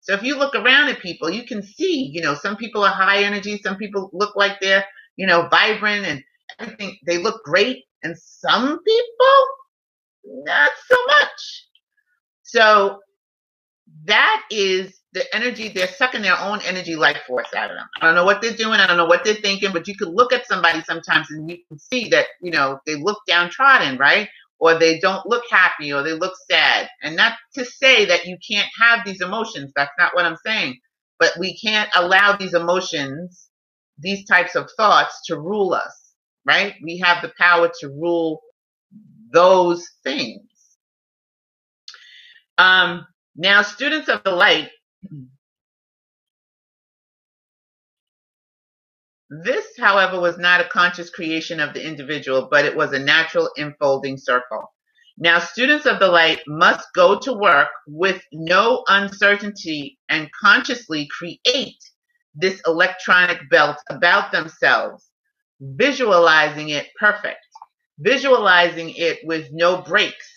So 0.00 0.14
if 0.14 0.22
you 0.22 0.38
look 0.38 0.54
around 0.54 0.88
at 0.88 1.00
people, 1.00 1.30
you 1.30 1.44
can 1.46 1.62
see, 1.62 2.10
you 2.12 2.22
know, 2.22 2.34
some 2.34 2.56
people 2.56 2.84
are 2.84 2.92
high 2.92 3.22
energy, 3.24 3.58
some 3.62 3.76
people 3.76 4.10
look 4.12 4.36
like 4.36 4.60
they're, 4.60 4.84
you 5.16 5.26
know, 5.26 5.48
vibrant 5.50 6.06
and 6.06 6.22
everything. 6.58 6.98
They 7.06 7.18
look 7.18 7.42
great. 7.44 7.84
And 8.02 8.16
some 8.18 8.80
people, 8.82 9.46
not 10.44 10.70
so 10.90 10.96
much. 11.06 11.68
So 12.44 13.00
that 14.06 14.42
is 14.50 14.98
the 15.14 15.24
energy 15.34 15.68
they're 15.70 15.88
sucking 15.88 16.22
their 16.22 16.38
own 16.38 16.60
energy 16.62 16.96
life 16.96 17.18
force 17.26 17.48
out 17.56 17.70
of 17.70 17.76
them. 17.76 17.86
I 18.00 18.06
don't 18.06 18.14
know 18.16 18.24
what 18.24 18.42
they're 18.42 18.56
doing. 18.56 18.80
I 18.80 18.86
don't 18.86 18.96
know 18.98 19.06
what 19.06 19.24
they're 19.24 19.34
thinking, 19.34 19.72
but 19.72 19.88
you 19.88 19.96
could 19.96 20.08
look 20.10 20.32
at 20.32 20.46
somebody 20.46 20.82
sometimes 20.82 21.28
and 21.30 21.50
you 21.50 21.58
can 21.68 21.78
see 21.78 22.08
that, 22.10 22.26
you 22.42 22.50
know, 22.52 22.80
they 22.86 22.96
look 22.96 23.18
downtrodden, 23.28 23.98
right? 23.98 24.28
Or 24.60 24.76
they 24.78 25.00
don't 25.00 25.26
look 25.26 25.44
happy 25.50 25.92
or 25.92 26.02
they 26.04 26.14
look 26.14 26.34
sad. 26.50 26.88
And 27.02 27.16
not 27.16 27.34
to 27.56 27.66
say 27.66 28.06
that 28.06 28.26
you 28.26 28.38
can't 28.48 28.68
have 28.80 29.06
these 29.06 29.22
emotions. 29.22 29.72
That's 29.76 29.92
not 29.98 30.14
what 30.14 30.26
I'm 30.26 30.38
saying. 30.46 30.78
But 31.20 31.34
we 31.40 31.58
can't 31.58 31.90
allow 31.96 32.36
these 32.36 32.54
emotions, 32.54 33.50
these 33.98 34.26
types 34.26 34.56
of 34.56 34.70
thoughts 34.78 35.22
to 35.26 35.40
rule 35.40 35.74
us, 35.74 36.12
right? 36.46 36.76
We 36.84 36.98
have 37.00 37.22
the 37.22 37.32
power 37.38 37.70
to 37.80 37.88
rule 37.88 38.42
those 39.32 39.86
things. 40.04 40.42
Um, 42.58 43.06
now, 43.36 43.62
students 43.62 44.08
of 44.08 44.24
the 44.24 44.32
light 44.32 44.70
This, 49.30 49.66
however, 49.78 50.20
was 50.20 50.38
not 50.38 50.60
a 50.60 50.68
conscious 50.68 51.10
creation 51.10 51.60
of 51.60 51.72
the 51.72 51.86
individual, 51.86 52.48
but 52.50 52.64
it 52.64 52.76
was 52.76 52.92
a 52.92 52.98
natural 52.98 53.50
enfolding 53.56 54.18
circle. 54.18 54.74
Now, 55.18 55.38
students 55.38 55.86
of 55.86 56.00
the 56.00 56.08
light 56.08 56.40
must 56.48 56.88
go 56.94 57.18
to 57.20 57.32
work 57.34 57.68
with 57.86 58.22
no 58.32 58.84
uncertainty 58.88 59.98
and 60.08 60.30
consciously 60.32 61.08
create 61.16 61.78
this 62.34 62.60
electronic 62.66 63.48
belt 63.50 63.76
about 63.90 64.32
themselves, 64.32 65.08
visualizing 65.60 66.70
it 66.70 66.88
perfect, 66.98 67.40
visualizing 67.98 68.90
it 68.96 69.20
with 69.24 69.48
no 69.52 69.82
breaks, 69.82 70.28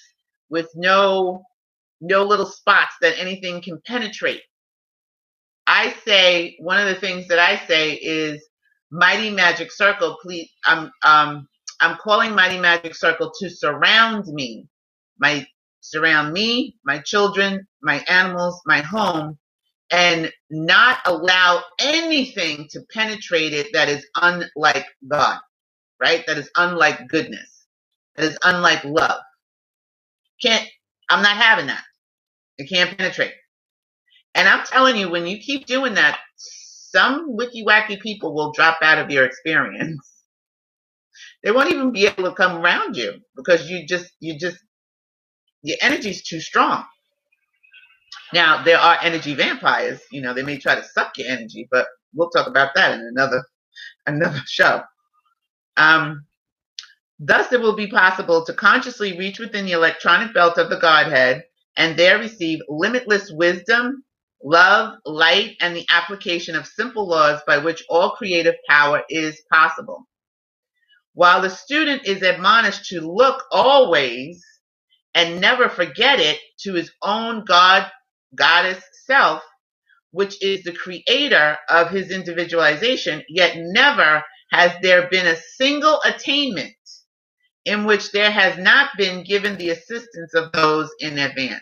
with 0.50 0.70
no 0.76 1.44
no 2.02 2.24
little 2.26 2.46
spots 2.46 2.96
that 3.02 3.18
anything 3.18 3.62
can 3.62 3.82
penetrate. 3.88 4.42
I 5.68 5.96
say 6.06 6.58
one 6.60 6.80
of 6.80 6.88
the 6.88 7.00
things 7.00 7.30
that 7.30 7.40
I 7.40 7.66
say 7.66 7.94
is 7.94 8.46
Mighty 8.94 9.32
Magic 9.32 9.72
Circle, 9.74 10.20
please 10.24 10.50
I'm 10.66 10.92
um 11.06 11.50
I'm 11.82 11.98
calling 11.98 12.36
Mighty 12.36 12.60
Magic 12.60 12.96
Circle 12.96 13.34
to 13.42 13.52
surround 13.52 14.28
me. 14.28 14.68
My 15.20 15.48
surround 15.82 16.34
me, 16.34 16.78
my 16.86 17.00
children, 17.00 17.68
my 17.84 18.06
animals, 18.10 18.62
my 18.68 18.82
home, 18.82 19.40
and 19.92 20.32
not 20.52 21.00
allow 21.06 21.64
anything 21.80 22.68
to 22.72 22.82
penetrate 22.94 23.54
it 23.54 23.70
that 23.74 23.90
is 23.90 24.06
unlike 24.16 24.88
God, 25.10 25.40
right? 26.02 26.26
That 26.28 26.38
is 26.40 26.50
unlike 26.58 27.08
goodness. 27.10 27.66
That 28.18 28.26
is 28.26 28.40
unlike 28.44 28.84
love. 28.86 29.22
Can't 30.42 30.68
I'm 31.10 31.24
not 31.24 31.38
having 31.38 31.68
that. 31.68 31.84
It 32.58 32.70
can't 32.70 32.98
penetrate. 32.98 33.34
And 34.36 34.48
I'm 34.48 34.66
telling 34.66 34.96
you, 34.98 35.10
when 35.10 35.28
you 35.28 35.40
keep 35.40 35.66
doing 35.66 35.96
that, 35.96 36.20
some 36.94 37.36
wiki 37.36 37.66
wacky 37.66 38.02
people 38.02 38.36
will 38.36 38.54
drop 38.54 38.80
out 38.84 39.00
of 39.00 39.12
your 39.12 39.26
experience. 39.26 40.00
They 41.44 41.52
won't 41.52 41.72
even 41.72 41.92
be 41.94 42.08
able 42.08 42.26
to 42.26 42.34
come 42.36 42.58
around 42.64 42.98
you 42.98 43.16
because 43.36 43.70
you 43.70 43.88
just, 43.88 44.12
you 44.20 44.40
just, 44.40 44.58
your 45.64 45.78
energy's 45.82 46.24
too 46.24 46.42
strong. 46.42 46.86
Now, 48.34 48.64
there 48.64 48.80
are 48.80 49.00
energy 49.02 49.36
vampires, 49.36 50.02
you 50.12 50.22
know, 50.22 50.36
they 50.36 50.44
may 50.44 50.60
try 50.60 50.76
to 50.76 50.86
suck 50.86 51.18
your 51.18 51.30
energy, 51.30 51.68
but 51.72 51.88
we'll 52.16 52.30
talk 52.32 52.48
about 52.48 52.76
that 52.76 52.94
in 52.94 53.02
another, 53.02 53.44
another 54.08 54.42
show. 54.48 54.84
Um, 55.78 56.26
thus, 57.20 57.52
it 57.54 57.62
will 57.62 57.76
be 57.76 57.88
possible 57.88 58.46
to 58.46 58.54
consciously 58.54 59.18
reach 59.18 59.40
within 59.40 59.66
the 59.66 59.74
electronic 59.74 60.34
belt 60.34 60.58
of 60.60 60.70
the 60.70 60.78
Godhead 60.80 61.44
and 61.78 61.98
there 61.98 62.20
receive 62.20 62.60
limitless 62.70 63.32
wisdom, 63.32 64.04
love, 64.44 64.96
light, 65.06 65.58
and 65.62 65.76
the 65.76 65.86
application 65.90 66.56
of 66.56 66.68
simple 66.68 67.08
laws 67.08 67.42
by 67.48 67.60
which 67.60 67.84
all 67.90 68.12
creative 68.12 68.56
power 68.70 69.04
is 69.10 69.42
possible. 69.52 70.08
While 71.14 71.42
the 71.42 71.50
student 71.52 72.08
is 72.08 72.24
admonished 72.24 72.88
to 72.90 73.02
look 73.02 73.44
always 73.52 74.44
and 75.16 75.42
never 75.42 75.70
forget 75.70 76.20
it 76.20 76.40
to 76.62 76.74
his 76.76 76.92
own 77.04 77.46
God, 77.46 77.90
goddess 78.36 78.84
self, 79.06 79.44
which 80.12 80.42
is 80.44 80.64
the 80.64 80.74
creator 80.74 81.58
of 81.70 81.92
his 81.92 82.12
individualization, 82.12 83.24
yet 83.30 83.56
never 83.58 84.24
has 84.52 84.74
there 84.82 85.10
been 85.10 85.28
a 85.28 85.38
single 85.58 86.02
attainment 86.06 86.74
in 87.66 87.86
which 87.86 88.12
there 88.12 88.32
has 88.32 88.58
not 88.60 88.92
been 88.98 89.24
given 89.26 89.58
the 89.58 89.72
assistance 89.72 90.34
of 90.36 90.52
those 90.54 90.90
in 91.00 91.20
advance. 91.20 91.62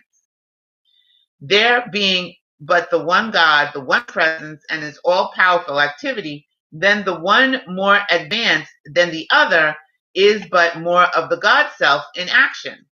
there 1.41 1.85
being 1.91 2.35
but 2.61 2.91
the 2.91 3.03
one 3.03 3.31
God, 3.31 3.71
the 3.75 3.81
one 3.81 4.05
presence, 4.05 4.63
and 4.71 4.83
his 4.83 4.99
all 5.05 5.33
powerful 5.35 5.81
activity, 5.81 6.47
then 6.73 7.05
the 7.05 7.19
one 7.19 7.61
more 7.69 8.01
advanced 8.11 8.71
than 8.87 9.11
the 9.11 9.27
other 9.31 9.75
is 10.15 10.45
but 10.51 10.79
more 10.81 11.05
of 11.17 11.29
the 11.31 11.37
God 11.37 11.69
self 11.77 12.03
in 12.17 12.29
action. 12.29 12.87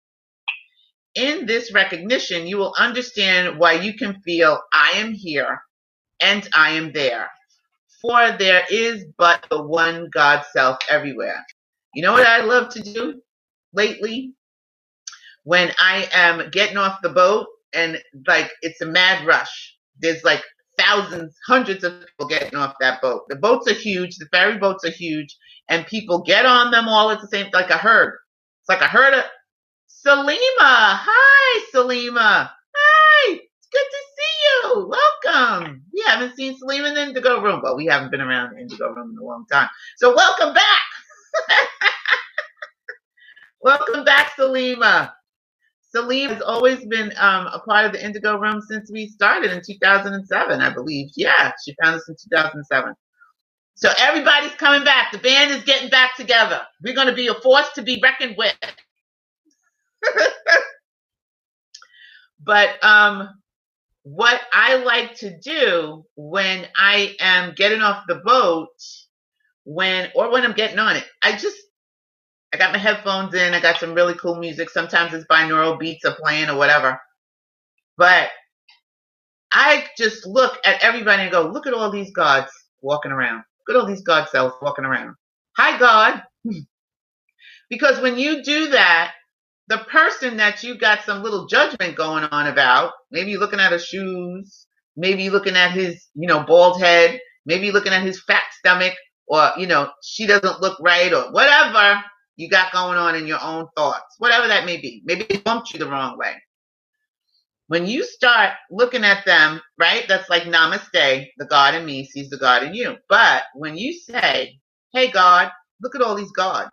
In 1.15 1.45
this 1.47 1.73
recognition, 1.73 2.47
you 2.47 2.57
will 2.57 2.75
understand 2.79 3.59
why 3.59 3.73
you 3.73 3.95
can 3.97 4.21
feel, 4.21 4.61
I 4.73 4.93
am 4.95 5.13
here 5.13 5.61
and 6.21 6.47
I 6.55 6.71
am 6.71 6.93
there. 6.93 7.29
For 8.01 8.35
there 8.39 8.63
is 8.71 9.05
but 9.17 9.45
the 9.49 9.63
one 9.63 10.09
God 10.13 10.45
self 10.53 10.79
everywhere. 10.89 11.45
You 11.95 12.03
know 12.03 12.13
what 12.13 12.27
I 12.27 12.41
love 12.43 12.69
to 12.73 12.81
do 12.81 13.21
lately? 13.73 14.33
When 15.43 15.71
I 15.79 16.09
am 16.13 16.51
getting 16.51 16.77
off 16.77 17.01
the 17.03 17.09
boat 17.09 17.47
and 17.73 17.99
like 18.27 18.51
it's 18.61 18.81
a 18.81 18.85
mad 18.87 19.25
rush. 19.27 19.75
There's 19.99 20.23
like 20.23 20.43
thousands, 20.77 21.35
hundreds 21.47 21.83
of 21.83 21.93
people 22.01 22.27
getting 22.27 22.57
off 22.57 22.75
that 22.81 23.01
boat. 23.01 23.23
The 23.29 23.35
boats 23.37 23.69
are 23.69 23.73
huge, 23.75 24.17
the 24.17 24.27
ferry 24.31 24.57
boats 24.59 24.85
are 24.85 24.91
huge, 24.91 25.35
and 25.69 25.85
people 25.87 26.23
get 26.23 26.45
on 26.45 26.71
them 26.71 26.87
all 26.89 27.09
at 27.11 27.21
the 27.21 27.27
same 27.29 27.47
like 27.53 27.69
a 27.71 27.77
herd. 27.77 28.13
It's 28.61 28.69
like 28.69 28.81
a 28.81 28.87
herd 28.87 29.13
of 29.15 29.23
Salima. 29.89 30.37
Hi, 30.61 31.65
Salima. 31.73 32.49
Hi. 32.75 33.33
It's 33.33 33.67
good 33.71 33.87
to 33.91 33.97
see 34.17 34.77
you. 34.77 34.93
Welcome. 35.25 35.83
We 35.93 36.03
haven't 36.07 36.35
seen 36.35 36.57
Salima 36.59 36.89
in 36.89 36.93
the 36.95 37.03
Indigo 37.03 37.41
Room, 37.41 37.61
but 37.63 37.77
we 37.77 37.85
haven't 37.85 38.11
been 38.11 38.21
around 38.21 38.53
the 38.55 38.61
Indigo 38.61 38.89
Room 38.93 39.11
in 39.11 39.17
a 39.23 39.25
long 39.25 39.45
time. 39.51 39.69
So 39.97 40.15
welcome 40.15 40.53
back. 40.53 40.81
welcome 43.61 44.05
back, 44.05 44.33
Salima. 44.37 45.11
Salim 45.97 46.31
has 46.31 46.41
always 46.43 46.85
been 46.87 47.13
um, 47.17 47.47
a 47.47 47.59
part 47.67 47.85
of 47.85 47.93
the 47.93 48.05
Indigo 48.05 48.37
Room 48.39 48.61
since 48.69 48.91
we 48.91 49.07
started 49.09 49.51
in 49.51 49.61
2007, 49.65 50.61
I 50.61 50.73
believe. 50.73 51.09
Yeah, 51.17 51.53
she 51.65 51.75
found 51.83 51.97
us 51.97 52.09
in 52.09 52.15
2007. 52.31 52.93
So 53.75 53.89
everybody's 53.99 54.53
coming 54.53 54.85
back. 54.85 55.11
The 55.11 55.19
band 55.19 55.51
is 55.51 55.63
getting 55.63 55.89
back 55.89 56.15
together. 56.17 56.61
We're 56.83 56.95
going 56.95 57.07
to 57.07 57.15
be 57.15 57.27
a 57.27 57.35
force 57.35 57.69
to 57.75 57.83
be 57.83 57.99
reckoned 58.03 58.35
with. 58.37 58.55
but 62.43 62.83
um, 62.83 63.29
what 64.03 64.41
I 64.53 64.77
like 64.77 65.15
to 65.17 65.37
do 65.39 66.05
when 66.15 66.67
I 66.75 67.15
am 67.19 67.53
getting 67.55 67.81
off 67.81 68.05
the 68.07 68.15
boat, 68.25 68.69
when 69.65 70.09
or 70.15 70.31
when 70.31 70.45
I'm 70.45 70.53
getting 70.53 70.79
on 70.79 70.97
it, 70.97 71.05
I 71.23 71.33
just 71.33 71.57
I 72.57 72.59
got 72.59 72.73
my 72.73 72.79
headphones 72.79 73.35
in. 73.35 73.53
I 73.53 73.59
got 73.59 73.79
some 73.79 73.93
really 73.93 74.15
cool 74.15 74.35
music. 74.35 74.71
Sometimes 74.71 75.13
it's 75.13 75.27
binaural 75.27 75.77
beats 75.77 76.03
are 76.05 76.15
playing 76.15 76.49
or 76.49 76.57
whatever. 76.57 76.99
But 77.97 78.29
I 79.53 79.85
just 79.95 80.25
look 80.25 80.57
at 80.65 80.83
everybody 80.83 81.21
and 81.21 81.31
go, 81.31 81.51
look 81.51 81.67
at 81.67 81.75
all 81.75 81.91
these 81.91 82.11
gods 82.11 82.51
walking 82.81 83.11
around. 83.11 83.43
Look 83.67 83.77
at 83.77 83.79
all 83.79 83.85
these 83.85 84.01
God 84.01 84.27
selves 84.29 84.55
walking 84.59 84.85
around. 84.85 85.13
Hi, 85.55 85.77
God. 85.77 86.23
because 87.69 88.01
when 88.01 88.17
you 88.17 88.41
do 88.41 88.69
that, 88.69 89.13
the 89.67 89.77
person 89.77 90.37
that 90.37 90.63
you 90.63 90.79
got 90.79 91.03
some 91.03 91.21
little 91.21 91.45
judgment 91.45 91.95
going 91.95 92.23
on 92.23 92.47
about, 92.47 92.93
maybe 93.11 93.29
you're 93.29 93.39
looking 93.39 93.59
at 93.59 93.71
his 93.71 93.85
shoes, 93.85 94.65
maybe 94.95 95.21
you're 95.21 95.33
looking 95.33 95.57
at 95.57 95.73
his, 95.73 96.07
you 96.15 96.27
know, 96.27 96.43
bald 96.43 96.81
head, 96.81 97.19
maybe 97.45 97.65
you're 97.65 97.75
looking 97.75 97.93
at 97.93 98.01
his 98.01 98.19
fat 98.23 98.45
stomach, 98.57 98.95
or, 99.27 99.51
you 99.57 99.67
know, 99.67 99.91
she 100.01 100.25
doesn't 100.25 100.59
look 100.59 100.79
right, 100.79 101.13
or 101.13 101.31
whatever 101.31 102.01
you 102.37 102.49
got 102.49 102.73
going 102.73 102.97
on 102.99 103.15
in 103.15 103.27
your 103.27 103.43
own 103.43 103.67
thoughts, 103.77 104.15
whatever 104.19 104.47
that 104.49 104.65
may 104.65 104.77
be. 104.77 105.03
Maybe 105.05 105.25
it 105.29 105.45
bumped 105.45 105.73
you 105.73 105.79
the 105.79 105.87
wrong 105.89 106.17
way. 106.19 106.35
When 107.67 107.87
you 107.87 108.03
start 108.05 108.53
looking 108.71 109.05
at 109.05 109.25
them, 109.25 109.61
right, 109.79 110.05
that's 110.07 110.29
like 110.29 110.43
namaste, 110.43 111.27
the 111.37 111.47
God 111.49 111.75
in 111.75 111.85
me 111.85 112.05
sees 112.05 112.29
the 112.29 112.37
God 112.37 112.63
in 112.63 112.75
you. 112.75 112.97
But 113.09 113.45
when 113.55 113.77
you 113.77 113.93
say, 113.93 114.59
hey, 114.93 115.11
God, 115.11 115.51
look 115.81 115.95
at 115.95 116.03
all 116.03 116.15
these 116.15 116.31
gods. 116.33 116.71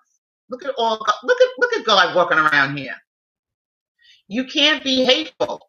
Look 0.50 0.64
at 0.66 0.74
all, 0.78 0.98
look 1.24 1.40
at, 1.42 1.48
look 1.58 1.74
at 1.74 1.86
God 1.86 2.16
walking 2.16 2.38
around 2.38 2.76
here. 2.78 2.96
You 4.28 4.44
can't 4.46 4.84
be 4.84 5.04
hateful 5.04 5.60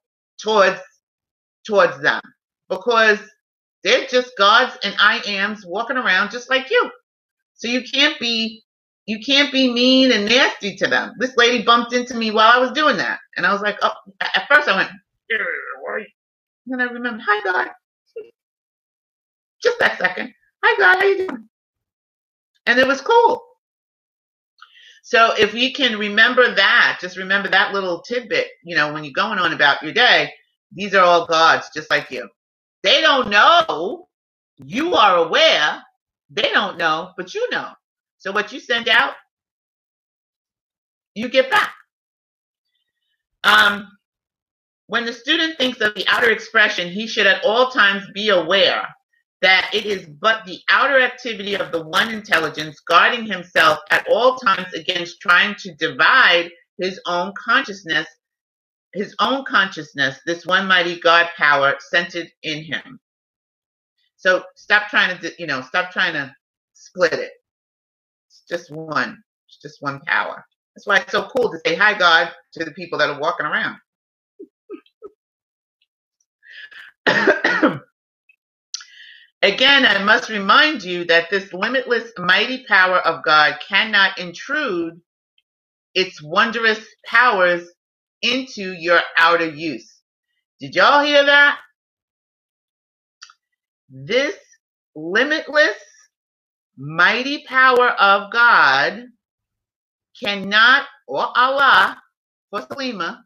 towards, 0.41 0.82
towards 1.68 2.02
them 2.02 2.22
because 2.70 3.20
they're 3.84 4.08
just 4.08 4.34
gods 4.38 4.78
and 4.84 4.96
I 5.00 5.20
ams 5.28 5.66
walking 5.66 5.98
around 5.98 6.32
just 6.32 6.50
like 6.50 6.70
you. 6.72 6.91
So 7.56 7.70
you 7.70 7.84
can't 7.84 8.20
be 8.20 8.64
you 9.08 9.20
can't 9.26 9.51
be 9.53 9.74
mean 9.74 10.12
and 10.12 10.26
nasty 10.26 10.76
to 10.78 10.88
them. 10.88 11.14
This 11.20 11.38
lady 11.38 11.64
bumped 11.64 11.93
into 11.93 12.16
me 12.16 12.32
while 12.32 12.51
I 12.53 12.60
was 12.60 12.72
doing 12.74 12.97
that. 12.97 13.20
And 13.38 13.45
I 13.45 13.53
was 13.53 13.62
like, 13.62 13.78
oh, 13.84 13.91
at 14.22 14.47
first 14.49 14.70
I 14.70 14.78
went, 14.78 14.91
why? 15.82 15.97
And 16.68 16.80
then 16.80 16.82
I 16.82 16.91
remembered, 16.91 17.22
hi, 17.28 17.43
God. 17.43 17.70
Just 19.64 19.80
that 19.80 19.97
second. 19.99 20.34
Hi, 20.64 20.78
God, 20.80 20.97
how 21.01 21.08
you 21.08 21.18
doing? 21.30 21.49
And 22.68 22.80
it 22.80 22.88
was 22.88 23.01
cool. 23.01 23.43
So 25.03 25.34
if 25.39 25.53
you 25.56 25.74
can 25.74 25.99
remember 25.99 26.56
that, 26.56 26.99
just 27.01 27.18
remember 27.18 27.49
that 27.49 27.74
little 27.74 28.01
tidbit, 28.01 28.47
you 28.64 28.76
know, 28.76 28.93
when 28.93 29.03
you're 29.06 29.14
going 29.14 29.39
on 29.39 29.53
about 29.53 29.84
your 29.84 29.93
day, 29.93 30.34
these 30.74 30.95
are 30.95 31.03
all 31.03 31.28
gods 31.28 31.70
just 31.76 31.89
like 31.91 32.12
you. 32.12 32.30
They 32.84 33.01
don't 33.01 33.30
know. 33.30 34.08
You 34.58 34.95
are 34.95 35.18
aware. 35.26 35.84
They 36.32 36.51
don't 36.53 36.78
know, 36.78 37.12
but 37.18 37.34
you 37.36 37.49
know. 37.51 37.70
So 38.26 38.32
what 38.32 38.51
you 38.51 38.59
send 38.59 38.89
out, 38.89 39.13
you 41.13 41.30
get 41.30 41.51
back. 41.51 41.76
Um, 43.43 43.88
when 44.88 45.05
the 45.05 45.13
student 45.13 45.59
thinks 45.59 45.80
of 45.80 45.93
the 45.93 46.05
outer 46.07 46.32
expression, 46.32 46.89
he 46.89 47.05
should 47.05 47.28
at 47.28 47.45
all 47.45 47.69
times 47.69 48.03
be 48.15 48.30
aware 48.30 48.84
that 49.43 49.69
it 49.76 49.86
is 49.86 50.07
but 50.07 50.43
the 50.45 50.59
outer 50.71 50.99
activity 50.99 51.53
of 51.53 51.71
the 51.71 51.86
one 51.86 52.11
intelligence 52.11 52.80
guarding 52.80 53.28
himself 53.28 53.78
at 53.91 54.07
all 54.09 54.38
times 54.38 54.73
against 54.73 55.21
trying 55.21 55.53
to 55.59 55.76
divide 55.76 56.49
his 56.80 56.99
own 57.05 57.32
consciousness, 57.38 58.07
his 58.95 59.15
own 59.19 59.45
consciousness, 59.45 60.19
this 60.26 60.47
one 60.47 60.67
mighty 60.67 60.99
God 60.99 61.30
power 61.38 61.76
centered 61.91 62.32
in 62.41 62.63
him. 62.63 62.99
So 64.17 64.43
stop 64.55 64.89
trying 64.89 65.15
to, 65.19 65.32
you 65.38 65.45
know, 65.45 65.61
stop 65.61 65.91
trying 65.91 66.13
to 66.13 66.34
split 66.73 67.13
it 67.13 67.32
just 68.50 68.72
one. 68.72 69.24
It's 69.50 69.60
just 69.62 69.82
one 69.82 70.02
power. 70.02 70.46
That's 70.76 70.88
why 70.88 70.98
it's 71.00 71.12
so 71.14 71.30
cool 71.36 71.52
to 71.52 71.60
say 71.66 71.76
hi, 71.76 71.98
God, 71.98 72.32
to 72.54 72.66
the 72.66 72.72
people 72.72 73.00
that 73.00 73.10
are 73.12 73.20
walking 73.20 73.46
around. 73.48 73.78
Again, 79.43 79.86
I 79.86 80.04
must 80.04 80.30
remind 80.30 80.84
you 80.84 81.06
that 81.06 81.30
this 81.30 81.54
limitless, 81.54 82.12
mighty 82.18 82.66
power 82.66 83.00
of 83.00 83.24
God 83.24 83.58
cannot 83.68 84.20
intrude 84.20 85.02
its 85.96 86.22
wondrous 86.24 86.80
powers 87.06 87.68
into 88.22 88.74
your 88.74 89.02
outer 89.18 89.50
use. 89.50 90.02
Did 90.62 90.76
y'all 90.76 91.04
hear 91.06 91.26
that? 91.26 91.60
This 93.89 94.36
limitless, 94.96 95.78
mighty 96.78 97.43
power 97.45 97.89
of 97.91 98.32
God 98.32 99.05
cannot, 100.19 100.88
or 101.07 101.28
Allah 101.38 102.01
for 102.49 102.61
Salima, 102.61 103.21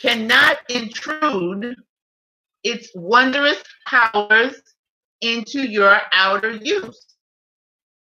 cannot 0.00 0.58
intrude 0.70 1.74
its 2.64 2.90
wondrous 2.94 3.62
powers 3.86 4.54
into 5.20 5.60
your 5.60 6.00
outer 6.12 6.52
use, 6.52 7.06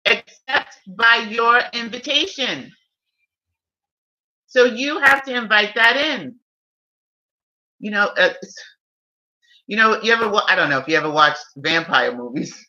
except 0.06 0.78
by 0.88 1.28
your 1.30 1.62
invitation. 1.74 2.72
So 4.48 4.66
you 4.66 5.00
have 5.00 5.24
to 5.26 5.36
invite 5.36 5.76
that 5.76 5.96
in. 5.98 6.36
You 7.80 7.92
know, 7.92 8.08
uh, 8.18 8.34
you 9.68 9.78
know, 9.78 10.02
you 10.02 10.12
ever? 10.14 10.32
I 10.48 10.56
don't 10.56 10.70
know 10.70 10.80
if 10.80 10.88
you 10.88 10.98
ever 10.98 11.12
watched 11.12 11.44
vampire 11.58 12.16
movies 12.16 12.56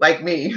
like 0.00 0.22
me. 0.22 0.54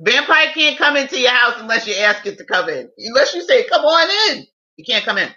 Vampire 0.00 0.48
can't 0.54 0.78
come 0.78 0.96
into 0.96 1.18
your 1.18 1.30
house 1.32 1.54
unless 1.58 1.86
you 1.86 1.94
ask 1.94 2.26
it 2.26 2.38
to 2.38 2.44
come 2.44 2.68
in. 2.68 2.90
Unless 2.98 3.34
you 3.34 3.42
say, 3.42 3.64
come 3.68 3.84
on 3.84 4.36
in. 4.36 4.46
You 4.76 4.84
can't 4.84 5.04
come 5.04 5.18
in. 5.18 5.30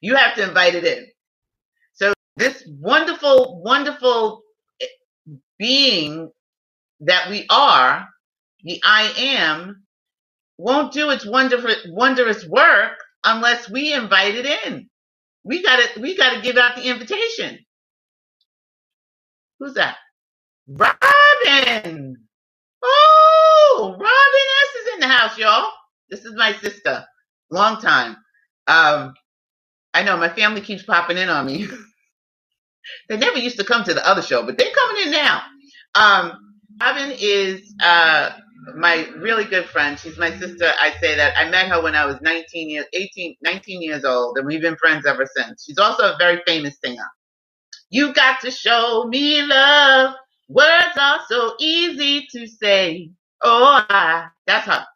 You 0.00 0.16
have 0.16 0.36
to 0.36 0.48
invite 0.48 0.74
it 0.76 0.84
in. 0.84 1.06
So 1.94 2.14
this 2.36 2.64
wonderful, 2.68 3.62
wonderful 3.64 4.42
eh, 4.82 4.86
being 5.58 6.30
that 7.00 7.30
we 7.30 7.46
are, 7.50 8.08
the 8.64 8.80
I 8.84 9.12
am, 9.18 9.84
won't 10.58 10.92
do 10.92 11.10
its 11.10 11.26
wonderful, 11.26 11.70
wondrous 11.88 12.46
work 12.46 12.92
unless 13.24 13.70
we 13.70 13.94
invite 13.94 14.36
it 14.36 14.46
in. 14.66 14.88
We 15.44 15.62
gotta, 15.62 16.00
we 16.00 16.16
gotta 16.16 16.42
give 16.42 16.56
out 16.58 16.76
the 16.76 16.88
invitation. 16.88 17.60
Who's 19.60 19.74
that? 19.74 19.96
Robin. 20.68 22.16
Oh, 22.82 23.90
Robin 23.92 24.04
S 24.04 24.82
is 24.82 24.94
in 24.94 25.00
the 25.00 25.08
house, 25.08 25.38
y'all. 25.38 25.70
This 26.10 26.24
is 26.24 26.34
my 26.36 26.52
sister. 26.54 27.04
Long 27.50 27.80
time. 27.80 28.16
Um, 28.66 29.14
I 29.94 30.02
know 30.04 30.16
my 30.16 30.28
family 30.28 30.60
keeps 30.60 30.84
popping 30.84 31.18
in 31.18 31.28
on 31.28 31.46
me. 31.46 31.66
they 33.08 33.16
never 33.16 33.38
used 33.38 33.58
to 33.58 33.64
come 33.64 33.84
to 33.84 33.94
the 33.94 34.06
other 34.08 34.22
show, 34.22 34.44
but 34.44 34.58
they're 34.58 34.72
coming 34.74 35.06
in 35.06 35.12
now. 35.12 35.42
Um, 35.94 36.32
Robin 36.80 37.12
is 37.18 37.74
uh, 37.82 38.30
my 38.76 39.08
really 39.18 39.44
good 39.44 39.66
friend. 39.66 39.98
She's 39.98 40.18
my 40.18 40.30
sister. 40.38 40.72
I 40.80 40.92
say 41.00 41.16
that 41.16 41.36
I 41.36 41.50
met 41.50 41.68
her 41.68 41.82
when 41.82 41.94
I 41.96 42.06
was 42.06 42.20
19 42.22 42.70
years, 42.70 42.86
18, 42.92 43.36
19 43.42 43.82
years 43.82 44.04
old, 44.04 44.38
and 44.38 44.46
we've 44.46 44.62
been 44.62 44.76
friends 44.76 45.06
ever 45.06 45.26
since. 45.36 45.64
She's 45.66 45.78
also 45.78 46.04
a 46.14 46.16
very 46.18 46.42
famous 46.46 46.76
singer. 46.84 47.06
You 47.90 48.12
got 48.14 48.40
to 48.42 48.50
show 48.50 49.06
me 49.08 49.42
love. 49.42 50.14
Words 50.48 50.96
are 51.00 51.20
so 51.28 51.54
easy 51.60 52.26
to 52.32 52.46
say. 52.46 53.10
Oh, 53.42 53.84
I. 53.88 54.28
That's 54.46 54.66
her. 54.66 54.86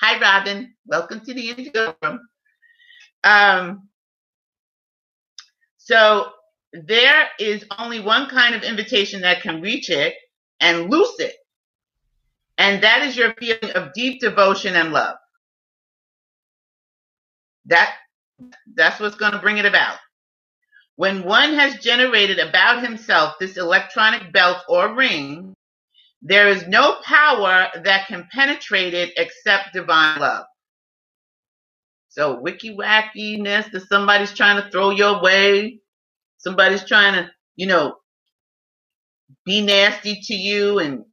Hi, 0.00 0.20
Robin. 0.20 0.74
Welcome 0.86 1.20
to 1.24 1.34
the 1.34 1.50
Indigo 1.50 1.96
Room. 2.02 2.20
Um, 3.24 3.88
so 5.78 6.30
there 6.72 7.28
is 7.40 7.64
only 7.78 8.00
one 8.00 8.28
kind 8.28 8.54
of 8.54 8.62
invitation 8.64 9.22
that 9.22 9.42
can 9.42 9.62
reach 9.62 9.90
it 9.90 10.14
and 10.60 10.90
loose 10.90 11.20
it. 11.20 11.34
And 12.58 12.82
that 12.84 13.02
is 13.02 13.16
your 13.16 13.34
feeling 13.34 13.72
of 13.74 13.92
deep 13.94 14.20
devotion 14.20 14.76
and 14.76 14.92
love. 14.92 15.16
That 17.66 17.94
that's 18.74 19.00
what's 19.00 19.16
going 19.16 19.32
to 19.32 19.38
bring 19.40 19.58
it 19.58 19.66
about. 19.66 19.98
When 20.98 21.22
one 21.22 21.54
has 21.54 21.76
generated 21.78 22.40
about 22.40 22.82
himself 22.82 23.36
this 23.38 23.56
electronic 23.56 24.32
belt 24.32 24.64
or 24.68 24.96
ring, 24.96 25.54
there 26.22 26.48
is 26.48 26.66
no 26.66 26.96
power 27.04 27.68
that 27.84 28.08
can 28.08 28.26
penetrate 28.32 28.94
it 28.94 29.12
except 29.16 29.74
divine 29.74 30.18
love. 30.18 30.46
So 32.08 32.40
wicky 32.40 32.76
wackiness 32.76 33.70
that 33.70 33.86
somebody's 33.88 34.34
trying 34.34 34.60
to 34.60 34.68
throw 34.72 34.90
your 34.90 35.22
way, 35.22 35.78
somebody's 36.38 36.84
trying 36.84 37.12
to, 37.12 37.30
you 37.54 37.68
know, 37.68 37.98
be 39.44 39.60
nasty 39.60 40.20
to 40.20 40.34
you 40.34 40.80
and 40.80 41.04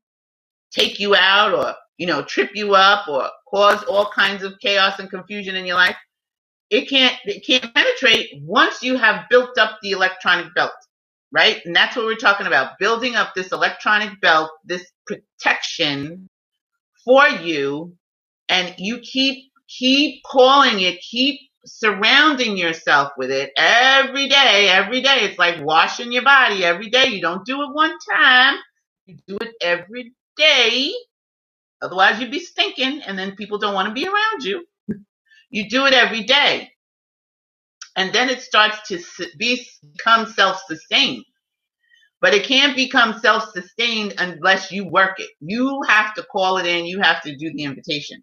take 0.71 0.99
you 0.99 1.13
out 1.15 1.53
or, 1.53 1.75
you 1.99 2.07
know, 2.07 2.23
trip 2.23 2.49
you 2.55 2.73
up 2.73 3.07
or 3.07 3.29
cause 3.51 3.83
all 3.83 4.09
kinds 4.09 4.41
of 4.41 4.55
chaos 4.59 4.97
and 4.97 5.11
confusion 5.11 5.55
in 5.55 5.67
your 5.67 5.75
life. 5.75 5.95
It 6.69 6.89
can't 6.89 7.15
it 7.25 7.45
can't 7.45 7.73
penetrate 7.73 8.31
once 8.43 8.83
you 8.83 8.97
have 8.97 9.25
built 9.29 9.57
up 9.57 9.79
the 9.81 9.91
electronic 9.91 10.53
belt, 10.55 10.73
right? 11.31 11.61
And 11.65 11.75
that's 11.75 11.95
what 11.95 12.05
we're 12.05 12.15
talking 12.15 12.47
about, 12.47 12.73
building 12.79 13.15
up 13.15 13.33
this 13.35 13.51
electronic 13.53 14.21
belt, 14.21 14.51
this 14.65 14.85
protection 15.07 16.29
for 17.05 17.27
you 17.27 17.95
and 18.49 18.75
you 18.77 18.99
keep 18.99 19.51
keep 19.67 20.21
calling 20.25 20.81
it, 20.81 20.99
keep 21.01 21.39
surrounding 21.65 22.57
yourself 22.57 23.11
with 23.17 23.31
it 23.31 23.51
every 23.57 24.27
day, 24.29 24.69
every 24.69 25.01
day. 25.01 25.21
It's 25.21 25.39
like 25.39 25.63
washing 25.63 26.11
your 26.11 26.23
body 26.23 26.63
every 26.63 26.89
day. 26.89 27.07
You 27.07 27.21
don't 27.21 27.45
do 27.45 27.61
it 27.63 27.73
one 27.73 27.95
time, 28.13 28.57
you 29.05 29.17
do 29.27 29.37
it 29.41 29.53
every 29.61 30.13
day. 30.37 30.93
Otherwise, 31.81 32.19
you'd 32.19 32.31
be 32.31 32.39
stinking, 32.39 33.01
and 33.03 33.19
then 33.19 33.35
people 33.35 33.59
don't 33.59 33.73
want 33.75 33.87
to 33.89 33.93
be 33.93 34.07
around 34.07 34.43
you. 34.43 34.65
You 35.55 35.69
do 35.69 35.85
it 35.85 35.93
every 35.93 36.23
day. 36.23 36.69
And 37.95 38.11
then 38.13 38.29
it 38.29 38.41
starts 38.41 38.77
to 38.89 38.99
be, 39.39 39.65
become 39.93 40.25
self 40.27 40.61
sustained. 40.67 41.23
But 42.19 42.33
it 42.33 42.45
can't 42.45 42.75
become 42.75 43.19
self 43.19 43.51
sustained 43.51 44.15
unless 44.17 44.73
you 44.73 44.85
work 44.85 45.19
it. 45.19 45.29
You 45.39 45.81
have 45.87 46.13
to 46.15 46.23
call 46.23 46.57
it 46.57 46.65
in, 46.65 46.85
you 46.85 46.99
have 47.01 47.21
to 47.23 47.37
do 47.37 47.53
the 47.55 47.63
invitation. 47.63 48.21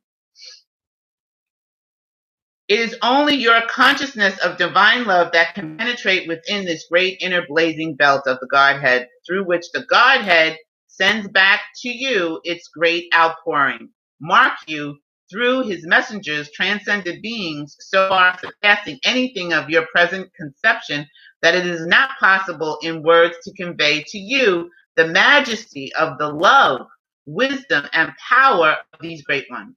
It 2.68 2.80
is 2.80 2.96
only 3.02 3.36
your 3.36 3.62
consciousness 3.68 4.38
of 4.40 4.58
divine 4.58 5.06
love 5.06 5.32
that 5.32 5.54
can 5.54 5.78
penetrate 5.78 6.28
within 6.28 6.66
this 6.66 6.86
great 6.90 7.18
inner 7.22 7.46
blazing 7.48 7.96
belt 7.96 8.24
of 8.26 8.40
the 8.40 8.48
Godhead, 8.50 9.08
through 9.26 9.46
which 9.46 9.64
the 9.72 9.84
Godhead 9.86 10.58
sends 10.88 11.28
back 11.28 11.62
to 11.82 11.88
you 11.88 12.40
its 12.44 12.68
great 12.68 13.06
outpouring. 13.14 13.88
Mark 14.20 14.52
you 14.66 14.98
through 15.32 15.62
his 15.62 15.86
messengers, 15.86 16.50
transcended 16.52 17.22
beings, 17.22 17.76
so 17.80 18.08
far 18.08 18.38
surpassing 18.38 18.98
anything 19.04 19.54
of 19.54 19.70
your 19.70 19.86
present 19.86 20.32
conception 20.34 21.06
that 21.42 21.54
it 21.54 21.66
is 21.66 21.86
not 21.86 22.10
possible 22.20 22.78
in 22.82 23.02
words 23.02 23.36
to 23.44 23.52
convey 23.54 24.04
to 24.08 24.18
you 24.18 24.70
the 24.96 25.08
majesty 25.08 25.92
of 25.94 26.18
the 26.18 26.28
love, 26.28 26.86
wisdom, 27.26 27.86
and 27.94 28.12
power 28.28 28.76
of 28.92 29.00
these 29.00 29.22
great 29.22 29.46
ones. 29.50 29.74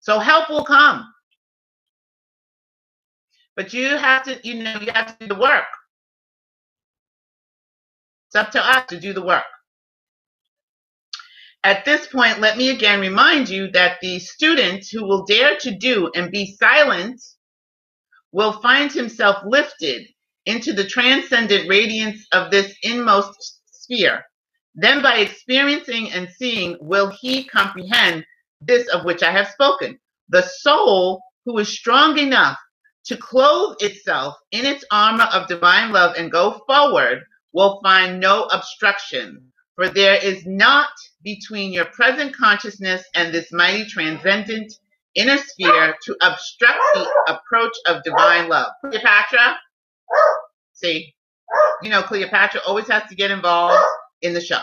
So 0.00 0.18
help 0.18 0.50
will 0.50 0.64
come. 0.64 1.06
But 3.56 3.72
you 3.72 3.96
have 3.96 4.24
to, 4.24 4.40
you 4.42 4.62
know, 4.62 4.78
you 4.80 4.92
have 4.92 5.18
to 5.18 5.26
do 5.26 5.34
the 5.34 5.40
work. 5.40 5.64
It's 8.28 8.36
up 8.36 8.50
to 8.52 8.60
us 8.64 8.84
to 8.88 9.00
do 9.00 9.12
the 9.12 9.22
work. 9.22 9.44
At 11.62 11.84
this 11.84 12.06
point, 12.06 12.40
let 12.40 12.56
me 12.56 12.70
again 12.70 13.00
remind 13.00 13.48
you 13.48 13.70
that 13.72 13.98
the 14.00 14.18
student 14.18 14.84
who 14.90 15.04
will 15.04 15.24
dare 15.24 15.56
to 15.58 15.76
do 15.76 16.10
and 16.14 16.30
be 16.30 16.56
silent 16.56 17.20
will 18.32 18.52
find 18.60 18.90
himself 18.90 19.42
lifted 19.44 20.06
into 20.46 20.72
the 20.72 20.86
transcendent 20.86 21.68
radiance 21.68 22.26
of 22.32 22.50
this 22.50 22.74
inmost 22.82 23.60
sphere. 23.66 24.24
Then, 24.74 25.02
by 25.02 25.18
experiencing 25.18 26.12
and 26.12 26.28
seeing, 26.30 26.78
will 26.80 27.12
he 27.20 27.44
comprehend 27.44 28.24
this 28.60 28.88
of 28.88 29.04
which 29.04 29.22
I 29.22 29.32
have 29.32 29.48
spoken. 29.48 29.98
The 30.28 30.42
soul 30.42 31.22
who 31.44 31.58
is 31.58 31.68
strong 31.68 32.18
enough 32.18 32.58
to 33.06 33.16
clothe 33.16 33.76
itself 33.80 34.36
in 34.50 34.66
its 34.66 34.84
armor 34.90 35.24
of 35.24 35.48
divine 35.48 35.92
love 35.92 36.14
and 36.16 36.30
go 36.30 36.60
forward 36.66 37.24
will 37.52 37.80
find 37.82 38.20
no 38.20 38.44
obstruction, 38.44 39.49
for 39.80 39.88
there 39.88 40.16
is 40.16 40.44
not 40.44 40.90
between 41.24 41.72
your 41.72 41.86
present 41.86 42.36
consciousness 42.36 43.02
and 43.14 43.32
this 43.32 43.50
mighty 43.50 43.86
transcendent 43.86 44.70
inner 45.14 45.38
sphere 45.38 45.94
to 46.04 46.14
obstruct 46.20 46.78
the 46.92 47.08
approach 47.28 47.72
of 47.86 48.02
divine 48.02 48.50
love. 48.50 48.72
Cleopatra, 48.82 49.56
see, 50.74 51.14
you 51.82 51.88
know, 51.88 52.02
Cleopatra 52.02 52.60
always 52.66 52.88
has 52.88 53.04
to 53.08 53.14
get 53.14 53.30
involved 53.30 53.82
in 54.20 54.34
the 54.34 54.40
show. 54.42 54.60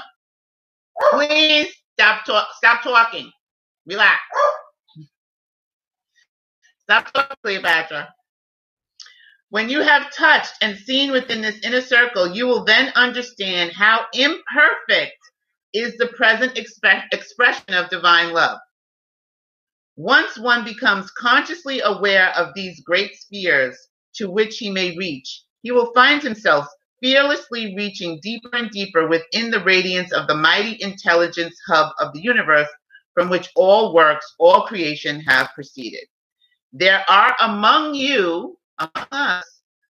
Please 1.10 1.74
stop 1.94 2.24
talk, 2.24 2.50
stop 2.56 2.84
talking. 2.84 3.32
Relax. 3.88 4.20
Stop 6.84 7.12
talking, 7.12 7.38
Cleopatra. 7.44 8.14
When 9.50 9.70
you 9.70 9.82
have 9.82 10.14
touched 10.14 10.56
and 10.62 10.78
seen 10.78 11.12
within 11.12 11.42
this 11.42 11.60
inner 11.64 11.82
circle, 11.82 12.36
you 12.36 12.48
will 12.48 12.66
then 12.66 12.92
understand 12.96 13.72
how 13.72 14.06
imperfect 14.14 15.18
is 15.74 15.96
the 15.96 16.08
present 16.08 16.58
expression 16.58 17.74
of 17.74 17.90
divine 17.90 18.34
love. 18.34 18.60
Once 19.96 20.38
one 20.38 20.66
becomes 20.66 21.10
consciously 21.12 21.80
aware 21.80 22.30
of 22.36 22.54
these 22.56 22.82
great 22.82 23.16
spheres 23.16 23.78
to 24.16 24.30
which 24.30 24.58
he 24.58 24.70
may 24.70 24.98
reach, 24.98 25.44
he 25.62 25.72
will 25.72 25.94
find 25.94 26.22
himself 26.22 26.68
fearlessly 27.02 27.74
reaching 27.76 28.20
deeper 28.22 28.50
and 28.54 28.70
deeper 28.72 29.08
within 29.08 29.50
the 29.50 29.64
radiance 29.64 30.12
of 30.12 30.28
the 30.28 30.36
mighty 30.36 30.78
intelligence 30.82 31.58
hub 31.68 31.94
of 32.00 32.12
the 32.14 32.22
universe 32.22 32.70
from 33.14 33.30
which 33.30 33.50
all 33.56 33.94
works, 33.94 34.26
all 34.40 34.68
creation 34.68 35.22
have 35.22 35.50
proceeded. 35.56 36.06
There 36.74 37.04
are 37.10 37.36
among 37.40 37.96
you 37.96 38.58
us 38.80 39.46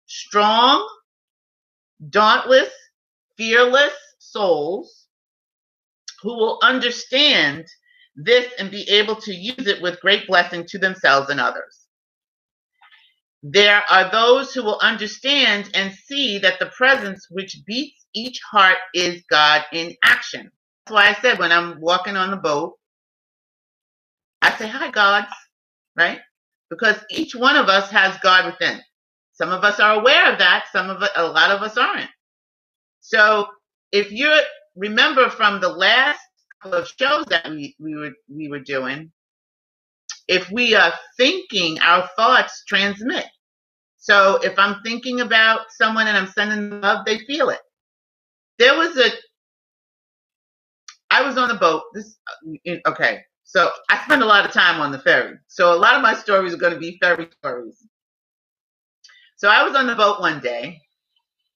strong, 0.07 0.87
dauntless, 2.09 2.71
fearless 3.37 3.93
souls 4.19 5.07
who 6.23 6.35
will 6.35 6.59
understand 6.63 7.65
this 8.15 8.51
and 8.59 8.71
be 8.71 8.89
able 8.89 9.15
to 9.17 9.33
use 9.33 9.67
it 9.67 9.81
with 9.81 10.01
great 10.01 10.27
blessing 10.27 10.65
to 10.67 10.79
themselves 10.79 11.29
and 11.29 11.39
others. 11.41 11.79
There 13.43 13.83
are 13.89 14.11
those 14.11 14.53
who 14.53 14.63
will 14.63 14.79
understand 14.81 15.69
and 15.73 15.93
see 15.93 16.39
that 16.39 16.59
the 16.59 16.67
presence 16.77 17.27
which 17.31 17.57
beats 17.65 18.05
each 18.13 18.41
heart 18.51 18.77
is 18.93 19.23
God 19.29 19.63
in 19.73 19.95
action. 20.03 20.51
That's 20.85 20.93
why 20.95 21.09
I 21.09 21.13
said 21.21 21.39
when 21.39 21.51
I'm 21.51 21.81
walking 21.81 22.17
on 22.17 22.31
the 22.31 22.37
boat, 22.37 22.75
I 24.41 24.55
say, 24.57 24.67
Hi, 24.67 24.91
God, 24.91 25.25
right? 25.97 26.19
Because 26.69 26.97
each 27.11 27.35
one 27.35 27.55
of 27.57 27.67
us 27.69 27.91
has 27.91 28.17
God 28.23 28.45
within. 28.47 28.81
Some 29.33 29.51
of 29.51 29.63
us 29.63 29.79
are 29.79 29.99
aware 29.99 30.31
of 30.33 30.39
that. 30.39 30.65
Some 30.71 30.89
of 30.89 31.03
a 31.15 31.23
lot 31.27 31.51
of 31.51 31.61
us 31.61 31.77
aren't. 31.77 32.09
So 33.01 33.47
if 33.91 34.11
you 34.11 34.39
remember 34.75 35.29
from 35.29 35.61
the 35.61 35.69
last 35.69 36.19
couple 36.63 36.79
of 36.79 36.89
shows 36.99 37.25
that 37.27 37.49
we, 37.49 37.75
we 37.79 37.95
were 37.95 38.11
we 38.33 38.49
were 38.49 38.59
doing, 38.61 39.11
if 40.27 40.49
we 40.51 40.75
are 40.75 40.93
thinking, 41.17 41.79
our 41.81 42.09
thoughts 42.17 42.63
transmit. 42.67 43.25
So 43.97 44.37
if 44.43 44.57
I'm 44.59 44.81
thinking 44.83 45.21
about 45.21 45.61
someone 45.71 46.07
and 46.07 46.17
I'm 46.17 46.27
sending 46.27 46.81
love, 46.81 47.05
they 47.05 47.19
feel 47.19 47.49
it. 47.49 47.59
There 48.59 48.77
was 48.77 48.97
a, 48.97 49.09
I 51.11 51.23
was 51.23 51.37
on 51.37 51.49
the 51.49 51.55
boat. 51.55 51.83
This, 51.93 52.17
uh, 52.67 52.75
okay. 52.89 53.21
So 53.45 53.69
I 53.89 54.03
spend 54.03 54.21
a 54.21 54.25
lot 54.25 54.45
of 54.45 54.51
time 54.51 54.81
on 54.81 54.91
the 54.91 54.99
ferry. 54.99 55.37
So 55.47 55.73
a 55.73 55.77
lot 55.77 55.95
of 55.95 56.01
my 56.01 56.15
stories 56.15 56.53
are 56.53 56.57
going 56.57 56.73
to 56.73 56.79
be 56.79 56.97
ferry 57.01 57.29
stories. 57.39 57.87
So 59.37 59.49
I 59.49 59.63
was 59.63 59.75
on 59.75 59.87
the 59.87 59.95
boat 59.95 60.19
one 60.19 60.39
day, 60.39 60.81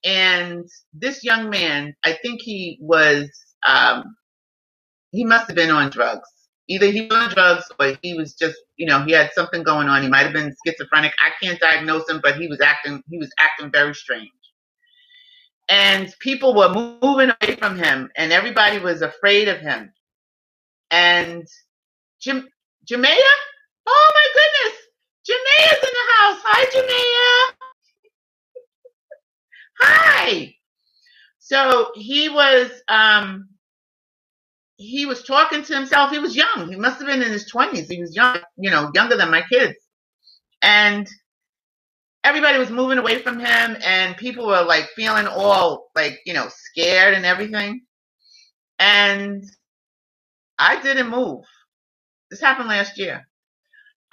and 0.06 0.66
this 0.94 1.24
young 1.24 1.50
man, 1.50 1.96
I 2.04 2.14
think 2.14 2.42
he 2.42 2.78
was, 2.80 3.30
um, 3.68 4.16
he 5.12 5.26
must 5.26 5.48
have 5.48 5.56
been 5.56 5.72
on 5.72 5.90
drugs. 5.90 6.30
Either 6.68 6.86
he 6.86 7.08
was 7.08 7.18
on 7.18 7.34
drugs 7.34 7.66
or 7.80 7.98
he 8.04 8.14
was 8.14 8.34
just, 8.36 8.58
you 8.78 8.86
know, 8.86 9.04
he 9.04 9.12
had 9.12 9.32
something 9.34 9.64
going 9.64 9.88
on. 9.88 10.04
He 10.04 10.10
might 10.10 10.24
have 10.24 10.34
been 10.34 10.56
schizophrenic. 10.66 11.14
I 11.20 11.32
can't 11.44 11.60
diagnose 11.60 12.08
him, 12.08 12.20
but 12.22 12.36
he 12.40 12.48
was 12.48 12.62
acting, 12.62 13.02
he 13.10 13.18
was 13.18 13.32
acting 13.40 13.72
very 13.72 13.96
strange. 13.96 14.30
And 15.68 16.14
people 16.20 16.54
were 16.56 16.70
moving 17.02 17.32
away 17.42 17.56
from 17.56 17.78
him, 17.78 18.12
and 18.16 18.32
everybody 18.32 18.78
was 18.78 19.02
afraid 19.02 19.48
of 19.48 19.60
him. 19.60 19.92
And 20.92 21.48
Jamea? 22.26 23.32
Oh 23.88 24.12
my 24.16 24.28
goodness! 24.36 24.80
Jamea's 25.30 25.84
in 25.84 25.92
the 25.94 26.14
house. 26.18 26.42
Hi, 26.46 26.66
Jamea. 26.76 27.56
Hi. 29.82 30.56
So 31.40 31.92
he 31.96 32.30
was 32.30 32.72
um 32.90 33.50
he 34.78 35.06
was 35.06 35.24
talking 35.24 35.64
to 35.64 35.76
himself. 35.76 36.12
He 36.12 36.20
was 36.20 36.36
young. 36.36 36.70
He 36.70 36.76
must 36.78 37.00
have 37.00 37.08
been 37.08 37.24
in 37.24 37.32
his 37.32 37.48
twenties. 37.48 37.90
He 37.90 38.02
was 38.02 38.16
young, 38.16 38.40
you 38.58 38.72
know, 38.72 38.92
younger 38.96 39.18
than 39.18 39.32
my 39.32 39.44
kids. 39.52 39.76
And 40.62 41.08
everybody 42.24 42.60
was 42.60 42.72
moving 42.72 43.00
away 43.00 43.20
from 43.20 43.40
him 43.40 43.78
and 43.86 44.18
people 44.18 44.48
were 44.48 44.64
like 44.64 44.90
feeling 44.96 45.28
all 45.28 45.90
like, 45.96 46.20
you 46.26 46.34
know, 46.36 46.50
scared 46.50 47.16
and 47.16 47.26
everything. 47.26 47.82
And 48.80 49.44
I 50.60 50.82
didn't 50.82 51.10
move. 51.10 51.46
This 52.32 52.42
happened 52.42 52.70
last 52.70 52.98
year. 53.00 53.28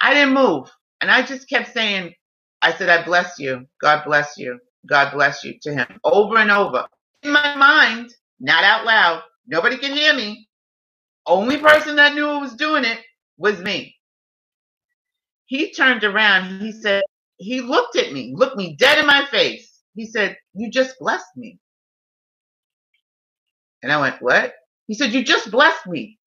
I 0.01 0.13
didn't 0.13 0.33
move. 0.33 0.69
And 1.01 1.11
I 1.11 1.21
just 1.23 1.49
kept 1.49 1.73
saying, 1.73 2.13
I 2.61 2.73
said, 2.73 2.89
I 2.89 3.03
bless 3.05 3.39
you. 3.39 3.65
God 3.81 4.03
bless 4.05 4.37
you. 4.37 4.59
God 4.87 5.13
bless 5.13 5.43
you 5.43 5.55
to 5.63 5.73
him 5.73 5.87
over 6.03 6.37
and 6.37 6.51
over. 6.51 6.85
In 7.23 7.31
my 7.31 7.55
mind, 7.55 8.11
not 8.39 8.63
out 8.63 8.85
loud. 8.85 9.23
Nobody 9.47 9.77
can 9.77 9.93
hear 9.93 10.13
me. 10.15 10.47
Only 11.27 11.57
person 11.59 11.97
that 11.97 12.15
knew 12.15 12.27
who 12.29 12.39
was 12.41 12.55
doing 12.55 12.85
it 12.85 12.99
was 13.37 13.59
me. 13.61 13.95
He 15.45 15.73
turned 15.73 16.03
around. 16.03 16.61
He 16.61 16.71
said, 16.73 17.03
he 17.37 17.61
looked 17.61 17.97
at 17.97 18.13
me, 18.13 18.33
looked 18.35 18.57
me 18.57 18.75
dead 18.77 18.99
in 18.99 19.07
my 19.07 19.25
face. 19.31 19.81
He 19.95 20.07
said, 20.07 20.37
you 20.55 20.71
just 20.71 20.99
blessed 20.99 21.25
me. 21.37 21.59
And 23.83 23.91
I 23.91 24.01
went, 24.01 24.21
what? 24.21 24.53
He 24.87 24.95
said, 24.95 25.13
you 25.13 25.23
just 25.23 25.51
blessed 25.51 25.87
me. 25.87 26.19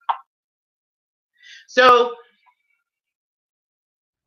So 1.70 2.14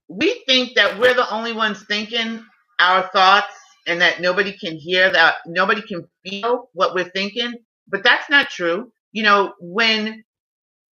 we 0.10 0.44
think 0.48 0.76
that 0.76 1.00
we're 1.00 1.16
the 1.16 1.32
only 1.34 1.54
ones 1.54 1.84
thinking 1.88 2.46
our 2.80 3.04
thoughts 3.14 3.54
and 3.88 4.02
that 4.02 4.22
nobody 4.22 4.54
can 4.54 4.78
hear 4.78 5.12
that 5.12 5.38
nobody 5.48 5.82
can 5.82 6.08
feel 6.26 6.70
what 6.74 6.96
we're 6.96 7.10
thinking 7.12 7.54
but 7.88 8.04
that's 8.04 8.30
not 8.30 8.50
true. 8.50 8.91
You 9.14 9.24
know 9.24 9.54
when 9.62 10.24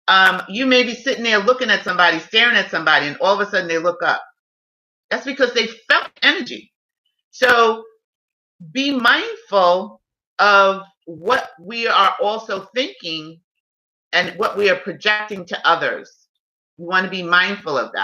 um, 0.07 0.43
you 0.49 0.65
may 0.67 0.83
be 0.83 0.95
sitting 0.95 1.23
there 1.23 1.39
looking 1.39 1.71
at 1.71 1.83
somebody 1.83 2.19
staring 2.19 2.57
at 2.57 2.71
somebody 2.71 3.07
and 3.07 3.17
all 3.21 3.35
of 3.39 3.47
a 3.47 3.49
sudden 3.51 3.67
they 3.69 3.79
look 3.79 4.03
up. 4.03 4.23
That's 5.11 5.25
because 5.25 5.53
they 5.53 5.67
felt 5.89 6.09
energy. 6.23 6.71
So 7.31 7.83
be 8.73 8.91
mindful 8.93 10.01
of 10.39 10.83
what 11.05 11.51
we 11.61 11.87
are 11.87 12.15
also 12.21 12.67
thinking 12.75 13.41
and 14.13 14.37
what 14.39 14.57
we 14.57 14.69
are 14.69 14.77
projecting 14.77 15.45
to 15.47 15.67
others 15.67 16.20
want 16.81 17.05
to 17.05 17.09
be 17.11 17.23
mindful 17.23 17.77
of 17.77 17.91
that 17.93 17.99